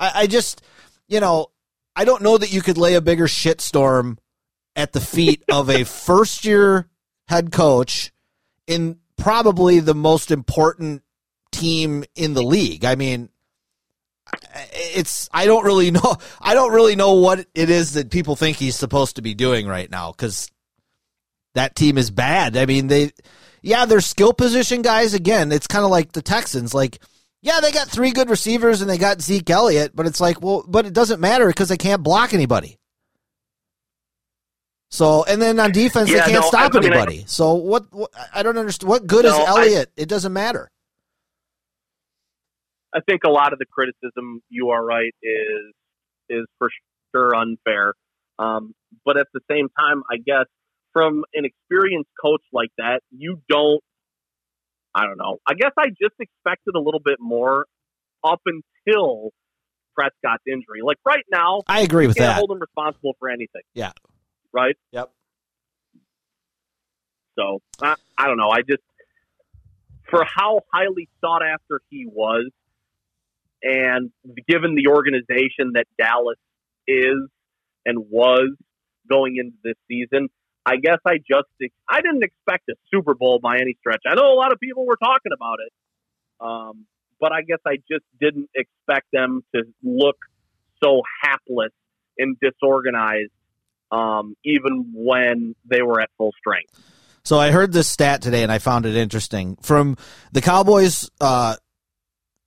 I, 0.00 0.12
I 0.14 0.26
just, 0.26 0.62
you 1.08 1.20
know, 1.20 1.48
I 1.94 2.04
don't 2.04 2.22
know 2.22 2.38
that 2.38 2.52
you 2.52 2.62
could 2.62 2.78
lay 2.78 2.94
a 2.94 3.00
bigger 3.00 3.26
shitstorm 3.26 4.18
at 4.76 4.92
the 4.92 5.00
feet 5.00 5.42
of 5.50 5.70
a 5.70 5.84
first 5.84 6.44
year 6.44 6.88
head 7.28 7.50
coach 7.50 8.12
in 8.66 8.98
probably 9.16 9.80
the 9.80 9.94
most 9.94 10.30
important 10.30 11.02
team 11.50 12.04
in 12.14 12.34
the 12.34 12.42
league. 12.42 12.84
I 12.84 12.94
mean, 12.94 13.30
it's 14.72 15.28
I 15.32 15.46
don't 15.46 15.64
really 15.64 15.90
know 15.90 16.16
I 16.40 16.54
don't 16.54 16.72
really 16.72 16.96
know 16.96 17.14
what 17.14 17.46
it 17.54 17.70
is 17.70 17.94
that 17.94 18.10
people 18.10 18.36
think 18.36 18.58
he's 18.58 18.76
supposed 18.76 19.16
to 19.16 19.22
be 19.22 19.34
doing 19.34 19.66
right 19.66 19.90
now 19.90 20.12
cuz 20.12 20.50
that 21.54 21.74
team 21.74 21.96
is 21.96 22.10
bad. 22.10 22.56
I 22.56 22.66
mean, 22.66 22.88
they 22.88 23.12
yeah, 23.62 23.86
they're 23.86 24.00
skill 24.00 24.34
position 24.34 24.82
guys 24.82 25.14
again. 25.14 25.50
It's 25.50 25.66
kind 25.66 25.84
of 25.84 25.90
like 25.90 26.12
the 26.12 26.22
Texans 26.22 26.74
like 26.74 26.98
yeah, 27.42 27.60
they 27.60 27.70
got 27.70 27.88
three 27.88 28.10
good 28.10 28.28
receivers 28.28 28.80
and 28.80 28.90
they 28.90 28.98
got 28.98 29.22
Zeke 29.22 29.48
Elliott, 29.48 29.94
but 29.94 30.06
it's 30.06 30.20
like, 30.20 30.42
well, 30.42 30.64
but 30.66 30.84
it 30.84 30.92
doesn't 30.92 31.20
matter 31.20 31.46
because 31.46 31.68
they 31.68 31.76
can't 31.76 32.02
block 32.02 32.34
anybody. 32.34 32.78
So, 34.90 35.24
and 35.24 35.42
then 35.42 35.58
on 35.58 35.72
defense, 35.72 36.08
Yeah, 36.10 36.24
they 36.26 36.32
can't 36.32 36.42
no, 36.44 36.48
stop 36.48 36.74
I- 36.74 36.78
I 36.78 36.80
mean, 36.80 36.92
I- 36.92 36.96
anybody. 36.96 37.24
so, 37.26 37.54
what, 37.54 37.92
what? 37.92 38.10
I 38.32 38.42
don't 38.42 38.56
understand. 38.56 38.88
What 38.88 39.06
good 39.06 39.24
is 39.24 39.32
No, 39.32 39.42
I- 39.44 39.48
Elliott? 39.48 39.90
it 39.96 40.08
doesn't 40.08 40.32
matter. 40.32 40.70
I 42.94 43.00
think 43.06 43.24
a 43.24 43.30
lot 43.30 43.52
of 43.52 43.58
the 43.58 43.66
criticism, 43.66 44.40
you 44.48 44.70
are 44.70 44.82
right, 44.84 45.12
is 45.22 45.74
is 46.28 46.46
for 46.58 46.68
sure 47.14 47.34
unfair. 47.36 47.94
Um, 48.38 48.74
but 49.04 49.16
at 49.18 49.26
the 49.34 49.40
same 49.50 49.68
time, 49.78 50.02
I 50.10 50.16
guess 50.16 50.46
from 50.92 51.24
an 51.34 51.44
experienced 51.44 52.10
coach 52.22 52.42
like 52.52 52.70
that, 52.78 53.00
you 53.10 53.42
don't. 53.48 53.82
I 54.94 55.04
don't 55.04 55.18
know. 55.18 55.38
I 55.46 55.52
guess 55.54 55.72
I 55.78 55.88
just 55.88 56.14
expected 56.18 56.74
a 56.74 56.80
little 56.80 57.00
bit 57.04 57.16
more 57.20 57.66
up 58.24 58.40
until 58.46 59.30
Prescott's 59.94 60.44
injury. 60.46 60.80
Like 60.82 60.96
right 61.04 61.24
now, 61.30 61.62
I 61.68 61.80
agree 61.80 62.06
with 62.06 62.16
that. 62.16 62.36
hold 62.36 62.50
him 62.50 62.60
responsible 62.60 63.14
for 63.18 63.28
anything. 63.28 63.60
Yeah. 63.74 63.92
Right. 64.56 64.76
Yep. 64.92 65.10
So 67.38 67.60
I, 67.82 67.94
I 68.16 68.26
don't 68.26 68.38
know. 68.38 68.48
I 68.48 68.62
just 68.62 68.82
for 70.08 70.24
how 70.24 70.60
highly 70.72 71.10
sought 71.20 71.42
after 71.42 71.82
he 71.90 72.06
was, 72.06 72.50
and 73.62 74.10
given 74.48 74.74
the 74.74 74.88
organization 74.90 75.72
that 75.74 75.84
Dallas 75.98 76.38
is 76.88 77.28
and 77.84 78.06
was 78.08 78.56
going 79.10 79.36
into 79.36 79.56
this 79.62 79.76
season, 79.88 80.28
I 80.64 80.76
guess 80.76 81.00
I 81.06 81.18
just 81.18 81.48
I 81.86 82.00
didn't 82.00 82.24
expect 82.24 82.70
a 82.70 82.74
Super 82.90 83.14
Bowl 83.14 83.38
by 83.42 83.56
any 83.60 83.76
stretch. 83.80 84.02
I 84.10 84.14
know 84.14 84.32
a 84.32 84.38
lot 84.38 84.52
of 84.52 84.58
people 84.58 84.86
were 84.86 84.96
talking 84.96 85.32
about 85.34 85.58
it, 85.66 85.72
um, 86.40 86.86
but 87.20 87.32
I 87.32 87.42
guess 87.42 87.58
I 87.66 87.76
just 87.90 88.04
didn't 88.18 88.48
expect 88.54 89.08
them 89.12 89.42
to 89.54 89.64
look 89.82 90.16
so 90.82 91.02
hapless 91.22 91.72
and 92.18 92.36
disorganized, 92.40 93.32
um, 93.90 94.36
even 94.44 94.92
when 94.94 95.54
they 95.64 95.82
were 95.82 96.00
at 96.00 96.10
full 96.16 96.32
strength. 96.38 96.72
So 97.24 97.38
I 97.38 97.50
heard 97.50 97.72
this 97.72 97.88
stat 97.88 98.22
today 98.22 98.42
and 98.42 98.52
I 98.52 98.58
found 98.58 98.86
it 98.86 98.94
interesting. 98.94 99.56
From 99.62 99.96
the 100.32 100.40
Cowboys' 100.40 101.10
uh, 101.20 101.56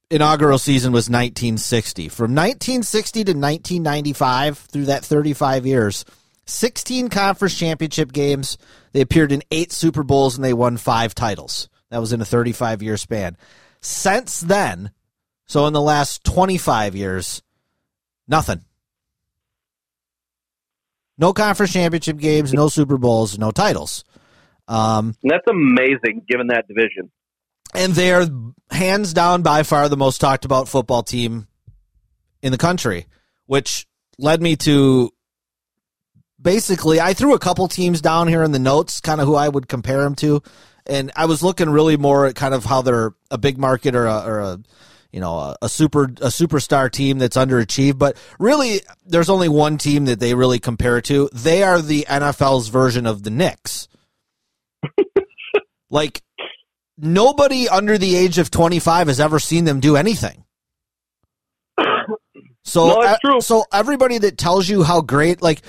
inaugural 0.09 0.57
season 0.57 0.91
was 0.91 1.09
1960. 1.09 2.09
From 2.09 2.33
1960 2.33 3.25
to 3.25 3.31
1995, 3.31 4.57
through 4.57 4.85
that 4.85 5.03
35 5.03 5.65
years, 5.65 6.05
16 6.45 7.09
conference 7.09 7.57
championship 7.57 8.11
games. 8.11 8.57
They 8.91 9.01
appeared 9.01 9.31
in 9.31 9.43
eight 9.51 9.71
Super 9.71 10.03
Bowls 10.03 10.35
and 10.35 10.43
they 10.43 10.53
won 10.53 10.77
five 10.77 11.13
titles. 11.13 11.69
That 11.89 11.99
was 11.99 12.13
in 12.13 12.21
a 12.21 12.25
35 12.25 12.81
year 12.81 12.97
span. 12.97 13.37
Since 13.81 14.41
then, 14.41 14.91
so 15.45 15.67
in 15.67 15.73
the 15.73 15.81
last 15.81 16.23
25 16.23 16.95
years, 16.95 17.41
nothing. 18.27 18.61
No 21.19 21.33
conference 21.33 21.73
championship 21.73 22.17
games, 22.17 22.53
no 22.53 22.69
Super 22.69 22.97
Bowls, 22.97 23.37
no 23.37 23.51
titles. 23.51 24.03
Um, 24.67 25.15
that's 25.21 25.45
amazing 25.47 26.23
given 26.27 26.47
that 26.47 26.67
division. 26.67 27.11
and 27.75 27.93
they're 27.93 28.27
hands 28.71 29.13
down 29.13 29.41
by 29.41 29.63
far 29.63 29.89
the 29.89 29.97
most 29.97 30.21
talked 30.21 30.45
about 30.45 30.67
football 30.69 31.03
team 31.03 31.47
in 32.41 32.51
the 32.51 32.57
country, 32.57 33.05
which 33.47 33.85
led 34.17 34.41
me 34.41 34.55
to 34.55 35.11
basically 36.41 37.01
I 37.01 37.13
threw 37.13 37.33
a 37.33 37.39
couple 37.39 37.67
teams 37.67 37.99
down 38.01 38.27
here 38.27 38.43
in 38.43 38.51
the 38.51 38.59
notes, 38.59 39.01
kind 39.01 39.19
of 39.19 39.27
who 39.27 39.35
I 39.35 39.49
would 39.49 39.67
compare 39.67 40.01
them 40.01 40.15
to, 40.15 40.41
and 40.85 41.11
I 41.15 41.25
was 41.25 41.43
looking 41.43 41.69
really 41.69 41.97
more 41.97 42.27
at 42.27 42.35
kind 42.35 42.53
of 42.53 42.63
how 42.63 42.81
they're 42.81 43.13
a 43.29 43.37
big 43.37 43.57
market 43.57 43.95
or 43.95 44.05
a, 44.05 44.23
or 44.25 44.39
a 44.39 44.59
you 45.11 45.19
know 45.19 45.37
a, 45.37 45.55
a 45.63 45.69
super 45.69 46.03
a 46.03 46.29
superstar 46.29 46.91
team 46.91 47.17
that's 47.17 47.37
underachieved, 47.37 47.97
but 47.97 48.17
really 48.39 48.81
there's 49.05 49.29
only 49.29 49.49
one 49.49 49.77
team 49.77 50.05
that 50.05 50.19
they 50.19 50.33
really 50.33 50.59
compare 50.59 51.01
to. 51.01 51.29
They 51.33 51.63
are 51.63 51.81
the 51.81 52.05
NFL's 52.09 52.69
version 52.69 53.05
of 53.05 53.23
the 53.23 53.29
Knicks. 53.29 53.87
like 55.89 56.21
nobody 56.97 57.67
under 57.67 57.97
the 57.97 58.15
age 58.15 58.37
of 58.37 58.51
25 58.51 59.07
has 59.07 59.19
ever 59.19 59.39
seen 59.39 59.65
them 59.65 59.79
do 59.79 59.95
anything. 59.95 60.43
So, 62.65 63.01
No, 63.23 63.39
so 63.39 63.63
everybody 63.73 64.19
that 64.19 64.37
tells 64.37 64.69
you 64.69 64.83
how 64.83 65.01
great, 65.01 65.41
like, 65.41 65.63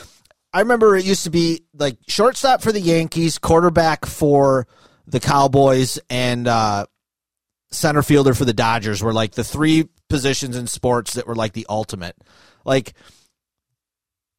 I 0.52 0.60
remember 0.60 0.96
it 0.96 1.06
used 1.06 1.24
to 1.24 1.30
be 1.30 1.62
like 1.72 1.96
shortstop 2.08 2.60
for 2.60 2.72
the 2.72 2.80
Yankees, 2.80 3.38
quarterback 3.38 4.04
for 4.04 4.66
the 5.06 5.20
Cowboys, 5.20 5.98
and 6.10 6.46
uh, 6.46 6.84
center 7.70 8.02
fielder 8.02 8.34
for 8.34 8.44
the 8.44 8.52
Dodgers 8.52 9.02
were 9.02 9.12
like 9.12 9.32
the 9.32 9.44
three 9.44 9.88
positions 10.08 10.56
in 10.56 10.66
sports 10.66 11.14
that 11.14 11.26
were 11.26 11.34
like 11.36 11.52
the 11.52 11.66
ultimate. 11.68 12.16
Like, 12.64 12.94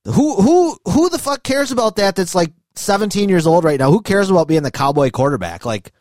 Who 0.06 0.36
who 0.42 0.78
who 0.86 1.10
the 1.10 1.20
fuck 1.20 1.44
cares 1.44 1.72
about 1.72 1.98
that? 1.98 2.16
That's 2.16 2.34
like 2.36 2.52
17 2.76 3.30
years 3.30 3.46
old 3.46 3.64
right 3.64 3.80
now. 3.80 3.92
Who 3.92 4.02
cares 4.02 4.30
about 4.30 4.48
being 4.48 4.64
the 4.64 4.72
Cowboy 4.72 5.12
quarterback? 5.12 5.66
Like 5.66 5.92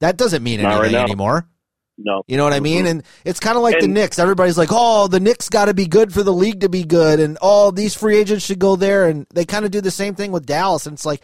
that 0.00 0.16
doesn't 0.16 0.42
mean 0.42 0.62
Not 0.62 0.70
right 0.70 0.78
anything 0.80 0.92
now. 0.94 1.02
anymore. 1.04 1.48
No, 1.96 2.22
You 2.26 2.36
know 2.36 2.42
what 2.42 2.52
I 2.52 2.58
mean? 2.58 2.86
Mhm. 2.86 2.90
And 2.90 3.02
it's 3.24 3.38
kind 3.38 3.56
of 3.56 3.62
like 3.62 3.78
the 3.78 3.84
And- 3.84 3.94
Knicks. 3.94 4.18
Everybody's 4.18 4.58
like, 4.58 4.70
"Oh, 4.72 5.06
the 5.06 5.20
Knicks 5.20 5.48
got 5.48 5.66
to 5.66 5.74
be 5.74 5.86
good 5.86 6.12
for 6.12 6.24
the 6.24 6.32
league 6.32 6.62
to 6.62 6.68
be 6.68 6.82
good," 6.82 7.20
and 7.20 7.38
oh, 7.40 7.70
these 7.70 7.94
free 7.94 8.16
agents 8.16 8.44
should 8.44 8.58
go 8.58 8.74
there. 8.74 9.06
And 9.06 9.26
they 9.32 9.44
kind 9.44 9.64
of 9.64 9.70
do 9.70 9.80
the 9.80 9.92
same 9.92 10.16
thing 10.16 10.32
with 10.32 10.44
Dallas. 10.44 10.86
And 10.86 10.94
it's 10.94 11.06
like, 11.06 11.20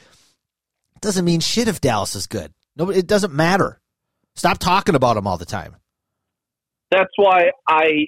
it 0.95 1.01
doesn't 1.01 1.25
mean 1.25 1.41
shit 1.41 1.67
if 1.67 1.81
Dallas 1.81 2.15
is 2.15 2.29
good. 2.29 2.53
No, 2.77 2.89
it 2.89 3.09
doesn't 3.09 3.33
matter. 3.35 3.80
Stop 4.41 4.57
talking 4.57 4.95
about 4.95 5.17
them 5.17 5.27
all 5.27 5.37
the 5.37 5.45
time. 5.45 5.77
that's 6.91 7.13
why 7.17 7.51
I 7.69 8.07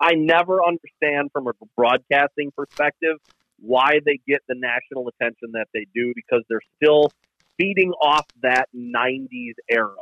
I 0.00 0.12
never 0.14 0.64
understand 0.64 1.30
from 1.32 1.48
a 1.48 1.52
broadcasting 1.76 2.52
perspective 2.56 3.16
why 3.58 3.98
they 4.04 4.20
get 4.28 4.42
the 4.46 4.54
national 4.56 5.08
attention 5.08 5.48
that 5.54 5.66
they 5.74 5.84
do 5.92 6.12
because 6.14 6.44
they're 6.48 6.60
still 6.76 7.10
feeding 7.58 7.90
off 8.00 8.26
that 8.44 8.68
90s 8.76 9.54
era 9.68 9.96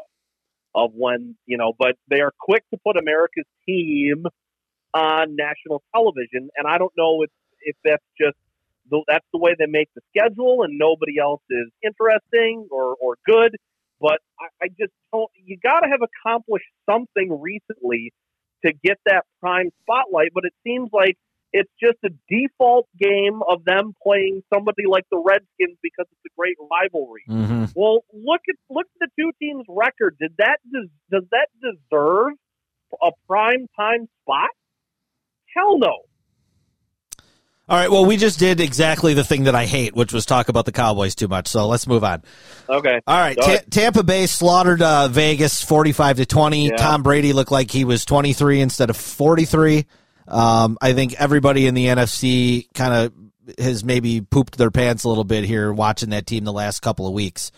of 0.75 0.91
when, 0.93 1.35
you 1.47 1.57
know, 1.57 1.73
but 1.79 1.97
they 2.11 2.21
are 2.21 2.33
quick 2.39 2.63
to 2.75 2.79
put 2.87 2.99
America's 2.99 3.49
team 3.65 4.27
on 4.93 5.35
national 5.35 5.83
television 5.95 6.51
and 6.59 6.67
I 6.69 6.77
don't 6.77 6.93
know 6.95 7.23
if 7.23 7.31
if 7.63 7.77
that's 7.83 8.05
just 8.21 8.37
the, 8.91 9.03
that's 9.09 9.27
the 9.33 9.39
way 9.39 9.57
they 9.59 9.65
make 9.65 9.89
the 9.95 10.03
schedule 10.15 10.63
and 10.63 10.77
nobody 10.77 11.19
else 11.19 11.41
is 11.49 11.71
interesting 11.83 12.69
or, 12.71 12.97
or 13.01 13.17
good 13.25 13.57
but 14.01 14.19
I, 14.41 14.67
I 14.67 14.69
just 14.69 14.93
don't. 15.13 15.31
You 15.35 15.59
got 15.63 15.81
to 15.81 15.89
have 15.89 16.01
accomplished 16.03 16.71
something 16.89 17.41
recently 17.41 18.13
to 18.65 18.73
get 18.85 18.99
that 19.07 19.25
prime 19.41 19.71
spotlight. 19.83 20.31
But 20.35 20.45
it 20.45 20.55
seems 20.65 20.91
like 20.93 21.17
it's 21.53 21.71
just 21.81 21.99
a 22.05 22.11
default 22.29 22.89
game 22.99 23.41
of 23.49 23.65
them 23.65 23.95
playing 24.03 24.43
somebody 24.53 24.83
like 24.89 25.05
the 25.11 25.23
Redskins 25.25 25.79
because 25.83 26.07
it's 26.11 26.27
a 26.27 26.35
great 26.37 26.57
rivalry. 26.71 27.23
Mm-hmm. 27.31 27.65
Well, 27.77 28.05
look 28.13 28.41
at 28.49 28.57
look 28.69 28.87
at 29.01 29.09
the 29.09 29.23
two 29.23 29.31
teams' 29.41 29.65
record. 29.69 30.17
Did 30.21 30.33
that 30.39 30.59
des, 30.71 30.89
does 31.11 31.25
that 31.31 31.49
deserve 31.63 32.33
a 33.03 33.11
prime 33.27 33.69
time 33.79 34.09
spot? 34.23 34.51
Hell 35.55 35.79
no. 35.79 36.03
All 37.67 37.79
right. 37.79 37.91
Well, 37.91 38.05
we 38.05 38.19
just 38.19 38.39
did 38.39 38.61
exactly 38.61 39.15
the 39.15 39.25
thing 39.25 39.45
that 39.45 39.55
I 39.55 39.65
hate, 39.65 39.97
which 39.97 40.13
was 40.13 40.27
talk 40.27 40.51
about 40.51 40.67
the 40.67 40.73
Cowboys 40.73 41.15
too 41.15 41.29
much. 41.29 41.49
So 41.49 41.67
let's 41.67 41.87
move 41.87 42.05
on. 42.05 42.23
Okay. 42.69 43.01
All 43.07 43.19
right, 43.19 43.37
Ta- 43.37 43.61
Tampa 43.71 44.03
Bay 44.03 44.27
slaughtered 44.27 44.83
uh, 44.83 45.09
Vegas 45.09 45.63
forty-five 45.63 46.19
to 46.19 46.27
twenty. 46.27 46.69
Yeah. 46.69 46.77
Tom 46.77 47.03
Brady 47.03 47.33
looked 47.33 47.51
like 47.51 47.71
he 47.71 47.85
was 47.85 48.05
twenty-three 48.05 48.61
instead 48.61 48.91
of 48.91 48.99
forty-three. 48.99 49.87
Um, 50.29 50.77
I 50.81 50.93
think 50.93 51.15
everybody 51.19 51.67
in 51.67 51.75
the 51.75 51.87
NFC 51.87 52.73
kind 52.75 52.93
of 52.95 53.59
has 53.59 53.83
maybe 53.83 54.21
pooped 54.21 54.59
their 54.59 54.71
pants 54.71 55.05
a 55.05 55.09
little 55.09 55.25
bit 55.25 55.45
here 55.45 55.73
watching 55.73 56.11
that 56.11 56.27
team 56.27 56.45
the 56.45 56.53
last 56.53 56.81
couple 56.81 57.07
of 57.07 57.13
weeks. 57.15 57.51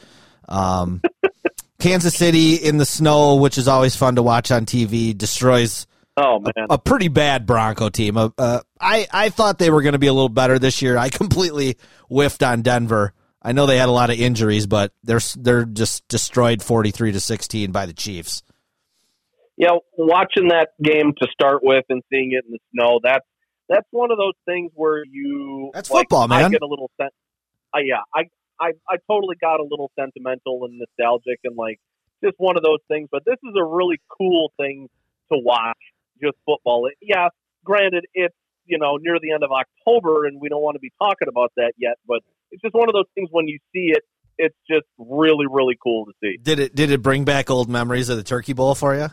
Um, 0.49 1.03
Kansas 1.79 2.15
City 2.15 2.55
in 2.55 2.79
the 2.79 2.87
snow, 2.87 3.37
which 3.37 3.59
is 3.59 3.69
always 3.69 3.97
fun 3.97 4.17
to 4.17 4.23
watch 4.23 4.51
on 4.51 4.67
TV, 4.67 5.17
destroys 5.17 5.87
Oh 6.17 6.41
man. 6.41 6.67
a 6.71 6.79
pretty 6.79 7.09
bad 7.09 7.45
Bronco 7.47 7.91
team. 7.91 8.17
Uh, 8.17 8.31
uh, 8.39 8.61
I 8.81 9.07
I 9.13 9.29
thought 9.29 9.59
they 9.59 9.71
were 9.71 9.83
going 9.83 9.93
to 9.93 9.99
be 9.99 10.07
a 10.07 10.13
little 10.13 10.31
better 10.31 10.59
this 10.59 10.81
year. 10.81 10.97
I 10.97 11.09
completely 11.11 11.77
whiffed 12.09 12.43
on 12.43 12.63
Denver. 12.63 13.13
I 13.43 13.53
know 13.53 13.67
they 13.67 13.77
had 13.77 13.89
a 13.89 13.93
lot 13.93 14.11
of 14.11 14.19
injuries, 14.19 14.67
but 14.67 14.93
they're 15.05 15.21
they're 15.37 15.65
just 15.65 16.09
destroyed 16.09 16.63
forty 16.63 16.91
three 16.91 17.13
to 17.13 17.21
sixteen 17.21 17.71
by 17.71 17.87
the 17.87 17.93
Chiefs. 17.93 18.43
Yeah, 19.57 19.77
watching 19.97 20.49
that 20.49 20.71
game 20.83 21.15
to 21.21 21.29
start 21.33 21.61
with 21.63 21.85
and 21.89 22.03
seeing 22.11 22.33
it 22.33 22.45
in 22.45 22.53
the 22.53 22.59
snow, 22.75 23.01
that's 23.03 23.25
that's 23.69 23.87
one 23.91 24.11
of 24.11 24.19
those 24.19 24.35
things 24.47 24.71
where 24.75 25.03
you 25.05 25.71
That's 25.75 25.91
like, 25.91 26.05
football, 26.05 26.29
man. 26.29 26.45
I 26.45 26.49
get 26.49 26.63
a 26.63 26.67
little 26.67 26.91
sen- 27.01 27.09
uh, 27.75 27.79
yeah, 27.83 28.01
I, 28.15 28.25
I 28.61 28.73
I 28.89 28.97
totally 29.11 29.37
got 29.41 29.61
a 29.61 29.65
little 29.65 29.91
sentimental 29.99 30.65
and 30.65 30.79
nostalgic 30.79 31.41
and 31.45 31.57
like 31.57 31.81
just 32.23 32.35
one 32.39 32.57
of 32.57 32.63
those 32.63 32.81
things. 32.89 33.09
But 33.11 33.25
this 33.25 33.37
is 33.45 33.55
a 33.59 33.65
really 33.65 34.01
cool 34.17 34.53
thing 34.57 34.89
to 35.33 35.39
watch, 35.43 35.79
just 36.23 36.37
football. 36.45 36.87
It, 36.87 36.95
yeah, 37.01 37.29
granted, 37.65 38.07
it's 38.15 38.35
you 38.65 38.79
know 38.79 38.97
near 38.97 39.19
the 39.21 39.33
end 39.33 39.43
of 39.43 39.51
October 39.51 40.27
and 40.27 40.41
we 40.41 40.49
don't 40.49 40.63
want 40.63 40.75
to 40.75 40.81
be 40.81 40.93
talking 40.99 41.29
about 41.29 41.53
that 41.57 41.73
yet, 41.77 41.97
but 42.07 42.21
it's 42.51 42.63
just 42.63 42.75
one 42.75 42.89
of 42.89 42.95
those 42.95 43.07
things 43.15 43.29
when 43.31 43.49
you 43.49 43.59
see 43.73 43.93
it, 43.93 44.03
it's 44.39 44.57
just 44.69 44.87
really 44.99 45.47
really 45.49 45.77
cool 45.83 46.07
to 46.07 46.13
see. 46.23 46.39
Did 46.43 46.59
it 46.59 46.75
did 46.75 46.91
it 46.91 47.03
bring 47.03 47.25
back 47.25 47.51
old 47.51 47.69
memories 47.69 48.09
of 48.09 48.17
the 48.17 48.25
Turkey 48.25 48.53
Bowl 48.53 48.75
for 48.75 48.95
you? 48.95 49.09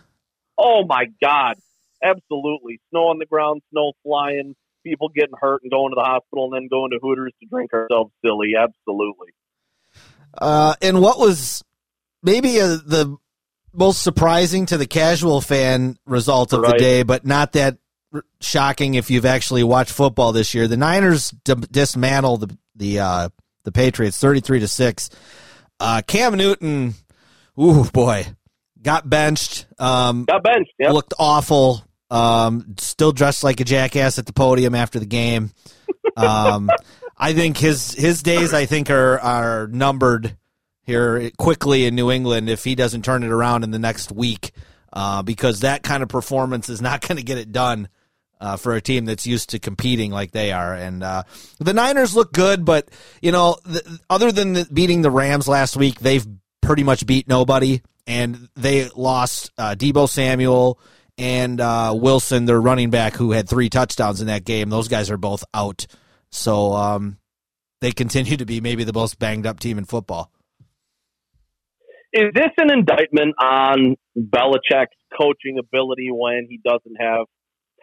Oh 0.58 0.86
my 0.86 1.06
God, 1.22 1.56
absolutely! 2.04 2.80
Snow 2.90 3.08
on 3.08 3.20
the 3.20 3.26
ground, 3.26 3.62
snow 3.72 3.94
flying, 4.04 4.56
people 4.84 5.10
getting 5.10 5.36
hurt 5.40 5.62
and 5.64 5.72
going 5.72 5.92
to 5.92 5.96
the 5.96 6.04
hospital, 6.04 6.46
and 6.46 6.54
then 6.54 6.68
going 6.70 6.92
to 6.92 7.00
Hooters 7.02 7.34
to 7.42 7.48
drink 7.48 7.74
ourselves 7.74 8.12
silly. 8.24 8.54
Absolutely. 8.58 9.30
Uh, 10.36 10.76
and 10.82 11.02
what 11.02 11.20
was 11.20 11.64
maybe 12.24 12.60
uh 12.60 12.78
the 12.86 13.18
most 13.74 14.02
surprising 14.04 14.66
to 14.68 14.78
the 14.78 14.86
casual 14.88 15.42
fan 15.42 15.98
result 16.06 16.54
of 16.54 16.62
the 16.62 16.74
day, 16.74 17.04
but 17.04 17.26
not 17.26 17.54
that 17.54 17.78
r- 18.14 18.24
shocking 18.40 18.96
if 18.96 19.10
you've 19.10 19.26
actually 19.26 19.64
watched 19.64 19.92
football 19.92 20.32
this 20.32 20.54
year. 20.54 20.68
The 20.68 20.78
Niners 20.78 21.32
d- 21.44 21.56
dismantle 21.72 22.38
the 22.38 22.58
the 22.76 23.00
uh, 23.00 23.30
the 23.64 23.72
Patriots 23.72 24.20
thirty 24.20 24.40
three 24.40 24.60
to 24.60 24.68
six. 24.68 25.10
Uh, 25.80 26.02
Cam 26.06 26.36
Newton, 26.36 26.94
ooh 27.60 27.84
boy, 27.86 28.26
got 28.82 29.10
benched. 29.10 29.66
Um, 29.80 30.26
Got 30.26 30.44
benched. 30.44 30.72
Yep. 30.80 30.94
looked 30.94 31.14
awful. 31.20 31.84
Um, 32.10 32.76
still 32.78 33.12
dressed 33.12 33.44
like 33.44 33.60
a 33.60 33.64
jackass 33.64 34.20
at 34.20 34.28
the 34.28 34.34
podium 34.34 34.76
after 34.76 35.00
the 35.00 35.06
game. 35.08 35.52
Um, 36.16 36.70
I 37.18 37.34
think 37.34 37.58
his 37.58 37.94
his 37.94 38.22
days 38.24 38.54
I 38.54 38.66
think 38.66 38.90
are 38.90 39.20
are 39.20 39.68
numbered 39.68 40.38
here 40.84 41.32
quickly 41.38 41.86
in 41.86 41.96
New 41.96 42.12
England 42.12 42.50
if 42.50 42.64
he 42.64 42.76
doesn't 42.76 43.04
turn 43.04 43.24
it 43.24 43.32
around 43.32 43.64
in 43.64 43.72
the 43.72 43.80
next 43.80 44.12
week, 44.12 44.52
uh, 44.92 45.24
because 45.24 45.62
that 45.62 45.84
kind 45.84 46.04
of 46.04 46.10
performance 46.10 46.70
is 46.70 46.82
not 46.82 47.02
going 47.08 47.18
to 47.18 47.24
get 47.24 47.38
it 47.38 47.52
done. 47.52 47.90
Uh, 48.42 48.58
for 48.58 48.74
a 48.74 48.82
team 48.82 49.06
that's 49.06 49.26
used 49.26 49.52
to 49.52 49.60
competing 49.60 50.12
like 50.12 50.32
they 50.32 50.52
are, 50.52 50.74
and 50.74 51.02
uh, 51.02 51.24
the 51.60 51.74
Niners 51.74 52.14
look 52.14 52.34
good, 52.34 52.66
but 52.66 52.90
you 53.22 53.32
know, 53.32 53.56
the, 53.64 54.02
other 54.10 54.34
than 54.34 54.52
the, 54.52 54.66
beating 54.66 55.02
the 55.02 55.12
Rams 55.12 55.48
last 55.48 55.78
week, 55.78 56.00
they've 56.00 56.28
pretty 56.62 56.84
much 56.84 57.06
beat 57.06 57.26
nobody, 57.30 57.82
and 58.06 58.50
they 58.58 58.90
lost 58.90 59.50
uh, 59.58 59.76
Deebo 59.76 60.10
Samuel 60.10 60.78
and 61.18 61.62
uh, 61.62 61.94
Wilson, 61.96 62.44
their 62.44 62.60
running 62.60 62.90
back, 62.90 63.14
who 63.14 63.32
had 63.32 63.48
three 63.48 63.70
touchdowns 63.70 64.20
in 64.20 64.28
that 64.28 64.44
game. 64.44 64.70
Those 64.70 64.90
guys 64.90 65.10
are 65.10 65.16
both 65.16 65.46
out, 65.54 65.88
so 66.30 66.74
um, 66.74 67.20
they 67.80 67.94
continue 67.94 68.36
to 68.36 68.46
be 68.46 68.60
maybe 68.60 68.84
the 68.84 68.92
most 68.92 69.20
banged 69.20 69.48
up 69.48 69.62
team 69.62 69.78
in 69.78 69.86
football. 69.86 70.33
Is 72.14 72.32
this 72.36 72.52
an 72.58 72.72
indictment 72.72 73.34
on 73.42 73.96
Belichick's 74.16 74.96
coaching 75.20 75.58
ability 75.58 76.10
when 76.12 76.46
he 76.48 76.60
doesn't 76.64 76.96
have 77.00 77.26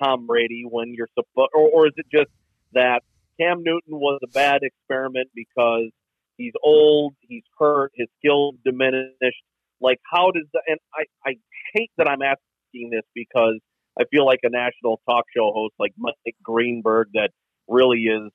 Tom 0.01 0.29
Brady? 0.29 0.63
When 0.69 0.95
you're 0.95 1.09
supposed, 1.15 1.51
or, 1.53 1.69
or 1.69 1.87
is 1.89 1.95
it 1.97 2.07
just 2.13 2.31
that 2.73 3.01
Cam 3.41 3.65
Newton 3.65 3.99
was 3.99 4.21
a 4.23 4.29
bad 4.29 4.61
experiment 4.63 5.31
because 5.35 5.91
he's 6.37 6.53
old, 6.63 7.15
he's 7.21 7.43
hurt, 7.59 7.91
his 7.97 8.07
skills 8.19 8.55
diminished? 8.65 9.43
Like, 9.81 9.99
how 10.09 10.31
does 10.31 10.47
and 10.69 10.79
I, 10.95 11.29
I 11.29 11.35
hate 11.75 11.91
that 11.99 12.09
I'm 12.09 12.23
asking 12.23 12.91
this 12.91 13.03
because 13.15 13.59
I 13.99 14.05
feel 14.13 14.27
like 14.27 14.41
a 14.45 14.51
national 14.51 15.01
talk 15.09 15.25
show 15.37 15.51
host 15.53 15.75
like 15.81 15.93
Mike 15.99 16.15
Greenberg 16.41 17.09
that 17.15 17.31
really 17.67 18.03
is, 18.03 18.31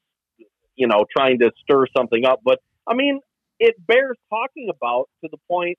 you 0.76 0.88
know, 0.88 1.06
trying 1.16 1.39
to 1.39 1.52
stir 1.62 1.86
something 1.96 2.26
up. 2.26 2.41
But 2.43 2.60
I 2.86 2.96
mean, 2.96 3.22
it 3.60 3.76
bears 3.86 4.18
talking 4.30 4.70
about 4.70 5.10
to 5.24 5.30
the 5.32 5.38
point 5.49 5.78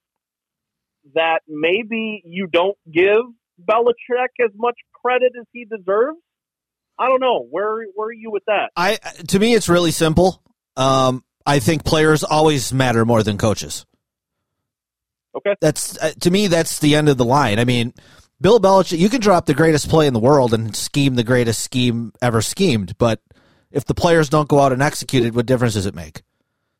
that 1.14 1.41
maybe 1.49 2.22
you 2.24 2.47
don't 2.47 2.77
give 2.93 3.22
Belichick 3.62 4.45
as 4.45 4.51
much 4.55 4.77
credit 5.03 5.33
as 5.39 5.47
he 5.53 5.64
deserves. 5.64 6.18
I 6.99 7.09
don't 7.09 7.20
know. 7.20 7.47
Where 7.51 7.87
where 7.95 8.09
are 8.09 8.12
you 8.12 8.31
with 8.31 8.45
that? 8.47 8.70
I 8.77 8.97
to 9.29 9.39
me, 9.39 9.55
it's 9.55 9.68
really 9.68 9.91
simple. 9.91 10.43
Um, 10.77 11.24
I 11.45 11.59
think 11.59 11.85
players 11.85 12.24
always 12.24 12.72
matter 12.72 13.05
more 13.05 13.22
than 13.22 13.39
coaches. 13.39 13.85
Okay. 15.37 15.55
That's 15.61 15.99
uh, 15.99 16.12
to 16.20 16.31
me. 16.31 16.47
That's 16.47 16.79
the 16.79 16.95
end 16.95 17.09
of 17.09 17.18
the 17.18 17.24
line. 17.24 17.59
I 17.59 17.64
mean, 17.64 17.93
Bill 18.41 18.59
Belichick. 18.59 18.99
You 18.99 19.11
can 19.11 19.20
drop 19.20 19.45
the 19.45 19.55
greatest 19.55 19.91
play 19.91 20.07
in 20.07 20.14
the 20.14 20.20
world 20.20 20.55
and 20.55 20.74
scheme 20.74 21.14
the 21.14 21.24
greatest 21.24 21.62
scheme 21.62 22.12
ever 22.22 22.41
schemed, 22.41 22.97
but 22.97 23.20
if 23.70 23.85
the 23.85 23.95
players 23.95 24.31
don't 24.31 24.49
go 24.49 24.61
out 24.61 24.72
and 24.72 24.83
execute 24.83 25.24
it, 25.24 25.35
what 25.35 25.45
difference 25.45 25.74
does 25.74 25.87
it 25.87 25.95
make? 25.95 26.22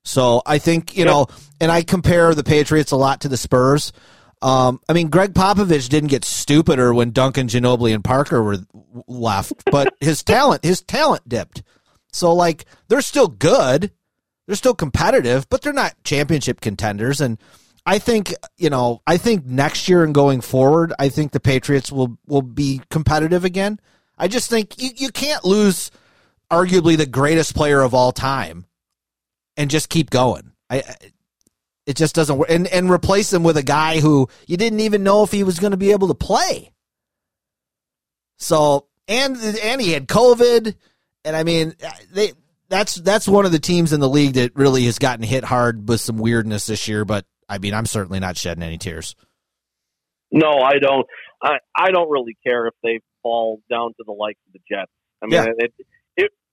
So 0.07 0.41
I 0.47 0.59
think 0.59 0.97
you 0.97 1.05
Yep. 1.05 1.13
know, 1.13 1.27
and 1.61 1.73
I 1.73 1.83
compare 1.83 2.35
the 2.35 2.45
Patriots 2.45 2.93
a 2.93 2.97
lot 2.97 3.21
to 3.23 3.29
the 3.29 3.37
Spurs. 3.37 3.93
Um, 4.41 4.81
I 4.89 4.93
mean, 4.93 5.09
Gregg 5.09 5.35
Popovich 5.35 5.89
didn't 5.89 6.11
get 6.11 6.25
stupider 6.25 6.95
when 6.95 7.11
Duncan, 7.11 7.49
Ginobili, 7.49 7.95
and 7.95 8.05
Parker 8.05 8.43
were 8.43 8.59
left, 9.09 9.65
but 9.71 9.95
his 10.01 10.23
talent, 10.23 10.65
his 10.65 10.83
talent 10.83 11.29
dipped. 11.29 11.63
So 12.13 12.33
like, 12.35 12.67
they're 12.89 13.01
still 13.01 13.29
good, 13.29 13.91
they're 14.47 14.57
still 14.57 14.75
competitive, 14.75 15.49
but 15.49 15.63
they're 15.63 15.73
not 15.73 15.95
championship 16.05 16.61
contenders. 16.61 17.21
And 17.21 17.39
I 17.85 17.99
think 17.99 18.33
you 18.59 18.71
know, 18.71 19.03
I 19.07 19.17
think 19.17 19.45
next 19.47 19.89
year 19.89 20.05
and 20.05 20.15
going 20.15 20.41
forward, 20.41 20.93
I 20.99 21.09
think 21.09 21.33
the 21.33 21.41
Patriots 21.41 21.91
will 21.91 22.17
will 22.27 22.43
be 22.43 22.81
competitive 22.91 23.45
again. 23.45 23.81
I 24.19 24.29
just 24.29 24.49
think 24.49 24.81
you, 24.81 24.91
you 24.97 25.11
can't 25.11 25.45
lose 25.45 25.91
arguably 26.51 26.97
the 26.97 27.07
greatest 27.07 27.55
player 27.57 27.81
of 27.81 27.93
all 27.93 28.13
time 28.13 28.67
and 29.57 29.71
just 29.71 29.89
keep 29.89 30.11
going. 30.11 30.53
I 30.71 30.83
it 31.87 31.97
just 31.97 32.15
doesn't 32.15 32.37
work 32.39 32.51
and 32.51 32.67
and 32.67 32.91
replace 32.91 33.33
him 33.33 33.43
with 33.45 33.57
a 33.57 33.63
guy 33.63 34.01
who 34.01 34.29
you 34.47 34.57
didn't 34.57 34.81
even 34.81 35.03
know 35.05 35.23
if 35.23 35.31
he 35.31 35.45
was 35.45 35.59
going 35.59 35.71
to 35.71 35.77
be 35.77 35.93
able 35.93 36.09
to 36.09 36.15
play. 36.15 36.73
So, 38.39 38.87
and 39.09 39.37
and 39.37 39.81
he 39.81 39.93
had 39.93 40.07
COVID 40.09 40.75
and 41.25 41.37
I 41.37 41.45
mean 41.45 41.75
uh, 41.85 41.91
they 42.13 42.33
that's 42.69 42.97
that's 42.97 43.29
one 43.29 43.47
of 43.47 43.53
the 43.53 43.59
teams 43.59 43.93
in 43.93 44.01
the 44.01 44.09
league 44.09 44.35
that 44.35 44.57
really 44.57 44.85
has 44.87 44.99
gotten 44.99 45.25
hit 45.25 45.45
hard 45.45 45.89
with 45.89 46.01
some 46.01 46.19
weirdness 46.19 46.67
this 46.67 46.89
year, 46.89 47.05
but 47.05 47.25
I 47.49 47.59
mean, 47.59 47.75
I'm 47.75 47.87
certainly 47.87 48.19
not 48.19 48.37
shedding 48.37 48.65
any 48.65 48.77
tears. 48.79 49.15
No, 50.33 50.59
I 50.59 50.79
don't. 50.81 51.07
I 51.41 51.59
I 51.77 51.91
don't 51.93 52.11
really 52.11 52.37
care 52.45 52.67
if 52.67 52.75
they 52.83 53.01
fall 53.23 53.61
down 53.71 53.91
to 53.91 54.05
the 54.05 54.13
likes 54.13 54.41
of 54.49 54.53
the 54.53 54.59
Jets. 54.69 54.91
I 55.23 55.27
mean, 55.27 55.35
Yeah. 55.35 55.45
it 55.57 55.73
it 55.79 55.87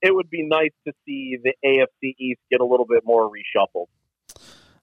it 0.03 0.13
would 0.13 0.29
be 0.29 0.45
nice 0.45 0.73
to 0.85 0.93
see 1.05 1.37
the 1.41 1.53
AFC 1.65 2.13
East 2.19 2.41
get 2.51 2.59
a 2.59 2.65
little 2.65 2.85
bit 2.85 3.03
more 3.05 3.31
reshuffled. 3.31 3.87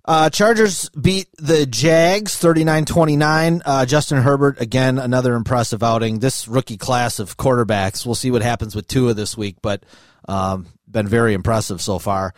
Uh, 0.02 0.30
Chargers 0.30 0.88
beat 0.90 1.28
the 1.36 1.66
Jags 1.66 2.34
39-29. 2.40 3.60
Uh, 3.64 3.84
Justin 3.84 4.22
Herbert, 4.22 4.58
again, 4.60 4.98
another 4.98 5.34
impressive 5.34 5.82
outing. 5.82 6.20
This 6.20 6.48
rookie 6.48 6.78
class 6.78 7.18
of 7.18 7.36
quarterbacks, 7.36 8.06
we'll 8.06 8.14
see 8.14 8.30
what 8.30 8.40
happens 8.40 8.74
with 8.74 8.88
Tua 8.88 9.12
this 9.12 9.36
week, 9.36 9.56
but 9.60 9.84
um, 10.26 10.66
been 10.90 11.06
very 11.06 11.34
impressive 11.34 11.82
so 11.82 11.98
far. 11.98 12.32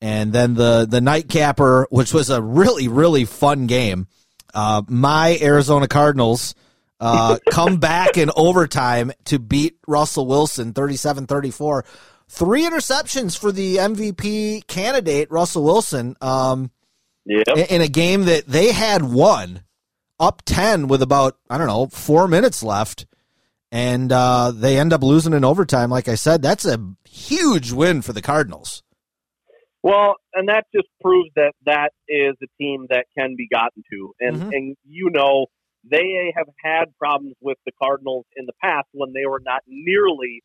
And 0.00 0.32
then 0.32 0.54
the, 0.54 0.86
the 0.88 1.00
nightcapper, 1.00 1.88
which 1.90 2.14
was 2.14 2.30
a 2.30 2.40
really, 2.40 2.86
really 2.86 3.24
fun 3.24 3.66
game. 3.66 4.06
Uh, 4.54 4.82
my 4.86 5.36
Arizona 5.42 5.88
Cardinals 5.88 6.54
uh, 7.00 7.38
come 7.50 7.78
back 7.78 8.16
in 8.16 8.30
overtime 8.36 9.10
to 9.24 9.40
beat 9.40 9.76
Russell 9.88 10.26
Wilson 10.26 10.72
37-34. 10.72 11.82
Three 12.28 12.62
interceptions 12.62 13.38
for 13.38 13.50
the 13.52 13.76
MVP 13.76 14.66
candidate, 14.66 15.30
Russell 15.30 15.64
Wilson. 15.64 16.14
Um, 16.20 16.70
Yeah. 17.24 17.42
in 17.56 17.76
in 17.76 17.80
a 17.82 17.88
game 17.88 18.24
that 18.24 18.46
they 18.46 18.72
had 18.72 19.02
won 19.02 19.62
up 20.20 20.42
10 20.46 20.88
with 20.88 21.00
about 21.02 21.36
i 21.48 21.56
don't 21.56 21.68
know 21.68 21.86
four 21.86 22.26
minutes 22.26 22.60
left 22.62 23.06
and 23.70 24.10
uh, 24.10 24.50
they 24.50 24.76
end 24.78 24.92
up 24.92 25.00
losing 25.02 25.32
in 25.32 25.44
overtime 25.44 25.90
like 25.90 26.08
i 26.08 26.16
said 26.16 26.42
that's 26.42 26.64
a 26.64 26.76
huge 27.08 27.70
win 27.70 28.02
for 28.02 28.12
the 28.12 28.20
cardinals 28.22 28.82
Well, 29.82 30.16
and 30.34 30.48
that 30.48 30.64
just 30.74 30.88
proves 31.00 31.28
that 31.36 31.52
that 31.66 31.92
is 32.08 32.34
a 32.42 32.46
team 32.60 32.86
that 32.90 33.06
can 33.16 33.36
be 33.36 33.46
gotten 33.46 33.82
to, 33.92 34.12
and 34.20 34.42
Mhm. 34.42 34.50
and 34.52 34.76
you 34.84 35.10
know 35.10 35.46
they 35.88 36.32
have 36.36 36.48
had 36.64 36.86
problems 36.98 37.36
with 37.40 37.58
the 37.64 37.72
Cardinals 37.80 38.26
in 38.36 38.46
the 38.46 38.52
past 38.60 38.88
when 38.92 39.12
they 39.12 39.24
were 39.26 39.40
not 39.40 39.62
nearly 39.68 40.42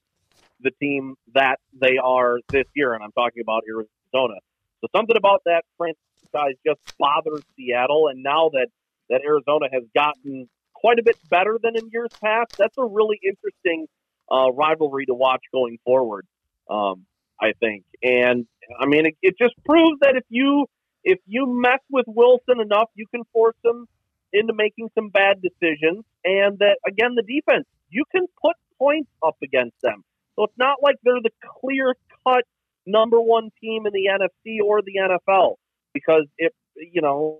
the 0.61 0.71
team 0.81 1.15
that 1.33 1.57
they 1.79 1.97
are 2.03 2.39
this 2.51 2.65
year, 2.75 2.93
and 2.93 3.03
I'm 3.03 3.11
talking 3.11 3.41
about 3.41 3.63
Arizona. 3.67 4.39
So 4.81 4.87
something 4.95 5.17
about 5.17 5.41
that 5.45 5.63
franchise 5.77 6.55
just 6.65 6.79
bothers 6.99 7.43
Seattle, 7.55 8.07
and 8.07 8.23
now 8.23 8.49
that 8.49 8.67
that 9.09 9.21
Arizona 9.25 9.67
has 9.71 9.83
gotten 9.93 10.49
quite 10.73 10.99
a 10.99 11.03
bit 11.03 11.17
better 11.29 11.59
than 11.61 11.75
in 11.75 11.89
years 11.91 12.09
past, 12.23 12.49
that's 12.57 12.77
a 12.77 12.85
really 12.85 13.19
interesting 13.23 13.87
uh, 14.31 14.51
rivalry 14.51 15.05
to 15.05 15.13
watch 15.13 15.41
going 15.51 15.77
forward. 15.83 16.25
Um, 16.69 17.05
I 17.41 17.53
think, 17.59 17.83
and 18.01 18.45
I 18.79 18.85
mean, 18.85 19.05
it, 19.05 19.15
it 19.21 19.35
just 19.37 19.53
proves 19.65 19.99
that 20.01 20.15
if 20.15 20.23
you 20.29 20.65
if 21.03 21.19
you 21.25 21.45
mess 21.47 21.79
with 21.89 22.05
Wilson 22.07 22.61
enough, 22.61 22.89
you 22.95 23.05
can 23.07 23.23
force 23.33 23.57
him 23.63 23.87
into 24.31 24.53
making 24.53 24.89
some 24.95 25.09
bad 25.09 25.41
decisions, 25.41 26.05
and 26.23 26.59
that 26.59 26.77
again, 26.87 27.15
the 27.15 27.23
defense 27.23 27.65
you 27.89 28.03
can 28.11 28.25
put 28.41 28.55
points 28.77 29.09
up 29.25 29.35
against 29.43 29.75
them. 29.81 30.03
So 30.35 30.45
it's 30.45 30.57
not 30.57 30.77
like 30.81 30.95
they're 31.03 31.21
the 31.21 31.31
clear 31.61 31.95
cut 32.25 32.43
number 32.85 33.19
one 33.19 33.49
team 33.61 33.85
in 33.85 33.93
the 33.93 34.09
NFC 34.11 34.63
or 34.63 34.81
the 34.81 34.93
NFL 34.99 35.55
because 35.93 36.25
it 36.37 36.53
you 36.75 37.01
know 37.01 37.39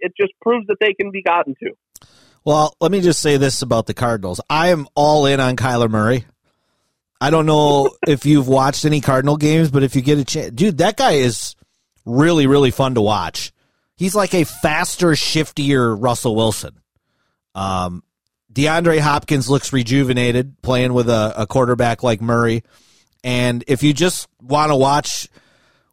it 0.00 0.12
just 0.18 0.32
proves 0.42 0.66
that 0.66 0.76
they 0.80 0.92
can 0.92 1.10
be 1.10 1.22
gotten 1.22 1.54
to. 1.62 1.70
well 2.44 2.74
let 2.80 2.90
me 2.90 3.00
just 3.00 3.20
say 3.20 3.36
this 3.36 3.62
about 3.62 3.86
the 3.86 3.94
cardinals. 3.94 4.40
I 4.50 4.68
am 4.68 4.86
all 4.94 5.26
in 5.26 5.40
on 5.40 5.56
kyler 5.56 5.90
murray. 5.90 6.24
I 7.20 7.30
don't 7.30 7.46
know 7.46 7.90
if 8.06 8.26
you've 8.26 8.48
watched 8.48 8.84
any 8.84 9.00
cardinal 9.00 9.36
games 9.36 9.70
but 9.70 9.82
if 9.82 9.96
you 9.96 10.02
get 10.02 10.18
a 10.18 10.24
chance 10.24 10.50
dude 10.50 10.78
that 10.78 10.96
guy 10.96 11.12
is 11.12 11.54
really 12.04 12.46
really 12.46 12.70
fun 12.70 12.94
to 12.94 13.00
watch. 13.00 13.52
He's 13.96 14.14
like 14.14 14.34
a 14.34 14.44
faster 14.44 15.08
shiftier 15.12 15.96
russell 15.98 16.36
wilson. 16.36 16.80
Um 17.54 18.02
DeAndre 18.56 19.00
Hopkins 19.00 19.50
looks 19.50 19.70
rejuvenated 19.70 20.62
playing 20.62 20.94
with 20.94 21.10
a, 21.10 21.34
a 21.36 21.46
quarterback 21.46 22.02
like 22.02 22.22
Murray. 22.22 22.64
And 23.22 23.62
if 23.66 23.82
you 23.82 23.92
just 23.92 24.28
want 24.40 24.70
to 24.70 24.76
watch 24.76 25.28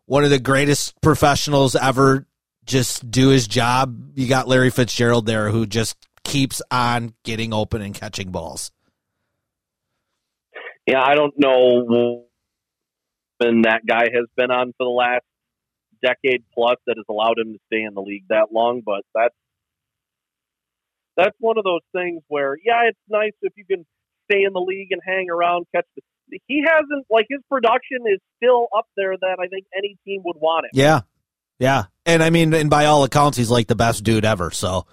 one 0.05 0.23
of 0.23 0.29
the 0.29 0.39
greatest 0.39 0.99
professionals 1.01 1.75
ever 1.75 2.25
just 2.65 3.11
do 3.11 3.29
his 3.29 3.47
job, 3.47 4.11
you 4.15 4.29
got 4.29 4.47
Larry 4.47 4.69
Fitzgerald 4.69 5.25
there 5.25 5.49
who 5.49 5.65
just 5.65 5.97
keeps 6.23 6.61
on 6.71 7.13
getting 7.23 7.53
open 7.53 7.81
and 7.81 7.93
catching 7.93 8.31
balls. 8.31 8.71
Yeah, 10.87 11.03
I 11.03 11.15
don't 11.15 11.33
know 11.37 12.23
when 13.39 13.63
that 13.63 13.81
guy 13.85 14.03
has 14.03 14.25
been 14.37 14.51
on 14.51 14.71
for 14.77 14.85
the 14.85 14.89
last 14.89 15.25
decade 16.01 16.45
plus 16.53 16.77
that 16.87 16.95
has 16.95 17.05
allowed 17.09 17.39
him 17.39 17.51
to 17.51 17.59
stay 17.67 17.83
in 17.83 17.93
the 17.93 18.01
league 18.01 18.25
that 18.29 18.53
long, 18.53 18.81
but 18.85 19.01
that's 19.13 19.35
that's 21.17 21.35
one 21.39 21.57
of 21.57 21.63
those 21.63 21.81
things 21.91 22.21
where 22.27 22.55
yeah, 22.63 22.89
it's 22.89 22.99
nice 23.09 23.33
if 23.41 23.53
you 23.55 23.65
can 23.65 23.85
stay 24.29 24.43
in 24.43 24.53
the 24.53 24.61
league 24.61 24.91
and 24.91 25.01
hang 25.05 25.29
around, 25.29 25.65
catch 25.73 25.85
the 25.95 26.01
he 26.47 26.63
hasn't 26.65 27.05
like 27.09 27.25
his 27.29 27.41
production 27.49 27.99
is 28.07 28.19
still 28.37 28.67
up 28.75 28.87
there 28.95 29.15
that 29.19 29.37
I 29.39 29.47
think 29.47 29.65
any 29.77 29.97
team 30.05 30.21
would 30.25 30.37
want 30.37 30.65
it. 30.65 30.71
Yeah. 30.77 31.01
Yeah. 31.59 31.83
And 32.05 32.23
I 32.23 32.29
mean, 32.29 32.53
and 32.53 32.69
by 32.69 32.85
all 32.85 33.03
accounts, 33.03 33.37
he's 33.37 33.49
like 33.49 33.67
the 33.67 33.75
best 33.75 34.03
dude 34.03 34.25
ever. 34.25 34.51
So, 34.51 34.85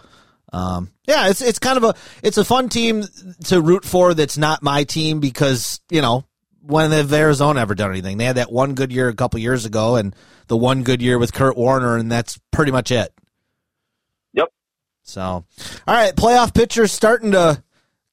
um, 0.52 0.90
yeah, 1.06 1.28
it's, 1.28 1.40
it's 1.40 1.58
kind 1.58 1.76
of 1.76 1.84
a, 1.84 1.94
it's 2.22 2.38
a 2.38 2.44
fun 2.44 2.68
team 2.68 3.04
to 3.44 3.60
root 3.60 3.84
for 3.84 4.14
that's 4.14 4.38
not 4.38 4.62
my 4.62 4.84
team 4.84 5.20
because, 5.20 5.80
you 5.90 6.02
know, 6.02 6.24
when 6.62 6.90
have 6.90 7.12
Arizona 7.12 7.60
ever 7.60 7.74
done 7.74 7.90
anything? 7.90 8.18
They 8.18 8.26
had 8.26 8.36
that 8.36 8.52
one 8.52 8.74
good 8.74 8.92
year 8.92 9.08
a 9.08 9.14
couple 9.14 9.40
years 9.40 9.64
ago 9.64 9.96
and 9.96 10.14
the 10.48 10.56
one 10.56 10.82
good 10.82 11.00
year 11.00 11.18
with 11.18 11.32
Kurt 11.32 11.56
Warner, 11.56 11.96
and 11.96 12.12
that's 12.12 12.38
pretty 12.50 12.70
much 12.70 12.90
it. 12.90 13.12
So, 15.10 15.22
all 15.22 15.44
right, 15.86 16.14
playoff 16.14 16.54
pictures 16.54 16.92
starting 16.92 17.32
to 17.32 17.62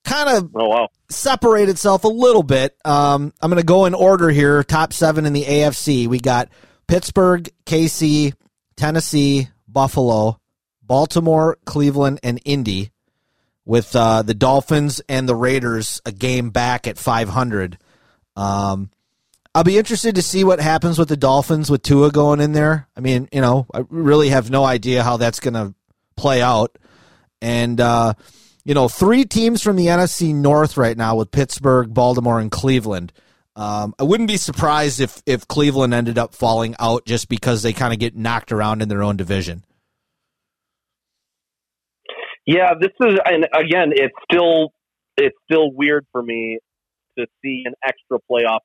kind 0.04 0.30
of 0.30 0.52
Oh 0.56 0.68
wow. 0.70 0.90
separate 1.10 1.70
itself 1.70 2.04
a 2.04 2.10
little 2.10 2.44
bit. 2.44 2.76
Um, 2.84 3.34
I'm 3.42 3.50
going 3.52 3.62
to 3.62 3.66
go 3.66 3.86
in 3.86 3.94
order 3.94 4.30
here. 4.30 4.64
Top 4.64 4.94
seven 4.94 5.26
in 5.26 5.34
the 5.34 5.44
AFC. 5.44 6.08
We 6.08 6.20
got 6.20 6.50
Pittsburgh, 6.88 7.50
KC, 7.66 8.34
Tennessee, 8.76 9.50
Buffalo, 9.68 10.40
Baltimore, 10.82 11.58
Cleveland, 11.66 12.20
and 12.24 12.40
Indy, 12.46 12.92
with 13.66 13.96
uh, 13.96 14.22
the 14.22 14.34
Dolphins 14.34 15.02
and 15.10 15.28
the 15.28 15.36
Raiders 15.36 16.02
a 16.06 16.12
game 16.12 16.50
back 16.50 16.88
at 16.88 16.98
500. 16.98 17.78
Um, 18.36 18.90
I'll 19.54 19.64
be 19.64 19.78
interested 19.78 20.16
to 20.16 20.22
see 20.22 20.44
what 20.44 20.60
happens 20.60 20.98
with 20.98 21.10
the 21.10 21.18
Dolphins 21.18 21.70
with 21.70 21.82
Tua 21.82 22.12
going 22.12 22.40
in 22.40 22.54
there. 22.54 22.88
I 22.96 23.02
mean, 23.02 23.28
you 23.32 23.42
know, 23.42 23.66
I 23.74 23.84
really 23.90 24.30
have 24.30 24.50
no 24.50 24.64
idea 24.64 25.04
how 25.04 25.18
that's 25.18 25.40
going 25.40 25.56
to 25.56 25.74
play 26.16 26.42
out. 26.42 26.78
And, 27.42 27.80
uh, 27.80 28.14
you 28.66 28.74
know, 28.74 28.88
three 28.90 29.26
teams 29.26 29.62
from 29.62 29.76
the 29.76 29.88
NFC 29.88 30.34
North 30.34 30.76
right 30.76 30.98
now 30.98 31.16
with 31.16 31.32
Pittsburgh, 31.32 31.94
Baltimore, 31.94 32.40
and 32.40 32.52
Cleveland. 32.52 33.14
Um, 33.56 33.96
I 33.98 34.04
wouldn't 34.04 34.28
be 34.28 34.38
surprised 34.38 35.00
if 35.00 35.24
if 35.26 35.48
Cleveland 35.48 35.94
ended 35.94 36.20
up 36.20 36.36
falling 36.36 36.76
out 36.80 37.06
just 37.06 37.28
because 37.28 37.64
they 37.64 37.74
kind 37.74 37.92
of 37.92 37.98
get 37.98 38.16
knocked 38.16 38.52
around 38.52 38.84
in 38.84 38.90
their 38.90 39.02
own 39.02 39.18
division. 39.18 39.64
Yeah, 42.46 42.74
this 42.80 42.92
is, 43.02 43.20
and 43.26 43.48
again, 43.54 43.94
it's 43.94 44.16
still 44.30 44.74
it's 45.18 45.36
still 45.50 45.72
weird 45.72 46.06
for 46.12 46.22
me 46.22 46.60
to 47.18 47.26
see 47.42 47.64
an 47.66 47.74
extra 47.86 48.20
playoff 48.30 48.60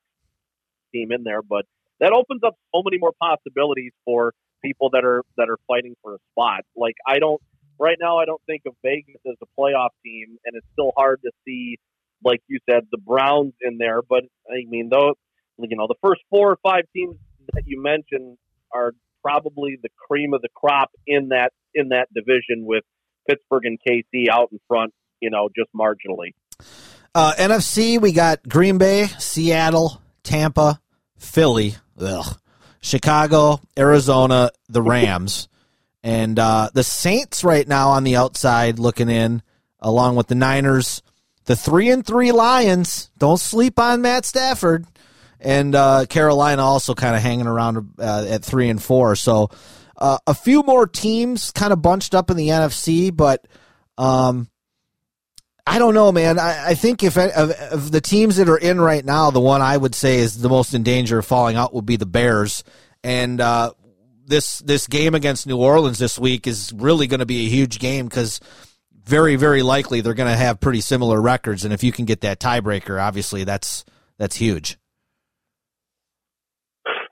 team 0.93 1.11
in 1.11 1.23
there, 1.23 1.41
but 1.41 1.65
that 1.99 2.13
opens 2.13 2.41
up 2.45 2.55
so 2.73 2.83
many 2.83 2.97
more 2.99 3.13
possibilities 3.19 3.93
for 4.05 4.33
people 4.63 4.91
that 4.91 5.03
are 5.03 5.23
that 5.37 5.49
are 5.49 5.57
fighting 5.67 5.95
for 6.03 6.15
a 6.15 6.17
spot. 6.31 6.61
Like 6.75 6.95
I 7.07 7.19
don't 7.19 7.41
right 7.79 7.97
now, 7.99 8.19
I 8.19 8.25
don't 8.25 8.41
think 8.45 8.63
of 8.65 8.73
Vegas 8.83 9.21
as 9.27 9.35
a 9.41 9.45
playoff 9.59 9.89
team, 10.03 10.37
and 10.45 10.55
it's 10.55 10.67
still 10.73 10.91
hard 10.95 11.21
to 11.23 11.31
see, 11.45 11.77
like 12.23 12.41
you 12.47 12.59
said, 12.69 12.83
the 12.91 12.97
Browns 12.97 13.53
in 13.61 13.77
there. 13.77 14.01
But 14.01 14.23
I 14.49 14.65
mean, 14.67 14.89
though, 14.89 15.13
you 15.57 15.77
know, 15.77 15.87
the 15.87 15.95
first 16.01 16.21
four 16.29 16.51
or 16.51 16.57
five 16.63 16.83
teams 16.95 17.15
that 17.53 17.63
you 17.65 17.81
mentioned 17.81 18.37
are 18.73 18.93
probably 19.21 19.77
the 19.81 19.89
cream 20.07 20.33
of 20.33 20.41
the 20.41 20.49
crop 20.53 20.91
in 21.07 21.29
that 21.29 21.51
in 21.73 21.89
that 21.89 22.07
division 22.13 22.65
with 22.65 22.83
Pittsburgh 23.27 23.65
and 23.65 23.79
KC 23.79 24.29
out 24.29 24.49
in 24.51 24.59
front, 24.67 24.93
you 25.19 25.29
know, 25.29 25.49
just 25.55 25.69
marginally. 25.73 26.33
Uh, 27.15 27.33
NFC, 27.37 28.01
we 28.01 28.11
got 28.11 28.47
Green 28.47 28.77
Bay, 28.77 29.07
Seattle, 29.19 30.01
Tampa, 30.23 30.81
Philly, 31.17 31.75
ugh, 31.99 32.39
Chicago, 32.81 33.61
Arizona, 33.77 34.49
the 34.67 34.81
Rams, 34.81 35.47
and 36.03 36.37
uh, 36.37 36.69
the 36.73 36.83
Saints 36.83 37.43
right 37.43 37.67
now 37.67 37.89
on 37.89 38.03
the 38.03 38.17
outside 38.17 38.77
looking 38.77 39.09
in, 39.09 39.41
along 39.79 40.15
with 40.17 40.27
the 40.27 40.35
Niners, 40.35 41.01
the 41.45 41.55
three 41.55 41.89
and 41.89 42.05
three 42.05 42.31
Lions. 42.31 43.09
Don't 43.17 43.39
sleep 43.39 43.79
on 43.79 44.01
Matt 44.01 44.25
Stafford, 44.25 44.85
and 45.39 45.73
uh, 45.73 46.05
Carolina 46.09 46.61
also 46.61 46.93
kind 46.93 47.15
of 47.15 47.21
hanging 47.21 47.47
around 47.47 47.93
uh, 47.99 48.25
at 48.27 48.43
three 48.43 48.69
and 48.69 48.83
four. 48.83 49.15
So 49.15 49.49
uh, 49.97 50.17
a 50.27 50.33
few 50.33 50.63
more 50.63 50.87
teams 50.87 51.51
kind 51.51 51.71
of 51.71 51.81
bunched 51.81 52.13
up 52.13 52.29
in 52.29 52.35
the 52.35 52.49
NFC, 52.49 53.15
but 53.15 53.47
um, 53.97 54.49
I 55.65 55.79
don't 55.79 55.93
know, 55.93 56.11
man. 56.11 56.39
I, 56.39 56.71
I 56.71 56.73
think 56.75 57.03
if 57.03 57.17
of, 57.17 57.51
of, 57.51 57.91
the 57.91 58.01
teams 58.01 58.35
that 58.35 58.49
are 58.49 58.57
in 58.57 58.81
right 58.81 59.05
now, 59.05 59.31
the 59.31 59.39
one 59.39 59.61
I 59.61 59.77
would 59.77 59.95
say 59.95 60.17
is 60.17 60.37
the 60.37 60.49
most 60.49 60.73
in 60.73 60.83
danger 60.83 61.19
of 61.19 61.25
falling 61.25 61.55
out 61.55 61.73
would 61.73 61.85
be 61.85 61.95
the 61.95 62.05
Bears. 62.05 62.65
And 63.03 63.39
uh, 63.39 63.71
this 64.25 64.59
this 64.59 64.87
game 64.87 65.15
against 65.15 65.47
New 65.47 65.57
Orleans 65.57 65.99
this 65.99 66.17
week 66.17 66.47
is 66.47 66.71
really 66.73 67.07
going 67.07 67.19
to 67.19 67.25
be 67.25 67.45
a 67.45 67.49
huge 67.49 67.79
game 67.79 68.07
because 68.07 68.39
very 69.03 69.35
very 69.35 69.61
likely 69.61 70.01
they're 70.01 70.13
going 70.13 70.31
to 70.31 70.37
have 70.37 70.59
pretty 70.59 70.81
similar 70.81 71.21
records. 71.21 71.65
And 71.65 71.73
if 71.73 71.83
you 71.83 71.91
can 71.91 72.05
get 72.05 72.21
that 72.21 72.39
tiebreaker, 72.39 73.01
obviously 73.01 73.43
that's 73.43 73.85
that's 74.17 74.35
huge. 74.35 74.77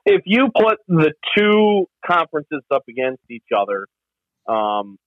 If 0.04 0.22
you 0.26 0.48
put 0.54 0.78
the 0.88 1.12
two 1.36 1.86
conferences 2.04 2.62
up 2.72 2.82
against 2.88 3.22
each 3.30 3.46
other, 3.56 3.86
um, 4.48 4.98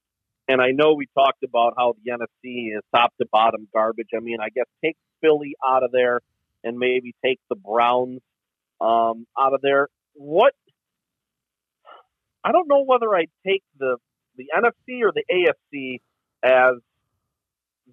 and 0.48 0.62
I 0.62 0.72
know 0.72 0.94
we 0.94 1.08
talked 1.14 1.44
about 1.44 1.74
how 1.78 1.96
the 2.04 2.12
NFC 2.12 2.78
is 2.78 2.84
top 2.96 3.14
to 3.20 3.28
bottom 3.32 3.68
garbage. 3.74 4.10
I 4.16 4.20
mean, 4.20 4.38
I 4.40 4.50
guess 4.56 4.66
take 4.84 4.96
Philly 5.22 5.56
out 5.68 5.84
of 5.84 5.92
there 5.92 6.22
and 6.64 6.78
maybe 6.78 7.14
take 7.24 7.40
the 7.50 7.56
Browns 7.56 8.22
um, 8.80 9.26
out 9.38 9.54
of 9.54 9.62
there. 9.62 9.90
What 10.14 10.54
I 12.46 12.52
don't 12.52 12.68
know 12.68 12.84
whether 12.86 13.14
I 13.16 13.26
take 13.46 13.64
the 13.80 13.98
the 14.38 14.46
NFC 14.56 15.02
or 15.02 15.12
the 15.12 15.24
AFC 15.32 16.00
as 16.44 16.76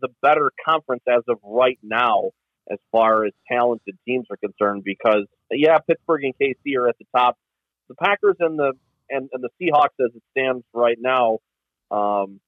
the 0.00 0.08
better 0.20 0.52
conference 0.68 1.02
as 1.08 1.22
of 1.26 1.38
right 1.42 1.78
now, 1.82 2.32
as 2.70 2.78
far 2.90 3.24
as 3.24 3.32
talented 3.50 3.96
teams 4.06 4.26
are 4.30 4.36
concerned. 4.36 4.84
Because 4.84 5.26
yeah, 5.50 5.78
Pittsburgh 5.78 6.24
and 6.24 6.34
KC 6.38 6.76
are 6.76 6.88
at 6.88 6.98
the 6.98 7.06
top. 7.16 7.38
The 7.88 7.94
Packers 7.94 8.36
and 8.40 8.58
the 8.58 8.74
and, 9.08 9.30
and 9.32 9.42
the 9.42 9.48
Seahawks, 9.60 10.04
as 10.04 10.14
it 10.14 10.22
stands 10.32 10.64
right 10.74 10.98
now, 11.00 11.38
um, 11.90 12.40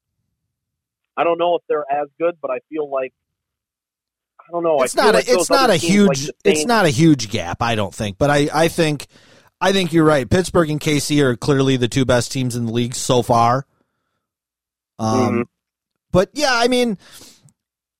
I 1.16 1.24
don't 1.24 1.38
know 1.38 1.56
if 1.56 1.62
they're 1.68 1.86
as 1.90 2.08
good, 2.20 2.36
but 2.40 2.50
I 2.50 2.58
feel 2.68 2.90
like 2.90 3.14
I 4.40 4.52
don't 4.52 4.62
know. 4.62 4.82
It's 4.82 4.94
not. 4.94 5.14
A, 5.14 5.18
it's 5.26 5.48
not 5.48 5.70
a 5.70 5.76
huge. 5.76 6.26
Like 6.26 6.36
it's 6.44 6.66
not 6.66 6.84
a 6.84 6.90
huge 6.90 7.30
gap. 7.30 7.62
I 7.62 7.76
don't 7.76 7.94
think, 7.94 8.18
but 8.18 8.30
I 8.30 8.50
I 8.52 8.68
think 8.68 9.06
I 9.60 9.72
think 9.72 9.92
you're 9.92 10.04
right. 10.04 10.28
Pittsburgh 10.28 10.70
and 10.70 10.80
KC 10.80 11.20
are 11.22 11.36
clearly 11.36 11.76
the 11.76 11.88
two 11.88 12.04
best 12.04 12.32
teams 12.32 12.56
in 12.56 12.66
the 12.66 12.72
league 12.72 12.94
so 12.94 13.22
far. 13.22 13.66
Um, 14.98 15.18
mm-hmm. 15.18 15.42
but 16.12 16.30
yeah, 16.34 16.52
I 16.52 16.68
mean, 16.68 16.98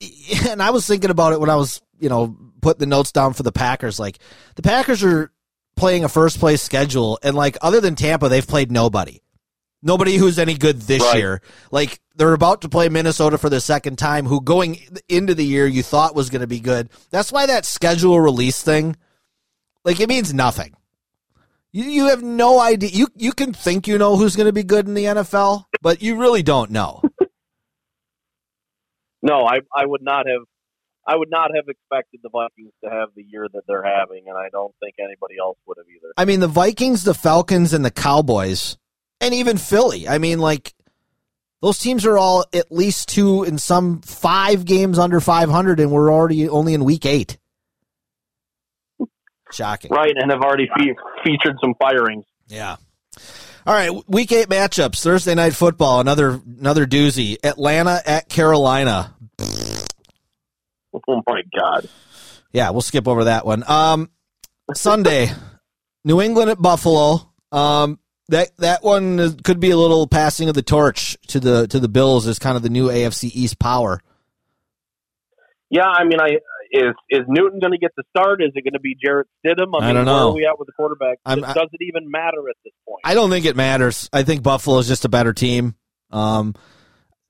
and 0.48 0.62
I 0.62 0.70
was 0.70 0.86
thinking 0.86 1.10
about 1.10 1.32
it 1.32 1.40
when 1.40 1.50
I 1.50 1.56
was, 1.56 1.80
you 1.98 2.08
know, 2.08 2.36
putting 2.60 2.80
the 2.80 2.86
notes 2.86 3.12
down 3.12 3.32
for 3.32 3.42
the 3.42 3.52
Packers. 3.52 3.98
Like 3.98 4.18
the 4.56 4.62
Packers 4.62 5.02
are 5.02 5.32
playing 5.76 6.04
a 6.04 6.08
first 6.08 6.38
place 6.38 6.62
schedule, 6.62 7.18
and 7.22 7.36
like 7.36 7.56
other 7.62 7.80
than 7.80 7.94
Tampa, 7.94 8.28
they've 8.28 8.46
played 8.46 8.70
nobody. 8.70 9.20
Nobody 9.82 10.16
who's 10.16 10.38
any 10.38 10.54
good 10.54 10.80
this 10.80 11.02
right. 11.02 11.18
year. 11.18 11.42
Like 11.70 12.00
they're 12.16 12.32
about 12.32 12.62
to 12.62 12.70
play 12.70 12.88
Minnesota 12.88 13.36
for 13.36 13.50
the 13.50 13.60
second 13.60 13.98
time, 13.98 14.24
who 14.24 14.40
going 14.40 14.78
into 15.08 15.34
the 15.34 15.44
year 15.44 15.66
you 15.66 15.82
thought 15.82 16.14
was 16.14 16.30
going 16.30 16.40
to 16.40 16.46
be 16.46 16.60
good. 16.60 16.88
That's 17.10 17.30
why 17.30 17.46
that 17.46 17.66
schedule 17.66 18.18
release 18.18 18.62
thing, 18.62 18.96
like 19.84 20.00
it 20.00 20.08
means 20.08 20.32
nothing. 20.32 20.74
You, 21.74 21.84
you 21.86 22.08
have 22.10 22.22
no 22.22 22.60
idea. 22.60 22.90
You 22.90 23.08
you 23.16 23.32
can 23.32 23.52
think 23.52 23.88
you 23.88 23.98
know 23.98 24.16
who's 24.16 24.36
going 24.36 24.46
to 24.46 24.52
be 24.52 24.62
good 24.62 24.86
in 24.86 24.94
the 24.94 25.06
NFL, 25.06 25.64
but 25.82 26.02
you 26.02 26.16
really 26.16 26.44
don't 26.44 26.70
know. 26.70 27.02
no, 29.22 29.44
I 29.44 29.58
I 29.76 29.84
would 29.84 30.00
not 30.00 30.28
have 30.28 30.42
I 31.04 31.16
would 31.16 31.30
not 31.30 31.50
have 31.52 31.64
expected 31.66 32.20
the 32.22 32.28
Vikings 32.28 32.70
to 32.84 32.90
have 32.90 33.08
the 33.16 33.24
year 33.24 33.48
that 33.52 33.62
they're 33.66 33.82
having, 33.82 34.22
and 34.28 34.38
I 34.38 34.50
don't 34.52 34.72
think 34.78 34.94
anybody 35.00 35.34
else 35.40 35.58
would 35.66 35.78
have 35.78 35.86
either. 35.88 36.12
I 36.16 36.24
mean, 36.24 36.38
the 36.38 36.46
Vikings, 36.46 37.02
the 37.02 37.12
Falcons, 37.12 37.72
and 37.72 37.84
the 37.84 37.90
Cowboys, 37.90 38.78
and 39.20 39.34
even 39.34 39.58
Philly. 39.58 40.08
I 40.08 40.18
mean, 40.18 40.38
like 40.38 40.74
those 41.60 41.80
teams 41.80 42.06
are 42.06 42.16
all 42.16 42.44
at 42.52 42.70
least 42.70 43.08
two 43.08 43.42
in 43.42 43.58
some 43.58 44.00
five 44.02 44.64
games 44.64 44.96
under 44.96 45.18
500, 45.18 45.80
and 45.80 45.90
we're 45.90 46.12
already 46.12 46.48
only 46.48 46.72
in 46.72 46.84
week 46.84 47.04
eight. 47.04 47.36
Shocking. 49.54 49.90
Right, 49.90 50.12
and 50.14 50.30
have 50.30 50.40
already 50.42 50.68
fe- 50.76 50.96
featured 51.24 51.56
some 51.60 51.74
firings. 51.80 52.24
Yeah. 52.48 52.76
All 53.66 53.72
right, 53.74 53.90
week 54.08 54.32
eight 54.32 54.48
matchups. 54.48 55.02
Thursday 55.02 55.34
night 55.34 55.54
football. 55.54 56.00
Another 56.00 56.40
another 56.58 56.86
doozy. 56.86 57.38
Atlanta 57.42 58.00
at 58.04 58.28
Carolina. 58.28 59.14
Oh 61.08 61.22
my 61.26 61.42
god. 61.58 61.88
Yeah, 62.52 62.70
we'll 62.70 62.82
skip 62.82 63.08
over 63.08 63.24
that 63.24 63.46
one. 63.46 63.64
Um, 63.66 64.10
Sunday, 64.74 65.30
New 66.04 66.20
England 66.20 66.50
at 66.50 66.60
Buffalo. 66.60 67.30
Um, 67.52 67.98
that 68.28 68.56
that 68.58 68.82
one 68.82 69.36
could 69.42 69.60
be 69.60 69.70
a 69.70 69.76
little 69.76 70.06
passing 70.06 70.48
of 70.48 70.54
the 70.54 70.62
torch 70.62 71.16
to 71.28 71.40
the 71.40 71.66
to 71.68 71.80
the 71.80 71.88
Bills 71.88 72.26
as 72.26 72.38
kind 72.38 72.56
of 72.56 72.62
the 72.62 72.70
new 72.70 72.88
AFC 72.88 73.30
East 73.32 73.58
power. 73.58 74.00
Yeah, 75.70 75.86
I 75.86 76.04
mean, 76.04 76.20
I 76.20 76.38
is 76.74 76.94
is 77.08 77.20
Newton 77.28 77.60
going 77.60 77.72
to 77.72 77.78
get 77.78 77.92
the 77.96 78.02
start? 78.10 78.42
Is 78.42 78.50
it 78.54 78.64
going 78.64 78.72
to 78.72 78.80
be 78.80 78.96
Jarrett 79.02 79.28
Stidham? 79.44 79.70
I, 79.74 79.80
mean, 79.80 79.90
I 79.90 79.92
don't 79.92 80.04
know. 80.04 80.12
Where 80.12 80.24
are 80.24 80.32
we 80.32 80.46
at 80.46 80.58
with 80.58 80.66
the 80.66 80.72
quarterback? 80.72 81.18
I'm, 81.24 81.40
Does 81.40 81.68
it 81.72 81.82
even 81.82 82.10
matter 82.10 82.48
at 82.48 82.56
this 82.64 82.72
point? 82.86 83.00
I 83.04 83.14
don't 83.14 83.30
think 83.30 83.46
it 83.46 83.56
matters. 83.56 84.10
I 84.12 84.24
think 84.24 84.42
Buffalo 84.42 84.78
is 84.78 84.88
just 84.88 85.04
a 85.04 85.08
better 85.08 85.32
team. 85.32 85.76
Um, 86.10 86.54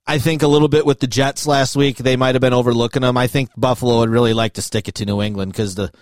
I 0.07 0.19
think 0.19 0.43
a 0.43 0.49
little 0.49 0.69
bit 0.69 0.87
with 0.87 1.01
the 1.01 1.07
Jets 1.07 1.47
last 1.47 1.77
week, 1.77 1.99
they 1.99 2.17
might 2.17 2.35
have 2.35 2.43
been 2.43 2.55
overlooking 2.55 3.03
them. 3.03 3.17
I 3.17 3.27
think 3.27 3.51
Buffalo 3.57 3.99
would 3.99 4.11
really 4.11 4.35
like 4.35 4.55
to 4.55 4.63
stick 4.63 4.89
it 4.89 4.97
to 4.97 5.05
New 5.05 5.21
England 5.21 5.53
because 5.53 5.75
the 5.75 5.93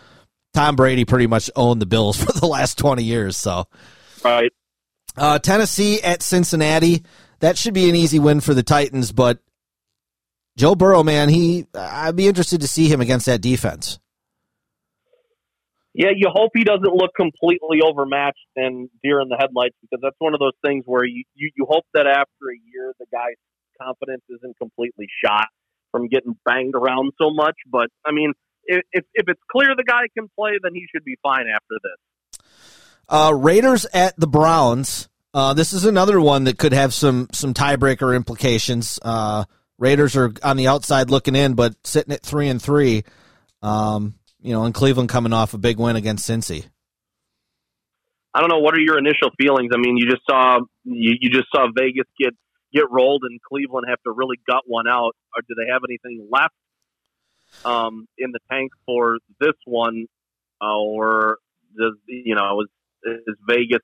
Tom 0.54 0.76
Brady 0.76 1.04
pretty 1.04 1.26
much 1.26 1.50
owned 1.56 1.82
the 1.82 1.86
Bills 1.86 2.16
for 2.22 2.32
the 2.32 2.46
last 2.46 2.78
twenty 2.78 3.04
years. 3.04 3.36
So, 3.36 3.66
right. 4.24 4.52
Uh, 5.16 5.38
Tennessee 5.38 6.00
at 6.00 6.22
Cincinnati. 6.22 7.02
That 7.40 7.58
should 7.58 7.74
be 7.74 7.88
an 7.88 7.96
easy 7.96 8.20
win 8.20 8.40
for 8.40 8.54
the 8.54 8.62
Titans, 8.62 9.10
but 9.10 9.40
Joe 10.56 10.74
Burrow, 10.74 11.02
man, 11.02 11.28
he 11.28 11.66
I'd 11.74 12.16
be 12.16 12.28
interested 12.28 12.60
to 12.60 12.68
see 12.68 12.88
him 12.88 13.00
against 13.00 13.26
that 13.26 13.40
defense. 13.40 13.98
Yeah, 15.94 16.10
you 16.16 16.30
hope 16.32 16.52
he 16.54 16.64
doesn't 16.64 16.94
look 16.94 17.10
completely 17.14 17.80
overmatched 17.84 18.38
and 18.56 18.88
deer 19.02 19.20
in 19.20 19.28
the 19.28 19.36
headlights 19.38 19.76
because 19.82 20.00
that's 20.02 20.16
one 20.18 20.32
of 20.32 20.40
those 20.40 20.56
things 20.64 20.84
where 20.86 21.04
you, 21.04 21.24
you, 21.34 21.50
you 21.54 21.66
hope 21.68 21.84
that 21.92 22.06
after 22.06 22.48
a 22.48 22.56
year 22.72 22.94
the 22.98 23.04
guy's 23.12 23.36
confidence 23.80 24.22
isn't 24.30 24.56
completely 24.58 25.06
shot 25.22 25.48
from 25.90 26.08
getting 26.08 26.34
banged 26.46 26.74
around 26.74 27.12
so 27.20 27.30
much. 27.30 27.56
But 27.70 27.88
I 28.04 28.12
mean, 28.12 28.32
if 28.64 28.82
if 28.92 29.28
it's 29.28 29.40
clear 29.50 29.74
the 29.76 29.84
guy 29.84 30.04
can 30.16 30.28
play, 30.38 30.52
then 30.62 30.72
he 30.74 30.86
should 30.92 31.04
be 31.04 31.16
fine 31.22 31.46
after 31.54 31.76
this. 31.82 32.48
Uh, 33.08 33.32
Raiders 33.34 33.86
at 33.92 34.18
the 34.18 34.26
Browns. 34.26 35.08
Uh, 35.34 35.54
this 35.54 35.72
is 35.72 35.84
another 35.84 36.20
one 36.20 36.44
that 36.44 36.58
could 36.58 36.72
have 36.72 36.94
some 36.94 37.28
some 37.32 37.52
tiebreaker 37.54 38.14
implications. 38.14 38.98
Uh, 39.02 39.44
Raiders 39.82 40.14
are 40.14 40.32
on 40.44 40.56
the 40.56 40.68
outside 40.68 41.10
looking 41.10 41.34
in, 41.34 41.54
but 41.54 41.74
sitting 41.84 42.14
at 42.14 42.22
three 42.22 42.46
and 42.46 42.62
three. 42.62 43.02
Um, 43.62 44.14
you 44.40 44.52
know, 44.52 44.62
and 44.62 44.72
Cleveland 44.72 45.08
coming 45.08 45.32
off 45.32 45.54
a 45.54 45.58
big 45.58 45.76
win 45.76 45.96
against 45.96 46.28
Cincy. 46.30 46.66
I 48.32 48.40
don't 48.40 48.48
know. 48.48 48.60
What 48.60 48.74
are 48.74 48.80
your 48.80 48.96
initial 48.96 49.30
feelings? 49.36 49.72
I 49.74 49.78
mean, 49.78 49.96
you 49.96 50.08
just 50.08 50.22
saw 50.30 50.60
you, 50.84 51.16
you 51.20 51.30
just 51.30 51.48
saw 51.52 51.66
Vegas 51.76 52.06
get 52.16 52.32
get 52.72 52.84
rolled, 52.92 53.22
and 53.28 53.40
Cleveland 53.42 53.86
have 53.88 54.00
to 54.04 54.12
really 54.12 54.36
gut 54.46 54.62
one 54.66 54.86
out. 54.86 55.16
Or 55.34 55.42
do 55.48 55.56
they 55.56 55.72
have 55.72 55.82
anything 55.84 56.28
left 56.30 56.54
um, 57.64 58.06
in 58.16 58.30
the 58.30 58.38
tank 58.52 58.70
for 58.86 59.18
this 59.40 59.56
one, 59.64 60.06
uh, 60.62 60.78
or 60.78 61.38
does 61.76 61.94
you 62.06 62.36
know 62.36 62.62
is, 62.62 63.18
is 63.26 63.34
Vegas 63.48 63.82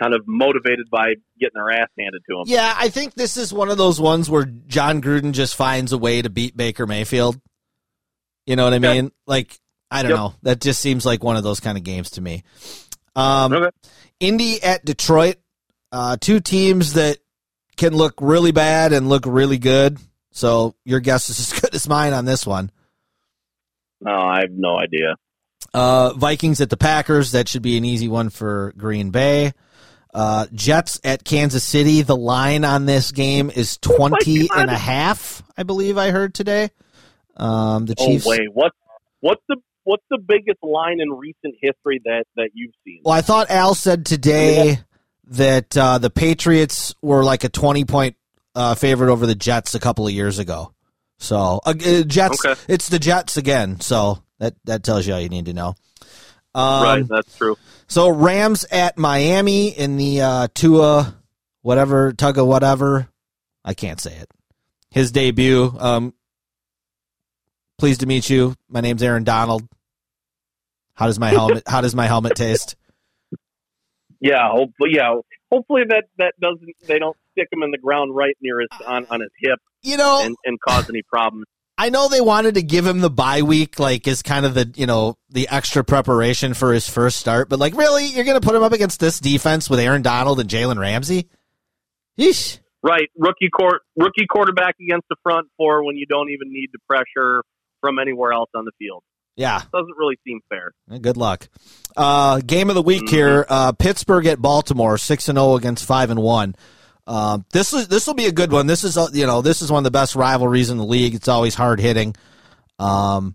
kind 0.00 0.14
of 0.14 0.22
motivated 0.26 0.90
by 0.90 1.14
getting 1.38 1.54
their 1.54 1.70
ass 1.70 1.88
handed 1.98 2.22
to 2.28 2.36
them. 2.36 2.44
Yeah, 2.46 2.74
I 2.76 2.88
think 2.88 3.14
this 3.14 3.36
is 3.36 3.52
one 3.52 3.70
of 3.70 3.78
those 3.78 4.00
ones 4.00 4.28
where 4.28 4.44
Jon 4.44 5.00
Gruden 5.00 5.32
just 5.32 5.54
finds 5.54 5.92
a 5.92 5.98
way 5.98 6.22
to 6.22 6.30
beat 6.30 6.56
Baker 6.56 6.86
Mayfield. 6.86 7.40
You 8.46 8.56
know 8.56 8.64
what 8.64 8.74
I 8.74 8.78
mean? 8.78 9.12
Like, 9.26 9.58
I 9.90 10.02
don't 10.02 10.10
yep. 10.10 10.18
know. 10.18 10.34
That 10.42 10.60
just 10.60 10.80
seems 10.80 11.06
like 11.06 11.22
one 11.22 11.36
of 11.36 11.44
those 11.44 11.60
kind 11.60 11.78
of 11.78 11.84
games 11.84 12.10
to 12.10 12.20
me. 12.20 12.42
Um, 13.16 13.52
okay. 13.52 13.70
Indy 14.20 14.62
at 14.62 14.84
Detroit, 14.84 15.36
uh, 15.92 16.16
two 16.20 16.40
teams 16.40 16.94
that 16.94 17.18
can 17.76 17.94
look 17.94 18.14
really 18.20 18.52
bad 18.52 18.92
and 18.92 19.08
look 19.08 19.24
really 19.26 19.58
good. 19.58 19.98
So 20.32 20.74
your 20.84 21.00
guess 21.00 21.30
is 21.30 21.40
as 21.40 21.60
good 21.60 21.74
as 21.74 21.88
mine 21.88 22.12
on 22.12 22.24
this 22.24 22.46
one. 22.46 22.70
No, 24.00 24.12
I 24.12 24.40
have 24.40 24.50
no 24.50 24.76
idea. 24.78 25.16
Uh, 25.72 26.12
Vikings 26.12 26.60
at 26.60 26.70
the 26.70 26.76
Packers. 26.76 27.32
That 27.32 27.48
should 27.48 27.62
be 27.62 27.76
an 27.76 27.84
easy 27.84 28.08
one 28.08 28.30
for 28.30 28.74
Green 28.76 29.10
Bay. 29.10 29.52
Uh, 30.14 30.46
Jets 30.52 31.00
at 31.02 31.24
Kansas 31.24 31.64
City. 31.64 32.02
The 32.02 32.16
line 32.16 32.64
on 32.64 32.86
this 32.86 33.10
game 33.10 33.50
is 33.50 33.76
20 33.82 34.48
oh 34.50 34.60
and 34.60 34.70
a 34.70 34.78
half, 34.78 35.42
I 35.58 35.64
believe 35.64 35.98
I 35.98 36.10
heard 36.10 36.34
today. 36.34 36.70
Um, 37.36 37.86
the 37.86 37.96
Chiefs. 37.96 38.26
Oh, 38.26 38.30
wait. 38.30 38.52
What, 38.52 38.72
what's 39.20 39.42
the 39.48 39.56
what's 39.82 40.04
the 40.10 40.18
biggest 40.18 40.62
line 40.62 41.00
in 41.00 41.10
recent 41.10 41.56
history 41.60 42.00
that, 42.04 42.24
that 42.36 42.50
you've 42.54 42.74
seen? 42.84 43.00
Well, 43.04 43.14
I 43.14 43.20
thought 43.20 43.50
Al 43.50 43.74
said 43.74 44.06
today 44.06 44.78
that 45.28 45.76
uh, 45.76 45.98
the 45.98 46.10
Patriots 46.10 46.94
were 47.02 47.24
like 47.24 47.44
a 47.44 47.48
20 47.48 47.84
point 47.84 48.16
uh, 48.54 48.74
favorite 48.74 49.12
over 49.12 49.26
the 49.26 49.34
Jets 49.34 49.74
a 49.74 49.80
couple 49.80 50.06
of 50.06 50.12
years 50.12 50.38
ago. 50.38 50.72
So, 51.18 51.60
uh, 51.64 51.70
uh 51.70 52.02
Jets, 52.02 52.44
okay. 52.44 52.60
it's 52.68 52.88
the 52.88 52.98
Jets 52.98 53.36
again. 53.36 53.80
So 53.80 54.22
that, 54.38 54.54
that 54.64 54.82
tells 54.82 55.06
you 55.06 55.14
all 55.14 55.20
you 55.20 55.28
need 55.28 55.46
to 55.46 55.54
know. 55.54 55.74
Um, 56.54 56.82
right, 56.82 57.08
that's 57.08 57.36
true. 57.36 57.56
So 57.86 58.08
Rams 58.08 58.64
at 58.70 58.96
Miami 58.96 59.68
in 59.68 59.96
the 59.96 60.20
uh, 60.20 60.48
Tua, 60.54 61.14
whatever 61.62 62.12
Tugga, 62.12 62.46
whatever. 62.46 63.08
I 63.64 63.74
can't 63.74 64.00
say 64.00 64.14
it. 64.14 64.30
His 64.90 65.10
debut. 65.10 65.74
Um, 65.78 66.14
pleased 67.78 68.00
to 68.00 68.06
meet 68.06 68.30
you. 68.30 68.54
My 68.68 68.80
name's 68.80 69.02
Aaron 69.02 69.24
Donald. 69.24 69.66
How 70.94 71.06
does 71.06 71.18
my 71.18 71.30
helmet? 71.30 71.64
how 71.66 71.80
does 71.80 71.94
my 71.94 72.06
helmet 72.06 72.36
taste? 72.36 72.76
Yeah, 74.20 74.48
hopefully, 74.48 74.90
yeah, 74.92 75.16
hopefully 75.50 75.82
that 75.88 76.04
that 76.18 76.34
doesn't 76.40 76.74
they 76.86 76.98
don't 76.98 77.16
stick 77.32 77.48
him 77.52 77.62
in 77.62 77.72
the 77.72 77.78
ground 77.78 78.14
right 78.14 78.36
near 78.40 78.60
his 78.60 78.68
on 78.86 79.06
on 79.10 79.20
his 79.20 79.30
hip 79.38 79.58
You 79.82 79.96
know, 79.96 80.22
and, 80.24 80.36
and 80.44 80.58
cause 80.60 80.88
any 80.88 81.02
problems. 81.02 81.46
I 81.76 81.88
know 81.90 82.08
they 82.08 82.20
wanted 82.20 82.54
to 82.54 82.62
give 82.62 82.86
him 82.86 83.00
the 83.00 83.10
bye 83.10 83.42
week, 83.42 83.80
like 83.80 84.06
as 84.06 84.22
kind 84.22 84.46
of 84.46 84.54
the 84.54 84.70
you 84.76 84.86
know 84.86 85.16
the 85.28 85.48
extra 85.48 85.82
preparation 85.82 86.54
for 86.54 86.72
his 86.72 86.88
first 86.88 87.18
start, 87.18 87.48
but 87.48 87.58
like 87.58 87.76
really, 87.76 88.06
you're 88.06 88.24
going 88.24 88.40
to 88.40 88.46
put 88.46 88.54
him 88.54 88.62
up 88.62 88.72
against 88.72 89.00
this 89.00 89.18
defense 89.18 89.68
with 89.68 89.80
Aaron 89.80 90.02
Donald 90.02 90.38
and 90.38 90.48
Jalen 90.48 90.78
Ramsey? 90.78 91.28
Yeesh. 92.18 92.60
Right, 92.82 93.08
rookie 93.16 93.48
court 93.48 93.80
rookie 93.96 94.26
quarterback 94.30 94.76
against 94.80 95.08
the 95.08 95.16
front 95.22 95.48
four 95.56 95.84
when 95.84 95.96
you 95.96 96.06
don't 96.06 96.30
even 96.30 96.52
need 96.52 96.68
the 96.72 96.78
pressure 96.88 97.42
from 97.80 97.98
anywhere 97.98 98.32
else 98.32 98.50
on 98.54 98.64
the 98.64 98.72
field. 98.78 99.02
Yeah, 99.36 99.62
Doesn't 99.72 99.96
really 99.98 100.16
seem 100.24 100.40
fair. 100.48 100.70
Eh, 100.92 100.98
Good 100.98 101.16
luck. 101.16 101.48
Uh, 101.96 102.40
game 102.40 102.68
of 102.68 102.76
the 102.76 102.82
week 102.82 103.08
here: 103.08 103.44
uh, 103.48 103.72
Pittsburgh 103.72 104.26
at 104.26 104.40
Baltimore, 104.40 104.96
six 104.96 105.28
and 105.28 105.36
zero 105.36 105.56
against 105.56 105.84
five 105.84 106.10
and 106.10 106.20
one. 106.22 106.54
Um, 107.06 107.44
this 107.52 107.72
is 107.72 107.88
this 107.88 108.06
will 108.06 108.14
be 108.14 108.26
a 108.26 108.32
good 108.32 108.50
one. 108.50 108.66
This 108.66 108.84
is 108.84 108.96
uh, 108.96 109.08
you 109.12 109.26
know 109.26 109.42
this 109.42 109.62
is 109.62 109.70
one 109.70 109.78
of 109.78 109.84
the 109.84 109.90
best 109.90 110.16
rivalries 110.16 110.70
in 110.70 110.78
the 110.78 110.84
league. 110.84 111.14
It's 111.14 111.28
always 111.28 111.54
hard 111.54 111.80
hitting. 111.80 112.14
Um, 112.78 113.34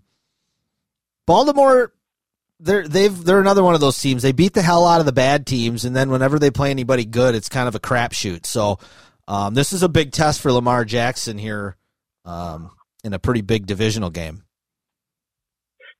Baltimore, 1.26 1.92
they're 2.58 2.88
they've 2.88 3.24
they're 3.24 3.40
another 3.40 3.62
one 3.62 3.74
of 3.74 3.80
those 3.80 3.98
teams. 3.98 4.22
They 4.22 4.32
beat 4.32 4.54
the 4.54 4.62
hell 4.62 4.86
out 4.86 5.00
of 5.00 5.06
the 5.06 5.12
bad 5.12 5.46
teams, 5.46 5.84
and 5.84 5.94
then 5.94 6.10
whenever 6.10 6.38
they 6.38 6.50
play 6.50 6.70
anybody 6.70 7.04
good, 7.04 7.34
it's 7.34 7.48
kind 7.48 7.68
of 7.68 7.74
a 7.76 7.80
crapshoot. 7.80 8.44
So 8.44 8.78
um, 9.28 9.54
this 9.54 9.72
is 9.72 9.84
a 9.84 9.88
big 9.88 10.10
test 10.10 10.40
for 10.40 10.50
Lamar 10.50 10.84
Jackson 10.84 11.38
here 11.38 11.76
um, 12.24 12.72
in 13.04 13.12
a 13.12 13.18
pretty 13.20 13.42
big 13.42 13.66
divisional 13.66 14.10
game. 14.10 14.42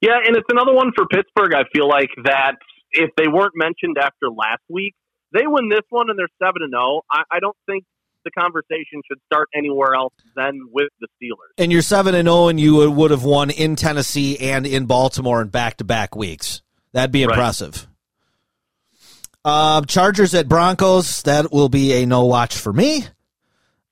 Yeah, 0.01 0.19
and 0.27 0.37
it's 0.37 0.49
another 0.51 0.75
one 0.75 0.93
for 0.97 1.07
Pittsburgh. 1.07 1.55
I 1.55 1.65
feel 1.73 1.89
like 1.89 2.11
that 2.25 2.57
if 2.93 3.11
they 3.17 3.29
weren't 3.29 3.53
mentioned 3.55 3.97
after 3.99 4.29
last 4.31 4.63
week, 4.69 4.95
they 5.33 5.47
win 5.47 5.69
this 5.69 5.83
one 5.91 6.11
and 6.11 6.19
they're 6.19 6.29
seven 6.43 6.63
and 6.63 6.73
zero. 6.73 7.03
I, 7.11 7.23
I 7.31 7.41
don't 7.41 7.57
think 7.67 7.85
the 8.25 8.31
conversation 8.33 9.01
should 9.11 9.19
start 9.27 9.49
anywhere 9.57 9.95
else 9.95 10.13
than 10.37 10.61
with 10.73 10.89
the 11.01 11.07
Steelers. 11.23 11.55
and 11.57 11.73
you're 11.73 11.81
seven 11.83 12.15
and 12.15 12.27
zero, 12.29 12.49
and 12.49 12.61
you 12.61 12.91
would- 12.91 13.11
have 13.11 13.25
won 13.25 13.49
in 13.51 13.77
Tennessee 13.77 14.39
and 14.39 14.67
in 14.67 14.85
Baltimore 14.87 15.41
in 15.41 15.49
back 15.49 15.79
to 15.79 15.85
back 15.85 16.15
weeks. 16.15 16.61
That'd 16.93 17.13
be 17.13 17.25
Right. 17.25 17.33
impressive. 17.33 17.87
Uh, 19.45 19.83
Chargers 19.83 20.35
at 20.35 20.49
Broncos. 20.49 21.23
That 21.23 21.51
will 21.53 21.69
be 21.71 21.95
a 22.03 22.07
no 22.07 22.25
watch 22.27 22.57
for 22.57 22.73
me. 22.73 23.07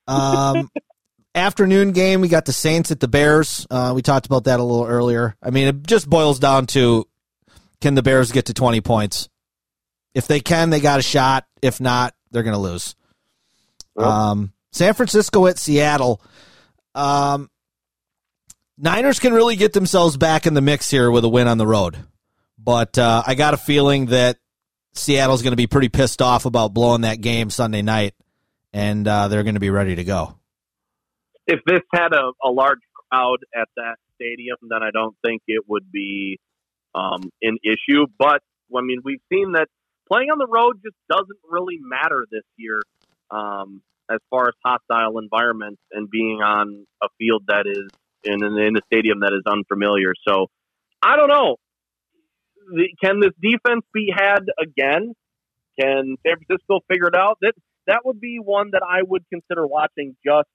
Um, 0.06 0.70
afternoon 1.34 1.92
game. 1.92 2.20
We 2.20 2.28
got 2.28 2.44
the 2.44 2.52
Saints 2.52 2.90
at 2.90 3.00
the 3.00 3.08
Bears. 3.08 3.66
Uh, 3.70 3.92
we 3.94 4.02
talked 4.02 4.26
about 4.26 4.44
that 4.44 4.60
a 4.60 4.62
little 4.62 4.84
earlier. 4.86 5.36
I 5.42 5.50
mean, 5.50 5.68
it 5.68 5.86
just 5.86 6.08
boils 6.08 6.38
down 6.38 6.66
to 6.68 7.06
can 7.80 7.94
the 7.94 8.02
Bears 8.02 8.30
get 8.32 8.46
to 8.46 8.54
twenty 8.54 8.80
points? 8.82 9.28
If 10.14 10.26
they 10.26 10.40
can, 10.40 10.70
they 10.70 10.80
got 10.80 10.98
a 10.98 11.02
shot. 11.02 11.46
If 11.62 11.80
not, 11.80 12.14
they're 12.30 12.42
going 12.42 12.54
to 12.54 12.60
lose. 12.60 12.94
Um, 13.96 14.52
San 14.72 14.94
Francisco 14.94 15.46
at 15.46 15.58
Seattle. 15.58 16.20
Um, 16.94 17.50
Niners 18.76 19.18
can 19.18 19.32
really 19.34 19.56
get 19.56 19.72
themselves 19.72 20.16
back 20.16 20.46
in 20.46 20.54
the 20.54 20.60
mix 20.60 20.90
here 20.90 21.10
with 21.10 21.24
a 21.24 21.28
win 21.28 21.48
on 21.48 21.58
the 21.58 21.66
road. 21.66 21.96
But 22.58 22.96
uh, 22.98 23.22
I 23.26 23.34
got 23.34 23.54
a 23.54 23.56
feeling 23.56 24.06
that 24.06 24.38
Seattle's 24.94 25.42
going 25.42 25.52
to 25.52 25.56
be 25.56 25.66
pretty 25.66 25.88
pissed 25.88 26.22
off 26.22 26.44
about 26.44 26.74
blowing 26.74 27.02
that 27.02 27.20
game 27.20 27.50
Sunday 27.50 27.82
night, 27.82 28.14
and 28.72 29.06
uh, 29.06 29.28
they're 29.28 29.42
going 29.42 29.54
to 29.54 29.60
be 29.60 29.70
ready 29.70 29.96
to 29.96 30.04
go. 30.04 30.38
If 31.46 31.60
this 31.66 31.80
had 31.92 32.12
a, 32.12 32.32
a 32.44 32.50
large 32.50 32.80
crowd 33.10 33.38
at 33.54 33.68
that 33.76 33.96
stadium, 34.14 34.58
then 34.62 34.82
I 34.82 34.90
don't 34.92 35.16
think 35.24 35.42
it 35.46 35.64
would 35.66 35.90
be 35.90 36.38
um, 36.94 37.30
an 37.42 37.58
issue. 37.64 38.06
But 38.18 38.42
I 38.76 38.82
mean, 38.82 39.00
we've 39.04 39.20
seen 39.32 39.52
that 39.52 39.68
playing 40.08 40.30
on 40.30 40.38
the 40.38 40.46
road 40.48 40.80
just 40.84 40.96
doesn't 41.10 41.38
really 41.48 41.78
matter 41.80 42.26
this 42.30 42.44
year 42.56 42.82
um, 43.30 43.82
as 44.10 44.18
far 44.30 44.48
as 44.48 44.54
hostile 44.64 45.18
environments 45.18 45.80
and 45.92 46.10
being 46.10 46.40
on 46.42 46.86
a 47.02 47.08
field 47.18 47.44
that 47.48 47.66
is 47.66 47.90
in, 48.24 48.42
in 48.44 48.76
a 48.76 48.80
stadium 48.92 49.20
that 49.20 49.32
is 49.34 49.42
unfamiliar. 49.46 50.12
So 50.26 50.46
I 51.02 51.16
don't 51.16 51.28
know. 51.28 51.56
The- 52.74 52.94
Can 53.02 53.20
this 53.20 53.32
defense 53.40 53.84
be 53.94 54.12
had 54.16 54.40
again? 54.60 55.14
Can 55.80 56.16
San 56.26 56.36
Francisco 56.46 56.80
figure 56.90 57.08
it 57.08 57.14
out? 57.16 57.38
That 57.42 57.54
that 57.86 58.00
would 58.04 58.20
be 58.20 58.38
one 58.42 58.70
that 58.72 58.82
I 58.88 59.02
would 59.02 59.24
consider 59.32 59.66
watching 59.66 60.16
just 60.24 60.48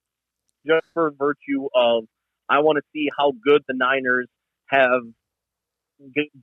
just 0.67 0.85
for 0.93 1.11
virtue 1.11 1.67
of 1.75 2.05
I 2.49 2.59
want 2.59 2.77
to 2.77 2.83
see 2.93 3.09
how 3.17 3.31
good 3.45 3.63
the 3.67 3.73
Niners 3.75 4.27
have 4.67 5.01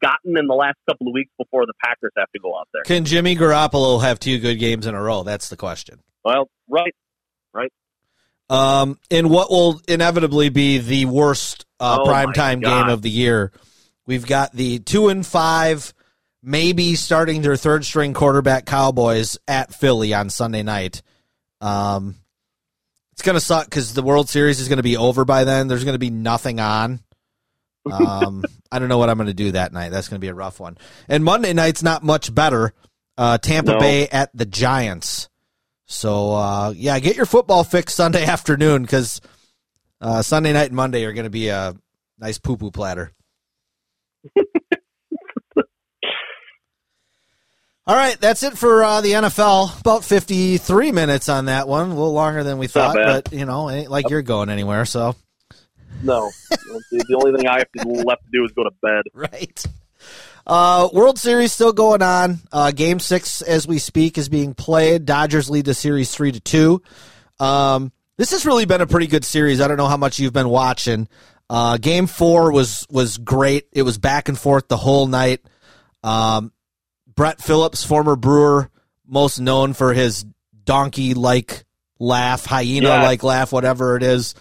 gotten 0.01 0.37
in 0.39 0.47
the 0.47 0.55
last 0.55 0.77
couple 0.89 1.09
of 1.09 1.13
weeks 1.15 1.31
before 1.39 1.67
the 1.67 1.73
Packers 1.83 2.13
have 2.17 2.31
to 2.33 2.41
go 2.41 2.57
out 2.59 2.69
there. 2.73 2.83
Can 2.83 3.05
Jimmy 3.05 3.37
Garoppolo 3.37 4.01
have 4.03 4.19
two 4.19 4.39
good 4.39 4.59
games 4.59 4.87
in 4.87 4.95
a 4.95 5.03
row? 5.03 5.23
That's 5.23 5.49
the 5.49 5.57
question. 5.57 6.01
Well, 6.25 6.49
right, 6.69 6.95
right. 7.53 7.73
Um, 8.49 8.99
in 9.11 9.29
what 9.29 9.51
will 9.51 9.81
inevitably 9.87 10.49
be 10.49 10.79
the 10.79 11.05
worst 11.05 11.67
uh, 11.79 11.99
Oh, 12.01 12.07
primetime 12.07 12.63
game 12.63 12.89
of 12.89 13.01
the 13.03 13.11
year, 13.11 13.53
we've 14.07 14.27
got 14.27 14.53
the 14.53 14.81
two 14.81 15.09
and 15.09 15.25
five, 15.25 15.95
maybe 16.43 16.97
starting 16.97 17.43
their 17.43 17.57
third 17.57 17.85
string 17.85 18.13
quarterback 18.13 18.67
Cowboys 18.67 19.39
at 19.47 19.73
Philly 19.73 20.13
on 20.15 20.31
Sunday 20.31 20.63
night. 20.65 21.03
Um, 21.61 22.17
it's 23.13 23.23
gonna 23.23 23.39
suck 23.41 23.67
because 23.67 23.93
the 23.95 24.03
World 24.03 24.29
Series 24.29 24.61
is 24.61 24.69
gonna 24.69 24.83
be 24.83 24.97
over 24.97 25.25
by 25.25 25.45
then. 25.45 25.69
There's 25.69 25.85
gonna 25.85 25.99
be 25.99 26.11
nothing 26.11 26.59
on. 26.59 27.01
Um, 27.91 28.45
I 28.71 28.79
don't 28.79 28.89
know 28.89 28.99
what 28.99 29.09
I'm 29.11 29.19
gonna 29.19 29.33
do 29.33 29.53
that 29.53 29.73
night. 29.73 29.91
That's 29.91 30.09
gonna 30.09 30.21
be 30.21 30.29
a 30.29 30.35
rough 30.35 30.61
one. 30.61 30.77
And 31.09 31.25
Monday 31.25 31.53
night's 31.53 31.83
not 31.83 32.03
much 32.03 32.35
better. 32.35 32.73
Uh, 33.17 33.39
Tampa 33.39 33.73
No. 33.73 33.79
Bay 33.79 34.09
at 34.09 34.31
the 34.37 34.47
Giants. 34.47 35.29
So 35.87 36.33
uh, 36.33 36.73
yeah, 36.77 36.99
get 37.01 37.17
your 37.17 37.27
football 37.27 37.65
fix 37.65 37.95
Sunday 37.95 38.25
afternoon 38.27 38.83
because 38.83 39.21
uh, 40.01 40.23
Sunday 40.23 40.53
night 40.53 40.69
and 40.69 40.77
Monday 40.77 41.05
are 41.05 41.13
going 41.13 41.25
to 41.25 41.31
be 41.31 41.49
a 41.49 41.75
nice 42.19 42.39
poo 42.39 42.57
poo 42.57 42.71
platter. 42.71 43.13
All 47.87 47.97
right, 47.97 48.19
that's 48.21 48.43
it 48.45 48.57
for 48.57 48.85
uh, 48.85 49.01
the 49.01 49.13
NFL. 49.13 49.81
About 49.81 50.05
fifty-three 50.05 50.93
minutes 50.93 51.29
on 51.29 51.47
that 51.47 51.67
one, 51.67 51.87
a 51.87 51.95
little 51.95 52.13
longer 52.13 52.45
than 52.45 52.59
we 52.59 52.69
thought, 52.69 52.95
but 52.95 53.33
you 53.33 53.47
know, 53.47 53.69
it 53.69 53.75
ain't 53.81 53.91
like 53.91 54.11
you're 54.11 54.23
going 54.23 54.49
anywhere. 54.49 54.85
So 54.85 55.17
no. 56.03 56.31
the 56.51 57.17
only 57.23 57.37
thing 57.37 57.49
I 57.49 57.59
have 57.59 57.73
to 57.73 57.89
left 58.05 58.23
to 58.25 58.31
do 58.33 58.45
is 58.45 58.53
go 58.53 58.65
to 58.65 58.71
bed. 58.83 59.03
right. 59.15 59.65
Uh, 60.47 60.89
World 60.93 61.19
Series 61.19 61.53
still 61.53 61.73
going 61.73 62.03
on. 62.03 62.39
Uh, 62.51 62.71
game 62.71 62.99
six, 62.99 63.43
as 63.43 63.69
we 63.69 63.79
speak, 63.79 64.19
is 64.19 64.29
being 64.29 64.55
played. 64.55 65.05
Dodgers 65.05 65.51
lead 65.51 65.65
the 65.65 65.75
series 65.75 66.11
three 66.11 66.33
to 66.33 66.41
two. 66.41 66.83
Um, 67.39 67.93
this 68.17 68.33
has 68.33 68.45
really 68.45 68.65
been 68.65 68.81
a 68.81 68.87
pretty 68.87 69.07
good 69.07 69.25
series. 69.25 69.61
I 69.61 69.69
don't 69.69 69.77
know 69.77 69.87
how 69.87 69.97
much 69.97 70.19
you've 70.19 70.33
been 70.33 70.49
watching. 70.49 71.09
Uh, 71.49 71.77
game 71.79 72.07
four 72.07 72.53
was 72.53 72.87
was 72.91 73.19
great. 73.19 73.67
It 73.73 73.83
was 73.83 73.99
back 73.99 74.29
and 74.29 74.39
forth 74.39 74.69
the 74.69 74.77
whole 74.77 75.07
night. 75.07 75.41
Um, 76.03 76.53
Brett 77.15 77.41
Phillips, 77.41 77.85
former 77.85 78.17
Brewer, 78.17 78.71
most 79.07 79.41
known 79.41 79.73
for 79.73 79.93
his 79.93 80.25
donkey 80.65 81.15
like 81.15 81.65
laugh, 81.99 82.45
hyena 82.47 82.89
like 82.89 83.23
laugh, 83.23 83.53
whatever 83.53 83.97
it 83.97 84.03
is, 84.03 84.35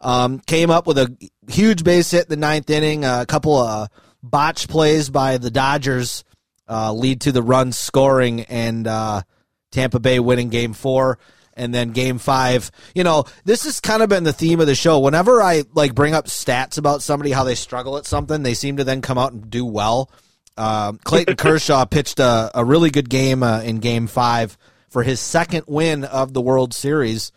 um, 0.00 0.38
came 0.40 0.70
up 0.70 0.86
with 0.86 0.98
a 0.98 1.16
huge 1.48 1.84
base 1.84 2.10
hit 2.10 2.24
in 2.24 2.28
the 2.30 2.36
ninth 2.36 2.70
inning. 2.70 3.04
A 3.04 3.26
couple 3.26 3.56
of 3.56 3.88
botch 4.22 4.68
plays 4.68 5.10
by 5.10 5.38
the 5.38 5.50
Dodgers 5.50 6.24
uh, 6.68 6.92
lead 6.92 7.22
to 7.22 7.32
the 7.32 7.42
run 7.42 7.72
scoring 7.72 8.42
and 8.42 8.86
uh, 8.86 9.22
Tampa 9.70 10.00
Bay 10.00 10.20
winning 10.20 10.48
game 10.48 10.72
four. 10.72 11.18
And 11.58 11.72
then 11.74 11.92
game 11.92 12.18
five, 12.18 12.70
you 12.94 13.02
know, 13.02 13.24
this 13.46 13.64
has 13.64 13.80
kind 13.80 14.02
of 14.02 14.10
been 14.10 14.24
the 14.24 14.32
theme 14.32 14.60
of 14.60 14.66
the 14.66 14.74
show. 14.74 14.98
Whenever 14.98 15.40
I 15.40 15.64
like 15.72 15.94
bring 15.94 16.12
up 16.12 16.26
stats 16.26 16.76
about 16.76 17.02
somebody, 17.02 17.30
how 17.30 17.44
they 17.44 17.54
struggle 17.54 17.96
at 17.96 18.04
something, 18.04 18.42
they 18.42 18.52
seem 18.52 18.76
to 18.76 18.84
then 18.84 19.00
come 19.00 19.16
out 19.16 19.32
and 19.32 19.48
do 19.48 19.64
well. 19.64 20.10
Um, 20.58 20.98
Clayton 21.02 21.36
Kershaw 21.38 21.86
pitched 21.86 22.20
a, 22.20 22.50
a 22.54 22.62
really 22.62 22.90
good 22.90 23.08
game 23.08 23.42
uh, 23.42 23.62
in 23.62 23.78
game 23.78 24.06
five 24.06 24.58
for 24.90 25.02
his 25.02 25.18
second 25.18 25.64
win 25.66 26.04
of 26.04 26.34
the 26.34 26.42
World 26.42 26.74
Series. 26.74 27.32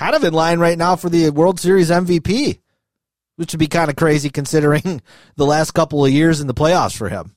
Kind 0.00 0.14
of 0.14 0.24
in 0.24 0.32
line 0.32 0.60
right 0.60 0.78
now 0.78 0.96
for 0.96 1.10
the 1.10 1.28
World 1.28 1.60
Series 1.60 1.90
MVP, 1.90 2.58
which 3.36 3.52
would 3.52 3.58
be 3.58 3.66
kind 3.66 3.90
of 3.90 3.96
crazy 3.96 4.30
considering 4.30 5.02
the 5.36 5.44
last 5.44 5.72
couple 5.72 6.02
of 6.02 6.10
years 6.10 6.40
in 6.40 6.46
the 6.46 6.54
playoffs 6.54 6.96
for 6.96 7.10
him. 7.10 7.36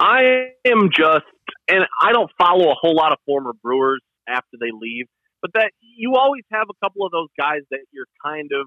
I 0.00 0.50
am 0.66 0.90
just, 0.90 1.30
and 1.68 1.84
I 2.02 2.10
don't 2.10 2.28
follow 2.36 2.72
a 2.72 2.74
whole 2.74 2.96
lot 2.96 3.12
of 3.12 3.18
former 3.24 3.52
Brewers 3.62 4.00
after 4.28 4.56
they 4.58 4.72
leave, 4.72 5.06
but 5.40 5.52
that 5.54 5.70
you 5.80 6.16
always 6.16 6.42
have 6.50 6.66
a 6.68 6.84
couple 6.84 7.06
of 7.06 7.12
those 7.12 7.28
guys 7.38 7.60
that 7.70 7.84
you're 7.92 8.08
kind 8.24 8.50
of 8.50 8.66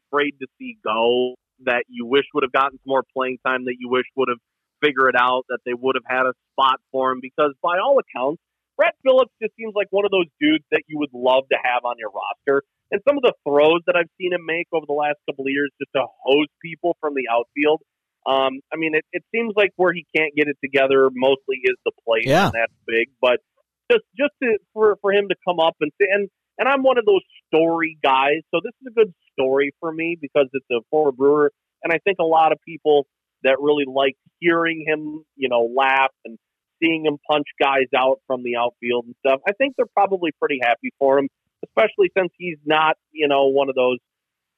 afraid 0.00 0.36
to 0.40 0.46
see 0.58 0.78
go, 0.82 1.34
that 1.66 1.84
you 1.88 2.06
wish 2.06 2.24
would 2.32 2.42
have 2.42 2.52
gotten 2.52 2.78
some 2.78 2.88
more 2.88 3.04
playing 3.14 3.36
time, 3.46 3.66
that 3.66 3.76
you 3.78 3.90
wish 3.90 4.06
would 4.16 4.30
have 4.30 4.40
figured 4.82 5.14
it 5.14 5.20
out 5.20 5.42
that 5.50 5.58
they 5.66 5.74
would 5.74 5.96
have 5.96 6.08
had 6.08 6.24
a 6.24 6.32
spot 6.54 6.80
for 6.90 7.12
him 7.12 7.18
because 7.20 7.52
by 7.62 7.76
all 7.84 8.00
accounts, 8.00 8.40
Brett 8.80 8.96
Phillips 9.04 9.32
just 9.42 9.52
seems 9.60 9.76
like 9.76 9.88
one 9.90 10.06
of 10.08 10.10
those 10.10 10.24
dudes 10.40 10.64
that 10.72 10.80
you 10.88 10.96
would 10.96 11.12
love 11.12 11.44
to 11.52 11.58
have 11.60 11.84
on 11.84 11.96
your 12.00 12.08
roster. 12.08 12.64
And 12.90 13.02
some 13.06 13.20
of 13.20 13.22
the 13.22 13.34
throws 13.44 13.84
that 13.84 13.92
I've 13.94 14.08
seen 14.16 14.32
him 14.32 14.40
make 14.48 14.68
over 14.72 14.88
the 14.88 14.96
last 14.96 15.20
couple 15.28 15.44
of 15.44 15.52
years 15.52 15.68
just 15.76 15.92
to 15.94 16.08
hose 16.24 16.48
people 16.64 16.96
from 16.98 17.12
the 17.12 17.28
outfield. 17.28 17.84
Um, 18.24 18.64
I 18.72 18.80
mean, 18.80 18.94
it, 18.96 19.04
it 19.12 19.22
seems 19.36 19.52
like 19.54 19.76
where 19.76 19.92
he 19.92 20.06
can't 20.16 20.32
get 20.34 20.48
it 20.48 20.56
together 20.64 21.10
mostly 21.12 21.60
is 21.62 21.76
the 21.84 21.92
plate, 22.08 22.24
Yeah. 22.24 22.46
and 22.48 22.54
that's 22.56 22.72
big. 22.88 23.12
But 23.20 23.44
just 23.92 24.04
just 24.16 24.32
to, 24.42 24.56
for 24.72 24.96
for 25.02 25.12
him 25.12 25.28
to 25.28 25.36
come 25.46 25.60
up 25.60 25.76
and 25.80 25.92
and 26.00 26.28
and 26.58 26.68
I'm 26.68 26.82
one 26.82 26.96
of 26.96 27.04
those 27.04 27.22
story 27.52 27.98
guys, 28.02 28.40
so 28.50 28.60
this 28.64 28.72
is 28.80 28.88
a 28.88 28.94
good 28.96 29.12
story 29.32 29.72
for 29.78 29.92
me 29.92 30.16
because 30.20 30.48
it's 30.52 30.66
a 30.72 30.80
former 30.90 31.12
Brewer, 31.12 31.52
and 31.84 31.92
I 31.92 31.98
think 32.04 32.16
a 32.18 32.24
lot 32.24 32.52
of 32.52 32.58
people 32.66 33.06
that 33.42 33.56
really 33.60 33.84
like 33.86 34.16
hearing 34.38 34.84
him, 34.86 35.24
you 35.36 35.48
know, 35.48 35.68
laugh 35.76 36.12
and 36.24 36.38
seeing 36.82 37.06
him 37.06 37.18
punch 37.30 37.46
guys 37.62 37.88
out 37.96 38.20
from 38.26 38.42
the 38.42 38.56
outfield 38.56 39.06
and 39.06 39.14
stuff. 39.24 39.40
I 39.46 39.52
think 39.52 39.74
they're 39.76 39.86
probably 39.94 40.30
pretty 40.38 40.58
happy 40.62 40.92
for 40.98 41.18
him, 41.18 41.28
especially 41.64 42.10
since 42.16 42.30
he's 42.36 42.58
not, 42.64 42.96
you 43.12 43.28
know, 43.28 43.46
one 43.46 43.68
of 43.68 43.74
those 43.74 43.98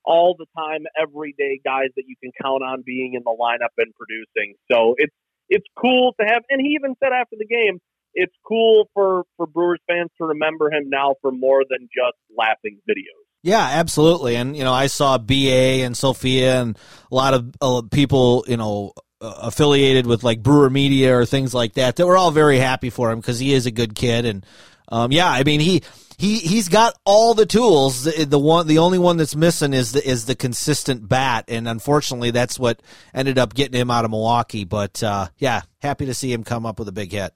all 0.05 0.37
the 0.39 0.47
time, 0.57 0.85
everyday 1.01 1.61
guys 1.65 1.91
that 1.97 2.05
you 2.07 2.17
can 2.23 2.33
count 2.43 2.63
on 2.63 2.83
being 2.85 3.15
in 3.15 3.23
the 3.25 3.37
lineup 3.39 3.75
and 3.79 3.93
producing. 3.95 4.55
So 4.71 4.95
it's 4.99 5.15
it's 5.49 5.67
cool 5.79 6.15
to 6.21 6.27
have. 6.27 6.43
And 6.49 6.61
he 6.61 6.79
even 6.81 6.95
said 7.03 7.13
after 7.13 7.37
the 7.39 7.47
game, 7.47 7.79
it's 8.15 8.35
cool 8.47 8.89
for 8.95 9.25
for 9.37 9.47
Brewers 9.47 9.81
fans 9.89 10.11
to 10.19 10.27
remember 10.27 10.71
him 10.71 10.89
now 10.89 11.15
for 11.21 11.31
more 11.31 11.63
than 11.69 11.89
just 11.95 12.17
laughing 12.37 12.79
videos. 12.89 13.23
Yeah, 13.43 13.61
absolutely. 13.61 14.37
And 14.37 14.57
you 14.57 14.65
know, 14.65 14.73
I 14.73 14.87
saw 14.87 15.19
BA 15.19 15.83
and 15.85 15.97
Sophia 15.97 16.61
and 16.61 16.79
a 17.11 17.15
lot 17.15 17.35
of 17.35 17.55
uh, 17.61 17.83
people, 17.91 18.45
you 18.47 18.57
know, 18.57 18.93
affiliated 19.23 20.07
with 20.07 20.25
like 20.25 20.43
Brewer 20.43 20.71
Media 20.71 21.17
or 21.17 21.25
things 21.25 21.55
like 21.55 21.75
that. 21.75 21.97
That 21.97 22.07
were 22.07 22.17
all 22.17 22.31
very 22.31 22.59
happy 22.59 22.91
for 22.91 23.11
him 23.11 23.21
because 23.21 23.39
he 23.39 23.53
is 23.53 23.67
a 23.67 23.71
good 23.71 23.95
kid. 23.95 24.25
And 24.25 24.45
um, 24.89 25.13
yeah, 25.13 25.31
I 25.31 25.45
mean, 25.45 25.61
he 25.61 25.83
he 26.19 26.39
he's 26.39 26.69
got 26.69 26.99
all 27.05 27.35
the 27.35 27.47
tools. 27.47 28.05
The, 28.05 28.25
the 28.25 28.39
one, 28.39 28.67
the 28.67 28.79
only 28.79 28.99
one 28.99 29.17
that's 29.17 29.37
missing 29.37 29.73
is 29.73 29.93
the 29.93 30.07
is 30.07 30.27
the 30.27 30.35
consistent 30.35 31.09
bat. 31.09 31.45
And 31.49 31.69
unfortunately, 31.69 32.31
that's 32.31 32.59
what 32.59 32.83
ended 33.15 33.39
up 33.39 33.55
getting 33.55 33.81
him 33.81 33.91
out 33.91 34.05
of 34.05 34.11
Milwaukee. 34.11 34.65
But 34.65 35.03
uh, 35.03 35.29
yeah, 35.39 35.63
happy 35.81 36.07
to 36.07 36.15
see 36.15 36.33
him 36.33 36.45
come 36.45 36.67
up 36.67 36.79
with 36.79 36.89
a 36.89 36.93
big 36.93 37.13
hit. 37.13 37.33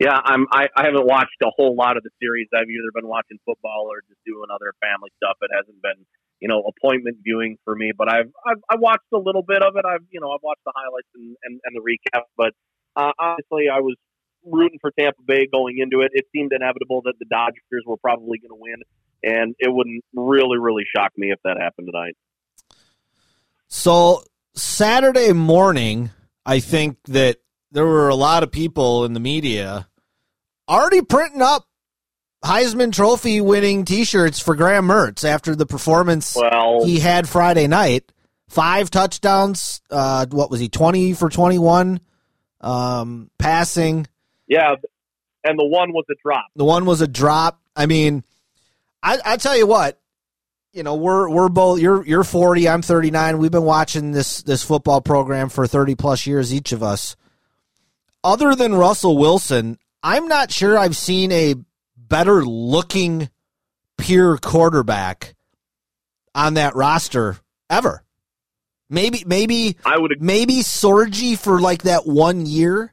Yeah, 0.00 0.18
I'm. 0.24 0.46
I, 0.50 0.66
I 0.76 0.86
haven't 0.86 1.06
watched 1.06 1.38
a 1.42 1.50
whole 1.56 1.76
lot 1.76 1.96
of 1.96 2.02
the 2.02 2.10
series. 2.20 2.48
I've 2.52 2.68
either 2.68 2.90
been 2.92 3.08
watching 3.08 3.38
football 3.46 3.86
or 3.88 4.02
just 4.08 4.20
doing 4.26 4.50
other 4.52 4.74
family 4.82 5.10
stuff. 5.16 5.38
It 5.40 5.50
hasn't 5.54 5.80
been, 5.82 6.04
you 6.44 6.48
know, 6.48 6.60
appointment 6.60 7.16
viewing 7.24 7.56
for 7.64 7.74
me. 7.74 7.92
But 7.96 8.10
I've 8.10 8.30
I've, 8.46 8.60
I've 8.68 8.80
watched 8.80 9.08
a 9.14 9.16
little 9.16 9.42
bit 9.42 9.62
of 9.62 9.76
it. 9.76 9.86
I've 9.86 10.04
you 10.10 10.20
know 10.20 10.30
I've 10.30 10.42
watched 10.42 10.60
the 10.66 10.74
highlights 10.76 11.08
and 11.14 11.36
and, 11.42 11.58
and 11.64 11.74
the 11.74 11.80
recap. 11.80 12.24
But 12.36 12.52
uh, 12.94 13.12
honestly, 13.18 13.68
I 13.72 13.80
was 13.80 13.96
rooting 14.44 14.78
for 14.78 14.92
Tampa 14.98 15.22
Bay 15.26 15.48
going 15.50 15.78
into 15.78 16.02
it. 16.02 16.10
It 16.12 16.26
seemed 16.36 16.52
inevitable 16.52 17.00
that 17.06 17.14
the 17.18 17.24
Dodgers 17.30 17.82
were 17.86 17.96
probably 17.96 18.38
going 18.40 18.50
to 18.50 18.60
win, 18.60 18.82
and 19.22 19.54
it 19.58 19.72
wouldn't 19.72 20.04
really 20.12 20.58
really 20.58 20.84
shock 20.94 21.12
me 21.16 21.32
if 21.32 21.38
that 21.44 21.56
happened 21.58 21.88
tonight. 21.90 22.14
So 23.68 24.22
Saturday 24.54 25.32
morning, 25.32 26.10
I 26.44 26.60
think 26.60 26.98
that 27.04 27.38
there 27.72 27.86
were 27.86 28.10
a 28.10 28.14
lot 28.14 28.42
of 28.42 28.52
people 28.52 29.06
in 29.06 29.14
the 29.14 29.20
media 29.20 29.88
already 30.68 31.00
printing 31.00 31.40
up 31.40 31.66
Heisman 32.44 32.92
Trophy 32.92 33.40
winning 33.40 33.84
T-shirts 33.84 34.38
for 34.38 34.54
Graham 34.54 34.86
Mertz 34.86 35.24
after 35.24 35.56
the 35.56 35.64
performance 35.66 36.36
Well, 36.36 36.84
he 36.84 37.00
had 37.00 37.28
Friday 37.28 37.66
night. 37.66 38.12
Five 38.48 38.90
touchdowns. 38.90 39.80
Uh, 39.90 40.26
what 40.30 40.50
was 40.50 40.60
he? 40.60 40.68
Twenty 40.68 41.14
for 41.14 41.28
twenty-one. 41.30 42.00
Um, 42.60 43.30
passing. 43.38 44.06
yeah, 44.46 44.74
and 45.42 45.58
the 45.58 45.64
one 45.64 45.92
was 45.92 46.04
a 46.10 46.14
drop. 46.22 46.46
The 46.54 46.64
one 46.64 46.84
was 46.84 47.00
a 47.00 47.08
drop. 47.08 47.60
I 47.74 47.86
mean, 47.86 48.22
I, 49.02 49.18
I 49.24 49.36
tell 49.38 49.56
you 49.56 49.66
what, 49.66 50.00
you 50.72 50.82
know, 50.82 50.94
we're 50.94 51.28
we're 51.28 51.48
both 51.48 51.80
you're 51.80 52.06
you're 52.06 52.24
40, 52.24 52.68
I'm 52.68 52.82
39. 52.82 53.38
We've 53.38 53.50
been 53.50 53.64
watching 53.64 54.12
this 54.12 54.42
this 54.42 54.62
football 54.62 55.00
program 55.00 55.48
for 55.48 55.66
30 55.66 55.94
plus 55.94 56.26
years 56.26 56.54
each 56.54 56.72
of 56.72 56.82
us. 56.82 57.16
Other 58.22 58.54
than 58.54 58.74
Russell 58.74 59.18
Wilson, 59.18 59.78
I'm 60.02 60.28
not 60.28 60.50
sure 60.52 60.78
I've 60.78 60.96
seen 60.96 61.32
a 61.32 61.54
better 62.08 62.44
looking 62.44 63.30
pure 63.98 64.38
quarterback 64.38 65.34
on 66.34 66.54
that 66.54 66.74
roster 66.74 67.38
ever. 67.70 68.02
Maybe 68.90 69.24
maybe 69.26 69.76
I 69.84 69.98
would 69.98 70.20
maybe 70.20 70.60
Sorgi 70.60 71.38
for 71.38 71.60
like 71.60 71.82
that 71.82 72.06
one 72.06 72.46
year, 72.46 72.92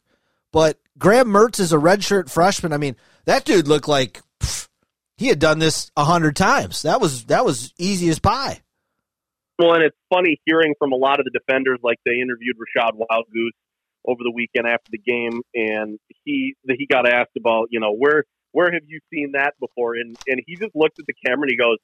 but 0.51 0.79
Graham 0.97 1.27
Mertz 1.27 1.59
is 1.59 1.73
a 1.73 1.77
redshirt 1.77 2.29
freshman. 2.29 2.73
I 2.73 2.77
mean, 2.77 2.95
that 3.25 3.43
dude 3.43 3.67
looked 3.67 3.87
like 3.87 4.21
pff, 4.39 4.69
he 5.17 5.27
had 5.27 5.39
done 5.39 5.59
this 5.59 5.91
a 5.97 6.05
hundred 6.05 6.35
times. 6.35 6.83
That 6.83 7.01
was 7.01 7.25
that 7.25 7.43
was 7.43 7.73
easy 7.77 8.09
as 8.09 8.19
pie. 8.19 8.61
Well, 9.59 9.73
and 9.73 9.83
it's 9.83 9.97
funny 10.09 10.41
hearing 10.45 10.73
from 10.79 10.91
a 10.91 10.95
lot 10.95 11.19
of 11.19 11.25
the 11.25 11.31
defenders, 11.31 11.79
like 11.83 11.97
they 12.05 12.15
interviewed 12.15 12.55
Rachad 12.57 12.93
Wildgoose 12.93 13.51
over 14.07 14.23
the 14.23 14.31
weekend 14.31 14.65
after 14.65 14.89
the 14.91 14.97
game, 14.97 15.41
and 15.53 15.99
he 16.23 16.55
he 16.67 16.87
got 16.87 17.07
asked 17.07 17.35
about, 17.37 17.67
you 17.69 17.79
know, 17.79 17.93
where 17.93 18.23
where 18.51 18.71
have 18.71 18.83
you 18.87 18.99
seen 19.13 19.31
that 19.33 19.53
before? 19.59 19.95
And 19.95 20.17
and 20.27 20.41
he 20.45 20.57
just 20.57 20.75
looked 20.75 20.99
at 20.99 21.05
the 21.07 21.13
camera 21.25 21.43
and 21.43 21.51
he 21.51 21.57
goes, 21.57 21.77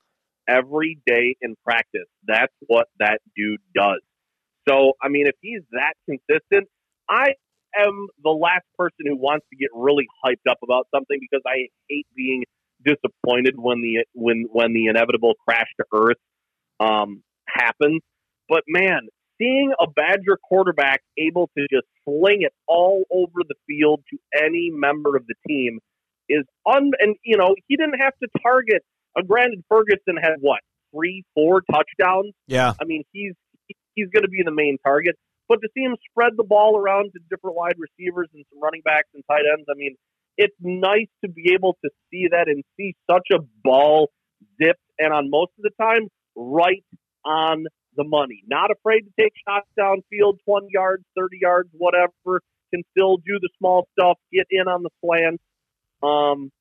every 0.47 0.99
day 1.05 1.35
in 1.41 1.55
practice, 1.63 2.07
that's 2.25 2.53
what 2.67 2.87
that 2.99 3.19
dude 3.35 3.61
does. 3.75 4.01
So, 4.67 4.93
I 5.01 5.09
mean, 5.09 5.27
if 5.27 5.35
he's 5.41 5.61
that 5.71 5.93
consistent, 6.05 6.67
I 7.09 7.33
am 7.79 8.07
the 8.23 8.31
last 8.31 8.65
person 8.77 9.05
who 9.05 9.15
wants 9.15 9.45
to 9.49 9.57
get 9.57 9.69
really 9.73 10.07
hyped 10.25 10.49
up 10.49 10.57
about 10.63 10.87
something 10.93 11.17
because 11.19 11.43
I 11.45 11.67
hate 11.89 12.07
being 12.15 12.43
disappointed 12.85 13.55
when 13.57 13.81
the 13.81 14.05
when 14.13 14.45
when 14.51 14.73
the 14.73 14.87
inevitable 14.87 15.33
crash 15.47 15.67
to 15.79 15.85
earth 15.93 16.17
um, 16.79 17.23
happens. 17.47 18.01
But 18.49 18.63
man, 18.67 19.07
seeing 19.39 19.73
a 19.79 19.89
Badger 19.89 20.37
quarterback 20.43 21.01
able 21.17 21.49
to 21.57 21.65
just 21.71 21.87
sling 22.05 22.41
it 22.41 22.53
all 22.67 23.03
over 23.11 23.43
the 23.47 23.55
field 23.67 24.03
to 24.11 24.17
any 24.43 24.69
member 24.71 25.15
of 25.15 25.25
the 25.27 25.35
team 25.47 25.79
is 26.29 26.43
un. 26.65 26.91
And 26.99 27.15
you 27.23 27.37
know, 27.37 27.55
he 27.67 27.75
didn't 27.75 27.99
have 27.99 28.13
to 28.21 28.27
target. 28.41 28.83
Uh, 29.17 29.21
granted, 29.23 29.63
Ferguson 29.69 30.17
had 30.21 30.35
what 30.39 30.59
three, 30.93 31.23
four 31.33 31.61
touchdowns. 31.71 32.33
Yeah. 32.47 32.73
I 32.81 32.85
mean, 32.85 33.03
he's 33.11 33.33
he's 33.95 34.07
going 34.13 34.23
to 34.23 34.29
be 34.29 34.41
the 34.43 34.51
main 34.51 34.77
target. 34.83 35.15
But 35.49 35.61
to 35.61 35.69
see 35.73 35.81
him 35.81 35.95
spread 36.11 36.33
the 36.35 36.43
ball 36.43 36.77
around 36.77 37.11
to 37.13 37.19
different 37.29 37.55
wide 37.55 37.75
receivers 37.77 38.27
and 38.33 38.43
some 38.51 38.61
running 38.61 38.81
backs 38.83 39.07
and 39.13 39.23
tight 39.29 39.43
ends, 39.51 39.65
I 39.69 39.75
mean, 39.75 39.95
it's 40.37 40.55
nice 40.59 41.07
to 41.23 41.31
be 41.31 41.53
able 41.53 41.77
to 41.83 41.89
see 42.11 42.27
that 42.31 42.47
and 42.47 42.63
see 42.75 42.95
such 43.09 43.27
a 43.31 43.39
ball 43.63 44.09
zipped 44.61 44.83
and 44.99 45.13
on 45.13 45.29
most 45.29 45.51
of 45.57 45.63
the 45.63 45.71
time 45.81 46.09
right 46.35 46.83
on 47.25 47.65
the 47.95 48.03
money. 48.03 48.43
Not 48.47 48.69
afraid 48.71 49.01
to 49.01 49.11
take 49.19 49.33
shots 49.47 49.67
downfield, 49.79 50.37
20 50.45 50.67
yards, 50.69 51.03
30 51.17 51.37
yards, 51.41 51.69
whatever. 51.73 52.41
Can 52.73 52.83
still 52.91 53.15
do 53.17 53.39
the 53.39 53.49
small 53.57 53.87
stuff, 53.97 54.17
get 54.31 54.45
in 54.51 54.67
on 54.67 54.83
the 54.83 54.89
slant. 55.03 55.39
Um, 56.03 56.51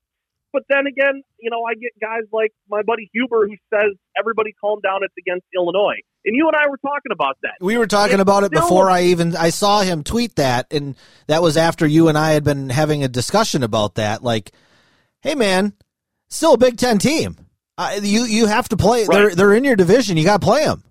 but 0.53 0.63
then 0.69 0.87
again, 0.87 1.21
you 1.39 1.49
know, 1.49 1.63
I 1.63 1.75
get 1.75 1.91
guys 2.01 2.23
like 2.31 2.51
my 2.69 2.81
buddy 2.81 3.09
Huber 3.13 3.47
who 3.47 3.55
says 3.71 3.95
everybody 4.17 4.53
calm 4.59 4.79
down. 4.81 5.01
It's 5.03 5.13
against 5.19 5.45
Illinois, 5.55 5.99
and 6.25 6.35
you 6.35 6.47
and 6.47 6.55
I 6.55 6.69
were 6.69 6.77
talking 6.77 7.11
about 7.11 7.37
that. 7.43 7.55
We 7.61 7.77
were 7.77 7.87
talking 7.87 8.15
It's 8.15 8.21
about 8.21 8.43
it 8.43 8.51
before 8.51 8.89
I 8.89 9.03
even 9.03 9.35
I 9.35 9.49
saw 9.49 9.81
him 9.81 10.03
tweet 10.03 10.37
that, 10.37 10.67
and 10.71 10.95
that 11.27 11.41
was 11.41 11.57
after 11.57 11.85
you 11.85 12.07
and 12.07 12.17
I 12.17 12.31
had 12.31 12.43
been 12.43 12.69
having 12.69 13.03
a 13.03 13.07
discussion 13.07 13.61
about 13.61 13.95
that. 13.95 14.23
Like, 14.23 14.51
hey 15.21 15.35
man, 15.35 15.73
still 16.29 16.53
a 16.53 16.57
Big 16.57 16.77
Ten 16.77 16.97
team. 16.97 17.37
Uh, 17.77 17.99
you 18.01 18.23
you 18.23 18.47
have 18.47 18.69
to 18.69 18.77
play. 18.77 19.05
They're 19.05 19.35
they're 19.35 19.53
in 19.53 19.63
your 19.63 19.75
division. 19.75 20.17
You 20.17 20.23
got 20.23 20.41
to 20.41 20.45
play 20.45 20.65
them. 20.65 20.83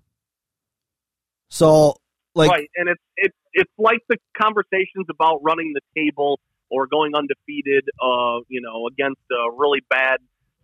So 1.49 1.95
like 2.35 2.51
right, 2.51 2.69
and 2.75 2.87
it's 2.87 3.01
it's 3.17 3.37
it's 3.53 3.71
like 3.77 3.99
the 4.07 4.17
conversations 4.41 5.07
about 5.09 5.39
running 5.43 5.73
the 5.73 5.81
table 5.99 6.39
or 6.69 6.87
going 6.87 7.13
undefeated, 7.15 7.85
uh, 8.01 8.39
you 8.47 8.61
know, 8.61 8.87
against 8.87 9.21
a 9.31 9.55
really 9.55 9.79
bad 9.89 10.17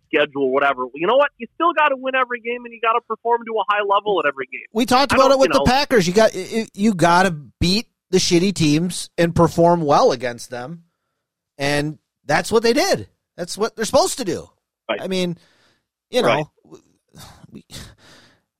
schedule, 0.06 0.50
whatever. 0.52 0.84
You 0.94 1.06
know 1.06 1.16
what? 1.16 1.30
You 1.38 1.46
still 1.54 1.72
got 1.72 1.88
to 1.88 1.96
win 1.96 2.14
every 2.14 2.40
game, 2.40 2.64
and 2.64 2.72
you 2.72 2.80
got 2.80 2.92
to 2.92 3.00
perform 3.08 3.42
to 3.46 3.52
a 3.52 3.64
high 3.68 3.82
level 3.82 4.20
at 4.20 4.28
every 4.28 4.46
game. 4.46 4.66
we 4.72 4.86
talked 4.86 5.12
about 5.12 5.30
it 5.30 5.38
with 5.38 5.48
you 5.48 5.54
the 5.54 5.58
know- 5.60 5.64
Packers. 5.64 6.06
You 6.06 6.12
got 6.14 6.34
you, 6.34 6.66
you 6.74 6.94
got 6.94 7.24
to 7.24 7.30
beat 7.30 7.88
the 8.10 8.18
shitty 8.18 8.54
teams 8.54 9.10
and 9.18 9.34
perform 9.34 9.80
well 9.82 10.12
against 10.12 10.50
them, 10.50 10.84
and 11.58 11.98
that's 12.24 12.52
what 12.52 12.62
they 12.62 12.72
did. 12.72 13.08
That's 13.36 13.58
what 13.58 13.74
they're 13.76 13.84
supposed 13.84 14.18
to 14.18 14.24
do. 14.24 14.48
Right. 14.88 15.00
I 15.00 15.08
mean, 15.08 15.36
you 16.10 16.22
know, 16.22 16.28
Right. 16.28 16.46
we, 17.50 17.64
I 17.70 17.74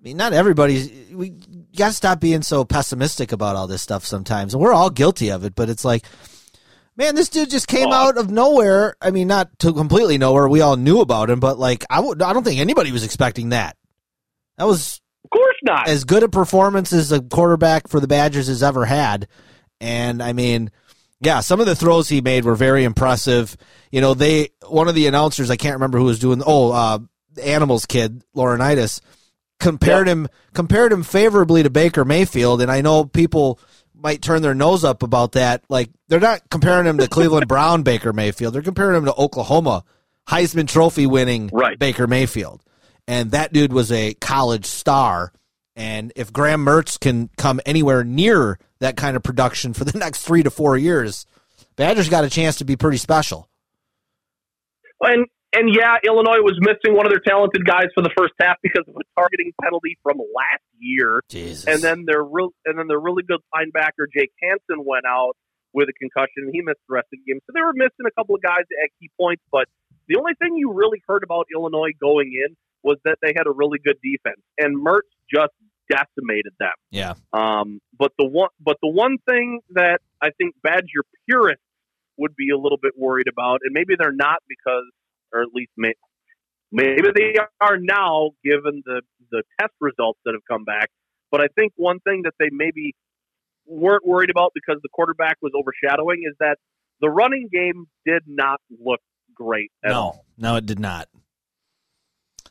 mean, 0.01 0.16
not 0.16 0.32
everybody's. 0.32 0.90
We 1.14 1.30
got 1.76 1.88
to 1.88 1.92
stop 1.95 2.20
being 2.20 2.42
so 2.42 2.64
pessimistic 2.64 3.30
about 3.32 3.57
all 3.57 3.66
this 3.66 3.82
stuff 3.82 4.05
sometimes, 4.05 4.55
and 4.55 4.62
we're 4.62 4.72
all 4.72 4.90
guilty 4.90 5.30
of 5.30 5.45
it. 5.45 5.55
But 5.55 5.68
it's 5.70 5.84
like, 5.84 6.05
man, 6.97 7.14
this 7.14 7.28
dude 7.28 7.51
just 7.51 7.68
came 7.68 7.88
Oh. 7.88 7.92
out 7.92 8.16
of 8.18 8.30
nowhere. 8.30 8.95
I 9.01 9.11
mean, 9.11 9.28
not 9.28 9.59
to 9.61 9.72
completely 9.72 10.18
nowhere. 10.18 10.49
We 10.49 10.61
all 10.61 10.76
knew 10.76 11.01
about 11.01 11.30
him, 11.30 11.40
but 11.40 11.59
like, 11.59 11.84
I 11.90 12.01
would. 12.01 12.22
I 12.22 12.32
don't 12.32 12.45
think 12.45 12.61
anybody 12.61 12.92
was 12.92 13.05
expecting 13.05 13.51
that. 13.51 13.76
That 14.59 14.66
was 14.66 15.01
Of 15.24 15.30
course 15.30 15.57
not. 15.62 15.88
as 15.88 16.05
good 16.05 16.22
a 16.22 16.28
performance 16.28 16.92
as 16.92 17.11
a 17.12 17.20
quarterback 17.20 17.88
for 17.88 18.01
the 18.01 18.07
Badgers 18.09 18.47
has 18.49 18.62
ever 18.62 18.84
had. 18.84 19.26
And 19.80 20.22
I 20.22 20.32
mean, 20.32 20.70
yeah, 21.20 21.40
some 21.40 21.61
of 21.61 21.66
the 21.66 21.74
throws 21.76 22.09
he 22.09 22.20
made 22.20 22.45
were 22.45 22.55
very 22.55 22.84
impressive. 22.84 23.57
You 23.90 24.01
know, 24.01 24.14
they 24.14 24.51
one 24.68 24.88
of 24.88 24.95
the 24.95 25.07
announcers, 25.07 25.51
I 25.51 25.57
can't 25.57 25.74
remember 25.74 25.99
who 25.99 26.05
was 26.05 26.18
doing. 26.18 26.42
Oh, 26.47 26.70
uh, 26.72 26.99
Animals 27.42 27.84
kid, 27.86 28.22
Laurinaitis, 28.36 29.01
compared 29.59 30.07
him 30.07 30.28
compared 30.53 30.92
him 30.92 31.03
favorably 31.03 31.64
to 31.64 31.70
Baker 31.70 32.05
Mayfield, 32.05 32.62
and 32.62 32.70
I 32.70 32.80
know 32.80 33.05
people 33.05 33.59
might 34.05 34.20
turn 34.20 34.42
their 34.42 34.55
nose 34.55 34.84
up 34.84 35.02
about 35.02 35.32
that. 35.32 35.64
Like 35.68 35.90
they're 36.09 36.20
not 36.20 36.42
comparing 36.50 36.86
him 36.86 36.98
to 36.98 37.09
Cleveland 37.09 37.48
Brown 37.48 37.82
Baker 37.82 38.12
Mayfield; 38.12 38.55
they're 38.55 38.62
comparing 38.62 38.98
him 38.98 39.07
to 39.07 39.14
Oklahoma 39.14 39.82
Heisman 40.28 40.68
Trophy 40.68 41.07
winning 41.07 41.50
Right. 41.52 41.78
Baker 41.78 42.07
Mayfield, 42.07 42.62
and 43.09 43.32
that 43.32 43.52
dude 43.52 43.72
was 43.72 43.90
a 43.90 44.14
college 44.14 44.66
star. 44.66 45.32
And 45.74 46.12
if 46.14 46.32
Graham 46.32 46.64
Mertz 46.64 47.00
can 47.00 47.30
come 47.36 47.61
anywhere 47.66 48.05
near 48.05 48.61
that 48.78 48.96
kind 48.96 49.16
of 49.16 49.24
production 49.24 49.72
for 49.72 49.84
the 49.84 49.98
next 49.98 50.22
three 50.22 50.44
to 50.44 50.50
four 50.50 50.76
years, 50.76 51.26
Badgers 51.74 52.09
got 52.09 52.22
a 52.22 52.30
chance 52.30 52.57
to 52.57 52.64
be 52.64 52.76
pretty 52.76 52.98
special. 52.98 53.48
And 55.00 55.26
and 55.55 55.74
yeah, 55.74 55.96
Illinois 56.05 56.42
was 56.42 56.59
missing 56.61 56.96
one 56.96 57.07
of 57.07 57.11
their 57.11 57.22
talented 57.24 57.64
guys 57.64 57.86
for 57.94 58.02
the 58.02 58.11
first 58.16 58.34
half 58.40 58.57
because 58.62 58.84
of 58.88 58.94
a 58.96 59.07
targeting 59.18 59.52
penalty 59.62 59.98
from 60.02 60.18
last 60.18 60.66
year. 60.78 61.22
Jesus. 61.28 61.66
And 61.66 61.82
then 61.82 62.05
their 62.07 62.22
real 62.22 62.50
and 62.64 62.78
then 62.78 62.86
their 62.88 63.00
really 63.00 63.22
good 63.22 63.40
linebacker 63.55 64.07
Jake 64.12 64.32
Hansen 64.42 64.84
went 64.84 65.07
out 65.07 65.36
with 65.72 65.88
a 65.88 65.96
concussion 65.98 66.46
and 66.46 66.55
he 66.55 66.62
missed 66.62 66.80
the 66.88 66.94
rest 66.94 67.09
of 67.12 67.18
the 67.18 67.32
game. 67.32 67.40
So 67.46 67.52
they 67.55 67.62
were 67.62 67.74
missing 67.74 68.07
a 68.07 68.14
couple 68.18 68.34
of 68.36 68.42
guys 68.42 68.64
at 68.82 68.90
key 69.00 69.11
points, 69.18 69.42
but 69.50 69.66
the 70.09 70.16
only 70.16 70.32
thing 70.38 70.57
you 70.57 70.72
really 70.72 71.02
heard 71.09 71.24
about 71.24 71.46
Illinois 71.55 71.92
going 72.00 72.30
in 72.30 72.55
was 72.82 72.98
that 73.05 73.18
they 73.22 73.32
had 73.36 73.46
a 73.46 73.50
really 73.50 73.78
good 73.82 73.96
defense. 74.02 74.40
And 74.59 74.76
Mertz 74.76 75.11
just 75.32 75.52
decimated 75.90 76.52
them. 76.59 76.72
yeah. 76.90 77.14
Um, 77.32 77.80
but 77.98 78.12
the 78.18 78.26
one, 78.26 78.48
but 78.61 78.76
the 78.82 78.88
one 78.88 79.18
thing 79.28 79.61
that 79.70 80.00
I 80.22 80.30
think 80.38 80.55
Badger 80.62 81.05
purists 81.28 81.62
would 82.16 82.36
be 82.36 82.50
a 82.50 82.57
little 82.57 82.78
bit 82.80 82.92
worried 82.96 83.26
about, 83.28 83.61
and 83.64 83.72
maybe 83.72 83.94
they're 83.98 84.12
not 84.12 84.38
because, 84.48 84.84
or 85.35 85.43
at 85.43 85.49
least 85.53 85.72
may, 85.76 85.93
maybe 86.72 87.09
they 87.14 87.35
are 87.61 87.76
now, 87.78 88.30
given 88.45 88.82
the 88.87 89.03
the 89.30 89.43
test 89.61 89.72
results 89.80 90.20
that 90.24 90.35
have 90.35 90.45
come 90.49 90.64
back. 90.64 90.91
But 91.30 91.41
I 91.41 91.49
think 91.55 91.72
one 91.76 91.99
thing 92.01 92.22
that 92.24 92.35
they 92.39 92.49
maybe 92.53 92.95
weren't 93.66 94.07
worried 94.07 94.30
about 94.30 94.53
because 94.55 94.80
the 94.82 94.89
quarterback 94.93 95.37
was 95.43 95.53
overshadowing 95.55 96.22
is 96.28 96.37
that 96.39 96.57
the 97.01 97.11
running 97.11 97.49
game 97.53 97.87
did 98.07 98.22
not 98.26 98.61
look 98.70 99.01
great 99.35 99.72
at 99.85 99.91
no, 99.91 99.97
all. 99.97 100.24
no, 100.39 100.57
it 100.57 100.66
did 100.66 100.78
not. 100.78 101.09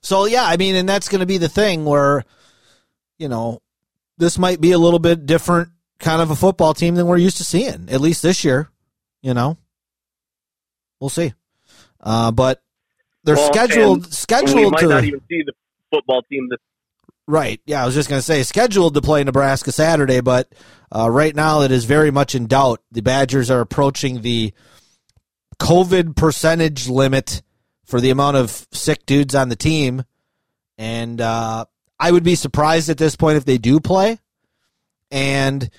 So 0.01 0.25
yeah, 0.25 0.43
I 0.43 0.57
mean, 0.57 0.75
and 0.75 0.87
that's 0.87 1.07
going 1.07 1.21
to 1.21 1.25
be 1.25 1.37
the 1.37 1.47
thing 1.47 1.85
where, 1.85 2.25
you 3.17 3.29
know, 3.29 3.61
this 4.17 4.37
might 4.37 4.59
be 4.59 4.73
a 4.73 4.77
little 4.77 4.99
bit 4.99 5.25
different 5.25 5.69
kind 5.99 6.21
of 6.21 6.29
a 6.29 6.35
football 6.35 6.73
team 6.73 6.95
than 6.95 7.07
we're 7.07 7.17
used 7.17 7.37
to 7.37 7.45
seeing, 7.45 7.87
at 7.89 8.01
least 8.01 8.21
this 8.21 8.43
year. 8.43 8.69
You 9.21 9.33
know, 9.33 9.57
we'll 10.99 11.09
see. 11.09 11.33
Uh, 12.01 12.31
but 12.31 12.61
they're 13.23 13.35
Well, 13.35 13.53
scheduled 13.53 13.97
and 13.97 14.05
we 14.05 14.11
scheduled 14.11 14.71
might 14.73 14.81
to 14.81 14.87
not 14.87 15.03
even 15.03 15.21
see 15.29 15.43
the 15.45 15.53
football 15.91 16.21
team 16.23 16.47
this 16.49 16.59
Right. 17.25 17.61
Yeah, 17.65 17.81
I 17.81 17.85
was 17.85 17.95
just 17.95 18.09
going 18.09 18.19
to 18.19 18.25
say 18.25 18.43
scheduled 18.43 18.95
to 18.95 19.01
play 19.01 19.23
Nebraska 19.23 19.71
Saturday, 19.71 20.19
but 20.19 20.51
uh, 20.91 21.09
right 21.09 21.33
now 21.33 21.61
it 21.61 21.71
is 21.71 21.85
very 21.85 22.11
much 22.11 22.35
in 22.35 22.47
doubt. 22.47 22.81
The 22.91 23.01
Badgers 23.01 23.49
are 23.49 23.61
approaching 23.61 24.21
the 24.21 24.53
COVID 25.59 26.15
percentage 26.17 26.89
limit 26.89 27.41
for 27.85 28.01
the 28.01 28.09
amount 28.09 28.37
of 28.37 28.67
sick 28.71 29.05
dudes 29.05 29.35
on 29.35 29.47
the 29.47 29.55
team, 29.55 30.03
and 30.77 31.21
uh, 31.21 31.65
I 31.97 32.11
would 32.11 32.23
be 32.23 32.35
surprised 32.35 32.89
at 32.89 32.97
this 32.97 33.15
point 33.15 33.37
if 33.37 33.45
they 33.45 33.57
do 33.57 33.79
play. 33.79 34.19
And 35.09 35.69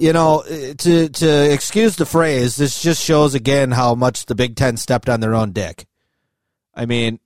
you 0.00 0.14
know, 0.14 0.42
to 0.78 1.08
to 1.10 1.52
excuse 1.52 1.96
the 1.96 2.06
phrase, 2.06 2.56
this 2.56 2.80
just 2.80 3.02
shows 3.04 3.34
again 3.34 3.70
how 3.70 3.94
much 3.94 4.26
the 4.26 4.34
Big 4.34 4.56
Ten 4.56 4.76
stepped 4.78 5.08
on 5.10 5.20
their 5.20 5.34
own 5.34 5.52
dick. 5.52 5.86
I 6.74 6.86
mean, 6.86 7.20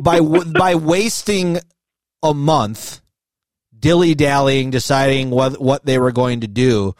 by 0.00 0.20
by 0.58 0.74
wasting 0.74 1.58
a 2.22 2.34
month 2.34 3.00
dilly 3.78 4.14
dallying, 4.16 4.70
deciding 4.70 5.30
what 5.30 5.60
what 5.60 5.86
they 5.86 5.98
were 5.98 6.12
going 6.12 6.40
to 6.40 6.48
do, 6.48 6.94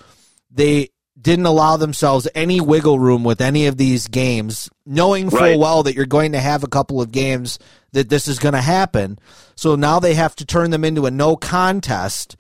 they 0.51 0.91
didn't 1.21 1.47
allow 1.47 1.77
themselves 1.77 2.29
any 2.35 2.61
wiggle 2.61 3.01
room 3.01 3.25
with 3.25 3.41
any 3.41 3.67
of 3.67 3.77
these 3.77 4.07
games, 4.07 4.71
knowing 4.85 5.29
full 5.29 5.41
Right. 5.41 5.59
well 5.59 5.83
that 5.83 5.95
you're 5.97 6.07
going 6.07 6.33
to 6.33 6.41
have 6.41 6.63
a 6.63 6.69
couple 6.69 7.01
of 7.01 7.11
games 7.11 7.59
that 7.93 8.11
this 8.11 8.29
is 8.29 8.39
going 8.39 8.55
to 8.55 8.61
happen. 8.61 9.19
So 9.57 9.75
now 9.75 9.99
they 9.99 10.15
have 10.15 10.37
to 10.37 10.47
turn 10.47 10.71
them 10.71 10.85
into 10.85 11.07
a 11.07 11.11
no 11.11 11.35
contest, 11.35 12.37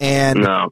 and 0.00 0.40
no. 0.40 0.70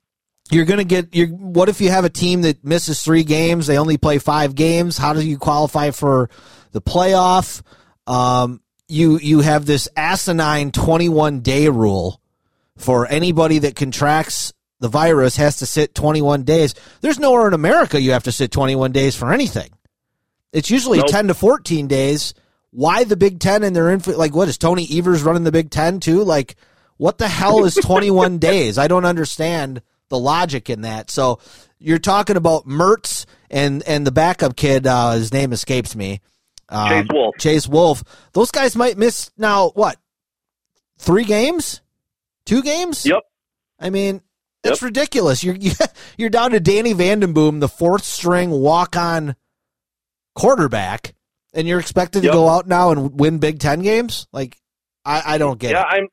You're 0.51 0.65
going 0.67 0.79
to 0.79 0.85
get 0.85 1.15
your 1.15 1.29
what 1.29 1.69
if 1.69 1.81
you 1.81 1.91
have 1.91 2.05
a 2.05 2.11
team 2.11 2.43
that 2.43 2.65
misses 2.65 3.03
three 3.03 3.25
games 3.25 3.67
they 3.67 3.79
only 3.79 3.97
play 3.97 4.19
five 4.19 4.55
games? 4.55 4.99
How 4.99 5.13
do 5.13 5.27
you 5.27 5.39
qualify 5.39 5.91
for 5.91 6.29
the 6.73 6.83
playoff? 6.83 7.63
Um, 8.07 8.61
you 8.89 9.19
you 9.19 9.41
have 9.41 9.65
this 9.65 9.89
asinine 9.97 10.71
21 10.71 11.41
day 11.41 11.69
rule 11.69 12.21
for 12.77 13.07
anybody 13.07 13.61
that 13.61 13.77
contracts 13.77 14.53
the 14.81 14.89
virus 14.89 15.37
has 15.37 15.57
to 15.59 15.67
sit 15.67 15.95
21 15.95 16.43
days. 16.43 16.75
There's 17.01 17.19
nowhere 17.19 17.49
in 17.49 17.55
america 17.55 17.99
you 18.01 18.13
have 18.13 18.25
to 18.25 18.33
sit 18.33 18.51
21 18.51 18.93
days 18.93 19.17
for 19.17 19.33
anything. 19.33 19.71
It's 20.53 20.71
usually 20.71 20.99
Nope. 20.99 21.09
10 21.09 21.29
to 21.29 21.35
14 21.35 21.87
days. 21.89 22.35
Why 22.71 23.05
the 23.05 23.17
big 23.17 23.41
10 23.41 23.63
and 23.63 23.75
their 23.75 23.91
inf- 23.91 24.07
like 24.09 24.35
what 24.35 24.49
is 24.49 24.59
tony 24.59 24.87
evers 24.93 25.23
running 25.23 25.45
the 25.45 25.53
big 25.53 25.71
10 25.71 26.01
too? 26.01 26.23
Like 26.23 26.57
what 26.99 27.17
the 27.17 27.29
hell 27.29 27.65
is 27.65 27.77
21 27.77 28.39
days? 28.51 28.77
I 28.77 28.89
don't 28.89 29.07
understand 29.07 29.81
the 30.15 30.19
logic 30.19 30.71
in 30.71 30.83
that 30.83 31.11
so 31.11 31.39
you're 31.79 31.99
talking 31.99 32.37
about 32.37 32.67
mertz 32.67 33.27
and 33.51 33.83
and 33.87 34.07
the 34.07 34.13
backup 34.13 34.57
kid 34.57 34.87
uh, 34.87 35.13
his 35.13 35.33
name 35.33 35.53
escapes 35.53 35.95
me 35.95 36.21
um, 36.71 36.89
Chase 36.89 37.07
Wolf. 37.13 37.35
chase 37.39 37.69
wolf 37.69 38.05
those 38.33 38.51
guys 38.51 38.75
might 38.75 38.97
miss 38.97 39.31
now 39.37 39.71
what 39.71 39.99
three 40.99 41.25
games 41.25 41.83
two 42.47 42.63
games 42.63 43.05
Yep. 43.05 43.23
I 43.79 43.91
mean, 43.91 44.23
it's 44.63 44.83
ridiculous. 44.83 45.45
You're 45.45 45.57
you're 46.19 46.31
down 46.31 46.53
to 46.53 46.61
Danny 46.61 46.95
Vandenboom, 46.95 47.61
the 47.61 47.69
fourth 47.69 48.05
string 48.05 48.51
walk 48.51 48.97
on 48.97 49.37
quarterback, 50.35 51.15
and 51.53 51.69
you're 51.69 51.81
expected 51.81 52.23
to 52.23 52.29
go 52.29 52.49
out 52.49 52.67
now 52.67 52.91
and 52.91 53.19
win 53.19 53.39
Big 53.39 53.59
Ten 53.59 53.83
games. 53.83 54.27
Like, 54.33 54.57
I, 55.05 55.35
I 55.35 55.39
don't 55.39 55.59
get 55.59 55.73
yeah, 55.73 55.83
it. 55.83 55.87
I'm. 55.87 56.09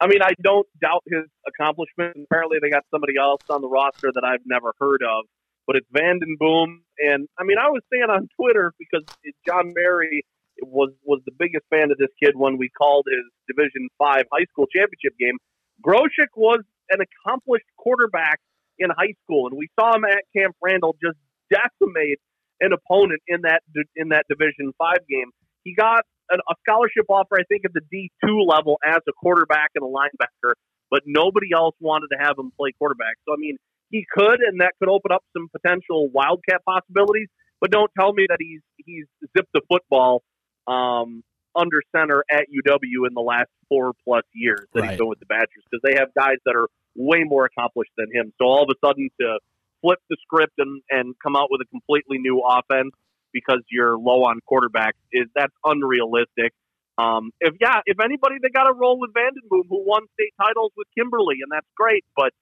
I 0.00 0.06
mean, 0.06 0.22
I 0.22 0.30
don't 0.42 0.66
doubt 0.80 1.02
his 1.06 1.26
accomplishment. 1.46 2.16
Apparently, 2.30 2.58
they 2.62 2.70
got 2.70 2.84
somebody 2.90 3.14
else 3.18 3.42
on 3.50 3.62
the 3.62 3.68
roster 3.68 4.10
that 4.14 4.24
I've 4.24 4.46
never 4.46 4.72
heard 4.78 5.02
of, 5.02 5.26
but 5.66 5.76
it's 5.76 5.88
Vandenboom. 5.90 6.86
And 6.98 7.28
I 7.38 7.44
mean, 7.44 7.58
I 7.58 7.68
was 7.68 7.82
saying 7.92 8.06
on 8.08 8.28
Twitter 8.36 8.72
because 8.78 9.02
John 9.46 9.74
Mary 9.74 10.22
was 10.62 10.90
was 11.02 11.20
the 11.26 11.32
biggest 11.38 11.64
fan 11.70 11.90
of 11.90 11.98
this 11.98 12.10
kid 12.22 12.34
when 12.34 12.58
we 12.58 12.68
called 12.70 13.06
his 13.10 13.26
Division 13.50 13.88
Five 13.98 14.24
high 14.32 14.46
school 14.50 14.66
championship 14.66 15.18
game. 15.18 15.38
Groshek 15.84 16.34
was 16.34 16.60
an 16.90 17.00
accomplished 17.02 17.66
quarterback 17.76 18.40
in 18.78 18.90
high 18.90 19.14
school, 19.24 19.48
and 19.48 19.58
we 19.58 19.68
saw 19.78 19.94
him 19.94 20.04
at 20.04 20.22
Camp 20.36 20.54
Randall 20.62 20.96
just 21.02 21.18
decimate 21.50 22.18
an 22.60 22.70
opponent 22.72 23.20
in 23.26 23.42
that 23.42 23.62
in 23.96 24.10
that 24.10 24.26
Division 24.28 24.72
Five 24.78 25.06
game. 25.08 25.30
He 25.64 25.74
got 25.74 26.02
an, 26.30 26.40
a 26.48 26.54
scholarship 26.66 27.06
offer, 27.08 27.36
I 27.38 27.44
think, 27.48 27.62
at 27.64 27.72
the 27.72 27.80
D 27.90 28.10
two 28.24 28.40
level 28.46 28.78
as 28.84 29.00
a 29.08 29.12
quarterback 29.12 29.70
and 29.74 29.84
a 29.84 29.88
linebacker, 29.88 30.54
but 30.90 31.02
nobody 31.06 31.48
else 31.54 31.74
wanted 31.80 32.08
to 32.12 32.18
have 32.18 32.38
him 32.38 32.52
play 32.56 32.72
quarterback. 32.78 33.16
So 33.26 33.34
I 33.34 33.38
mean, 33.38 33.56
he 33.90 34.04
could, 34.12 34.40
and 34.40 34.60
that 34.60 34.72
could 34.78 34.88
open 34.88 35.12
up 35.12 35.24
some 35.36 35.48
potential 35.48 36.08
wildcat 36.12 36.62
possibilities. 36.66 37.28
But 37.60 37.70
don't 37.72 37.90
tell 37.98 38.12
me 38.12 38.26
that 38.28 38.38
he's 38.40 38.60
he's 38.76 39.06
zipped 39.36 39.50
the 39.54 39.62
football 39.68 40.22
um, 40.66 41.22
under 41.56 41.82
center 41.94 42.24
at 42.30 42.46
UW 42.50 43.06
in 43.08 43.14
the 43.14 43.20
last 43.22 43.48
four 43.68 43.92
plus 44.04 44.22
years 44.34 44.66
that 44.74 44.82
Right. 44.82 44.90
he's 44.90 44.98
been 44.98 45.08
with 45.08 45.18
the 45.18 45.26
Badgers 45.26 45.64
because 45.70 45.82
they 45.82 45.98
have 45.98 46.08
guys 46.14 46.36
that 46.46 46.54
are 46.54 46.68
way 46.94 47.24
more 47.24 47.46
accomplished 47.46 47.90
than 47.96 48.06
him. 48.12 48.32
So 48.38 48.46
all 48.46 48.62
of 48.62 48.68
a 48.70 48.86
sudden 48.86 49.08
to 49.20 49.38
flip 49.82 49.98
the 50.10 50.16
script 50.22 50.54
and, 50.58 50.82
and 50.90 51.14
come 51.22 51.36
out 51.36 51.48
with 51.50 51.60
a 51.62 51.66
completely 51.66 52.18
new 52.18 52.42
offense 52.46 52.92
because 53.38 53.62
you're 53.70 53.96
low 53.96 54.24
on 54.24 54.40
quarterbacks 54.50 54.98
is 55.12 55.26
that's 55.34 55.54
unrealistic. 55.64 56.52
Um, 56.98 57.30
if 57.40 57.54
yeah, 57.60 57.80
if 57.86 57.98
anybody 58.02 58.36
they 58.42 58.50
got 58.50 58.64
to 58.64 58.74
roll 58.74 58.98
with 58.98 59.10
Vandenboom 59.14 59.70
who 59.70 59.84
won 59.86 60.02
state 60.14 60.34
titles 60.40 60.72
with 60.76 60.88
Kimberly 60.96 61.36
and 61.42 61.50
that's 61.52 61.66
great, 61.76 62.04
but 62.16 62.32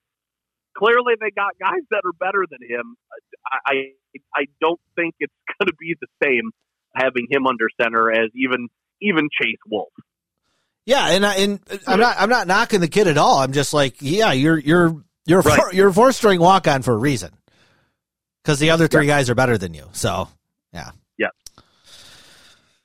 clearly 0.75 1.13
they 1.19 1.29
got 1.29 1.53
guys 1.59 1.85
that 1.91 2.01
are 2.05 2.13
better 2.13 2.45
than 2.49 2.59
him. 2.67 2.95
I 3.45 3.57
I, 3.71 3.75
I 4.35 4.43
don't 4.59 4.81
think 4.95 5.15
it's 5.19 5.33
going 5.59 5.67
to 5.67 5.75
be 5.79 5.95
the 6.01 6.07
same 6.23 6.51
having 6.95 7.27
him 7.29 7.45
under 7.45 7.67
center 7.79 8.11
as 8.11 8.31
even 8.35 8.67
even 9.01 9.29
Chase 9.39 9.61
Wolf. 9.69 9.89
Yeah, 10.87 11.09
and 11.09 11.25
I, 11.25 11.35
and 11.35 11.59
I'm 11.85 11.99
not 11.99 12.15
I'm 12.17 12.29
not 12.29 12.47
knocking 12.47 12.79
the 12.79 12.87
kid 12.87 13.07
at 13.07 13.17
all. 13.17 13.39
I'm 13.39 13.51
just 13.51 13.73
like, 13.73 13.97
yeah, 14.01 14.31
you're 14.31 14.57
you're 14.57 15.03
you're 15.25 15.41
Right. 15.41 15.59
four, 15.59 15.73
you're 15.73 15.89
a 15.89 15.93
four 15.93 16.11
string 16.13 16.39
walk 16.39 16.67
on 16.67 16.81
for 16.81 16.93
a 16.93 16.97
reason 16.97 17.31
because 18.41 18.59
the 18.59 18.69
other 18.69 18.87
three 18.87 19.05
guys 19.05 19.29
are 19.29 19.35
better 19.35 19.57
than 19.57 19.73
you. 19.73 19.89
So 19.91 20.29
yeah, 20.73 20.91
Yeah. 21.17 21.27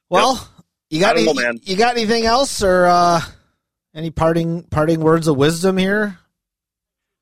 Well, 0.08 0.48
you 0.90 1.00
got 1.00 1.16
any, 1.16 1.32
know, 1.32 1.52
you 1.62 1.76
got 1.76 1.96
anything 1.96 2.26
else 2.26 2.62
or 2.62 2.86
uh, 2.86 3.20
any 3.94 4.10
parting 4.10 4.64
parting 4.64 5.00
words 5.00 5.26
of 5.26 5.36
wisdom 5.36 5.78
here? 5.78 6.18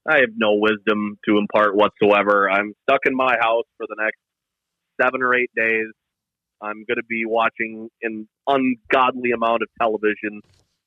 I 0.08 0.16
have 0.16 0.30
no 0.36 0.54
wisdom 0.54 1.18
to 1.28 1.38
impart 1.38 1.76
whatsoever. 1.76 2.50
I'm 2.50 2.74
stuck 2.82 3.00
in 3.06 3.14
my 3.14 3.36
house 3.40 3.66
for 3.76 3.86
the 3.88 3.96
next 3.98 4.18
seven 5.00 5.22
or 5.22 5.34
eight 5.34 5.50
days. 5.54 5.86
I'm 6.62 6.84
going 6.84 6.96
to 6.96 7.04
be 7.08 7.24
watching 7.24 7.88
an 8.02 8.28
ungodly 8.46 9.30
amount 9.30 9.62
of 9.62 9.68
television 9.80 10.42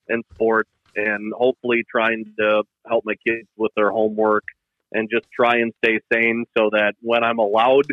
and 0.07 0.23
sports, 0.33 0.69
and 0.95 1.33
hopefully 1.35 1.83
trying 1.89 2.25
to 2.39 2.63
help 2.87 3.03
my 3.05 3.15
kids 3.25 3.47
with 3.55 3.71
their 3.75 3.91
homework 3.91 4.43
and 4.91 5.09
just 5.11 5.25
try 5.33 5.55
and 5.55 5.73
stay 5.83 5.99
sane 6.11 6.45
so 6.57 6.69
that 6.71 6.93
when 7.01 7.23
I'm 7.23 7.39
allowed 7.39 7.87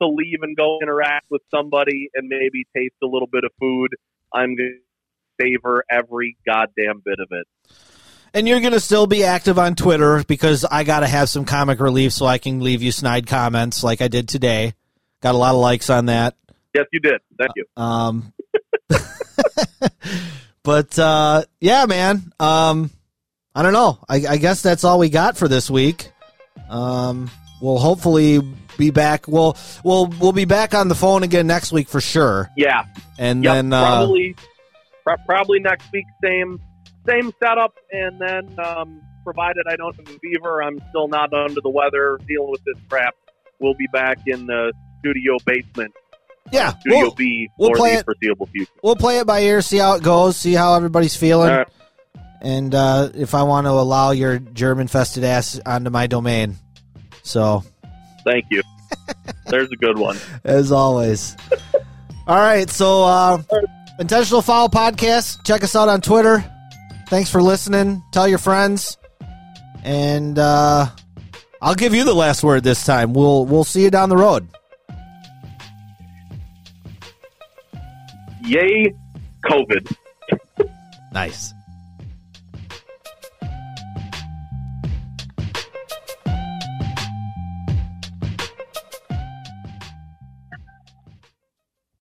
to 0.00 0.08
leave 0.08 0.38
and 0.42 0.56
go 0.56 0.78
interact 0.82 1.26
with 1.30 1.42
somebody 1.54 2.10
and 2.14 2.28
maybe 2.28 2.64
taste 2.76 2.94
a 3.02 3.06
little 3.06 3.28
bit 3.30 3.44
of 3.44 3.50
food, 3.60 3.88
I'm 4.32 4.56
going 4.56 4.78
to 4.78 5.44
savor 5.44 5.84
every 5.90 6.36
goddamn 6.46 7.02
bit 7.04 7.18
of 7.18 7.28
it. 7.30 7.46
And 8.32 8.46
you're 8.46 8.60
going 8.60 8.72
to 8.72 8.80
still 8.80 9.06
be 9.06 9.24
active 9.24 9.58
on 9.58 9.74
Twitter 9.74 10.22
because 10.26 10.64
I 10.64 10.84
got 10.84 11.00
to 11.00 11.08
have 11.08 11.28
some 11.28 11.44
comic 11.44 11.80
relief 11.80 12.12
so 12.12 12.26
I 12.26 12.38
can 12.38 12.60
leave 12.60 12.82
you 12.82 12.92
snide 12.92 13.26
comments 13.26 13.82
like 13.82 14.00
I 14.00 14.08
did 14.08 14.28
today. 14.28 14.74
Got 15.20 15.34
a 15.34 15.38
lot 15.38 15.54
of 15.54 15.60
likes 15.60 15.90
on 15.90 16.06
that. 16.06 16.36
Yes, 16.74 16.86
you 16.92 17.00
did. 17.00 17.20
Thank 17.36 17.50
you. 17.56 17.64
Um, 17.76 18.32
but 20.62 20.98
uh, 20.98 21.42
yeah, 21.60 21.86
man. 21.86 22.32
Um, 22.38 22.90
I 23.54 23.62
don't 23.62 23.72
know. 23.72 23.98
I, 24.08 24.24
I 24.28 24.36
guess 24.36 24.62
that's 24.62 24.84
all 24.84 24.98
we 24.98 25.08
got 25.08 25.36
for 25.36 25.48
this 25.48 25.68
week. 25.68 26.12
Um, 26.68 27.30
we'll 27.60 27.78
hopefully 27.78 28.40
be 28.78 28.90
back. 28.90 29.28
We'll 29.28 29.56
we'll 29.84 30.06
we'll 30.20 30.32
be 30.32 30.44
back 30.44 30.74
on 30.74 30.88
the 30.88 30.94
phone 30.94 31.22
again 31.22 31.46
next 31.46 31.72
week 31.72 31.88
for 31.88 32.00
sure. 32.00 32.50
Yeah, 32.56 32.84
And 33.18 33.44
Yep, 33.44 33.54
then 33.54 33.72
uh, 33.72 33.82
probably 33.86 34.36
pro- 35.04 35.16
probably 35.26 35.60
next 35.60 35.92
week 35.92 36.06
same 36.22 36.60
same 37.06 37.32
setup 37.42 37.74
and 37.92 38.20
then 38.20 38.58
um, 38.64 39.00
provided 39.24 39.64
I 39.68 39.76
don't 39.76 39.94
have 39.96 40.14
a 40.14 40.18
fever 40.18 40.62
I'm 40.62 40.80
still 40.90 41.08
not 41.08 41.32
under 41.32 41.60
the 41.60 41.70
weather 41.70 42.18
dealing 42.26 42.50
with 42.50 42.62
this 42.64 42.76
crap 42.88 43.14
we'll 43.58 43.74
be 43.74 43.86
back 43.92 44.18
in 44.26 44.46
the 44.46 44.72
studio 45.00 45.36
basement 45.46 45.92
yeah, 46.52 46.76
studio 46.78 46.98
we'll, 46.98 47.10
B 47.12 47.48
we'll 47.58 47.70
for 47.70 47.76
play 47.76 47.92
the 47.94 47.98
it- 48.00 48.04
foreseeable 48.04 48.46
future 48.46 48.72
we'll 48.82 48.96
play 48.96 49.18
it 49.18 49.26
by 49.26 49.40
ear, 49.40 49.62
see 49.62 49.78
how 49.78 49.94
it 49.94 50.02
goes, 50.02 50.36
see 50.36 50.52
how 50.52 50.74
everybody's 50.74 51.14
feeling, 51.16 51.50
right. 51.50 51.68
and 52.40 52.74
uh, 52.74 53.10
if 53.14 53.34
I 53.34 53.44
want 53.44 53.66
to 53.66 53.70
allow 53.70 54.10
your 54.10 54.38
German 54.38 54.86
fested 54.88 55.22
ass 55.22 55.60
onto 55.64 55.90
my 55.90 56.06
domain. 56.06 56.56
So 57.22 57.64
thank 58.24 58.46
you 58.50 58.62
there's 59.46 59.70
a 59.70 59.76
good 59.76 59.98
one 59.98 60.16
as 60.44 60.72
always. 60.72 61.36
All 62.26 62.36
right, 62.36 62.68
so 62.70 63.04
uh, 63.04 63.42
intentional 63.98 64.42
foul 64.42 64.68
podcast. 64.68 65.44
Check 65.44 65.64
us 65.64 65.74
out 65.74 65.88
on 65.88 66.00
Twitter. 66.00 66.44
Thanks 67.08 67.30
for 67.30 67.42
listening. 67.42 68.02
Tell 68.12 68.28
your 68.28 68.38
friends, 68.38 68.96
and 69.82 70.38
uh, 70.38 70.86
I'll 71.60 71.74
give 71.74 71.94
you 71.94 72.04
the 72.04 72.14
last 72.14 72.44
word 72.44 72.62
this 72.62 72.84
time. 72.84 73.12
We'll 73.12 73.46
we'll 73.46 73.64
see 73.64 73.82
you 73.82 73.90
down 73.90 74.08
the 74.08 74.16
road. 74.16 74.48
yay 78.42 78.92
COVID 79.44 79.94
Nice. 81.12 81.52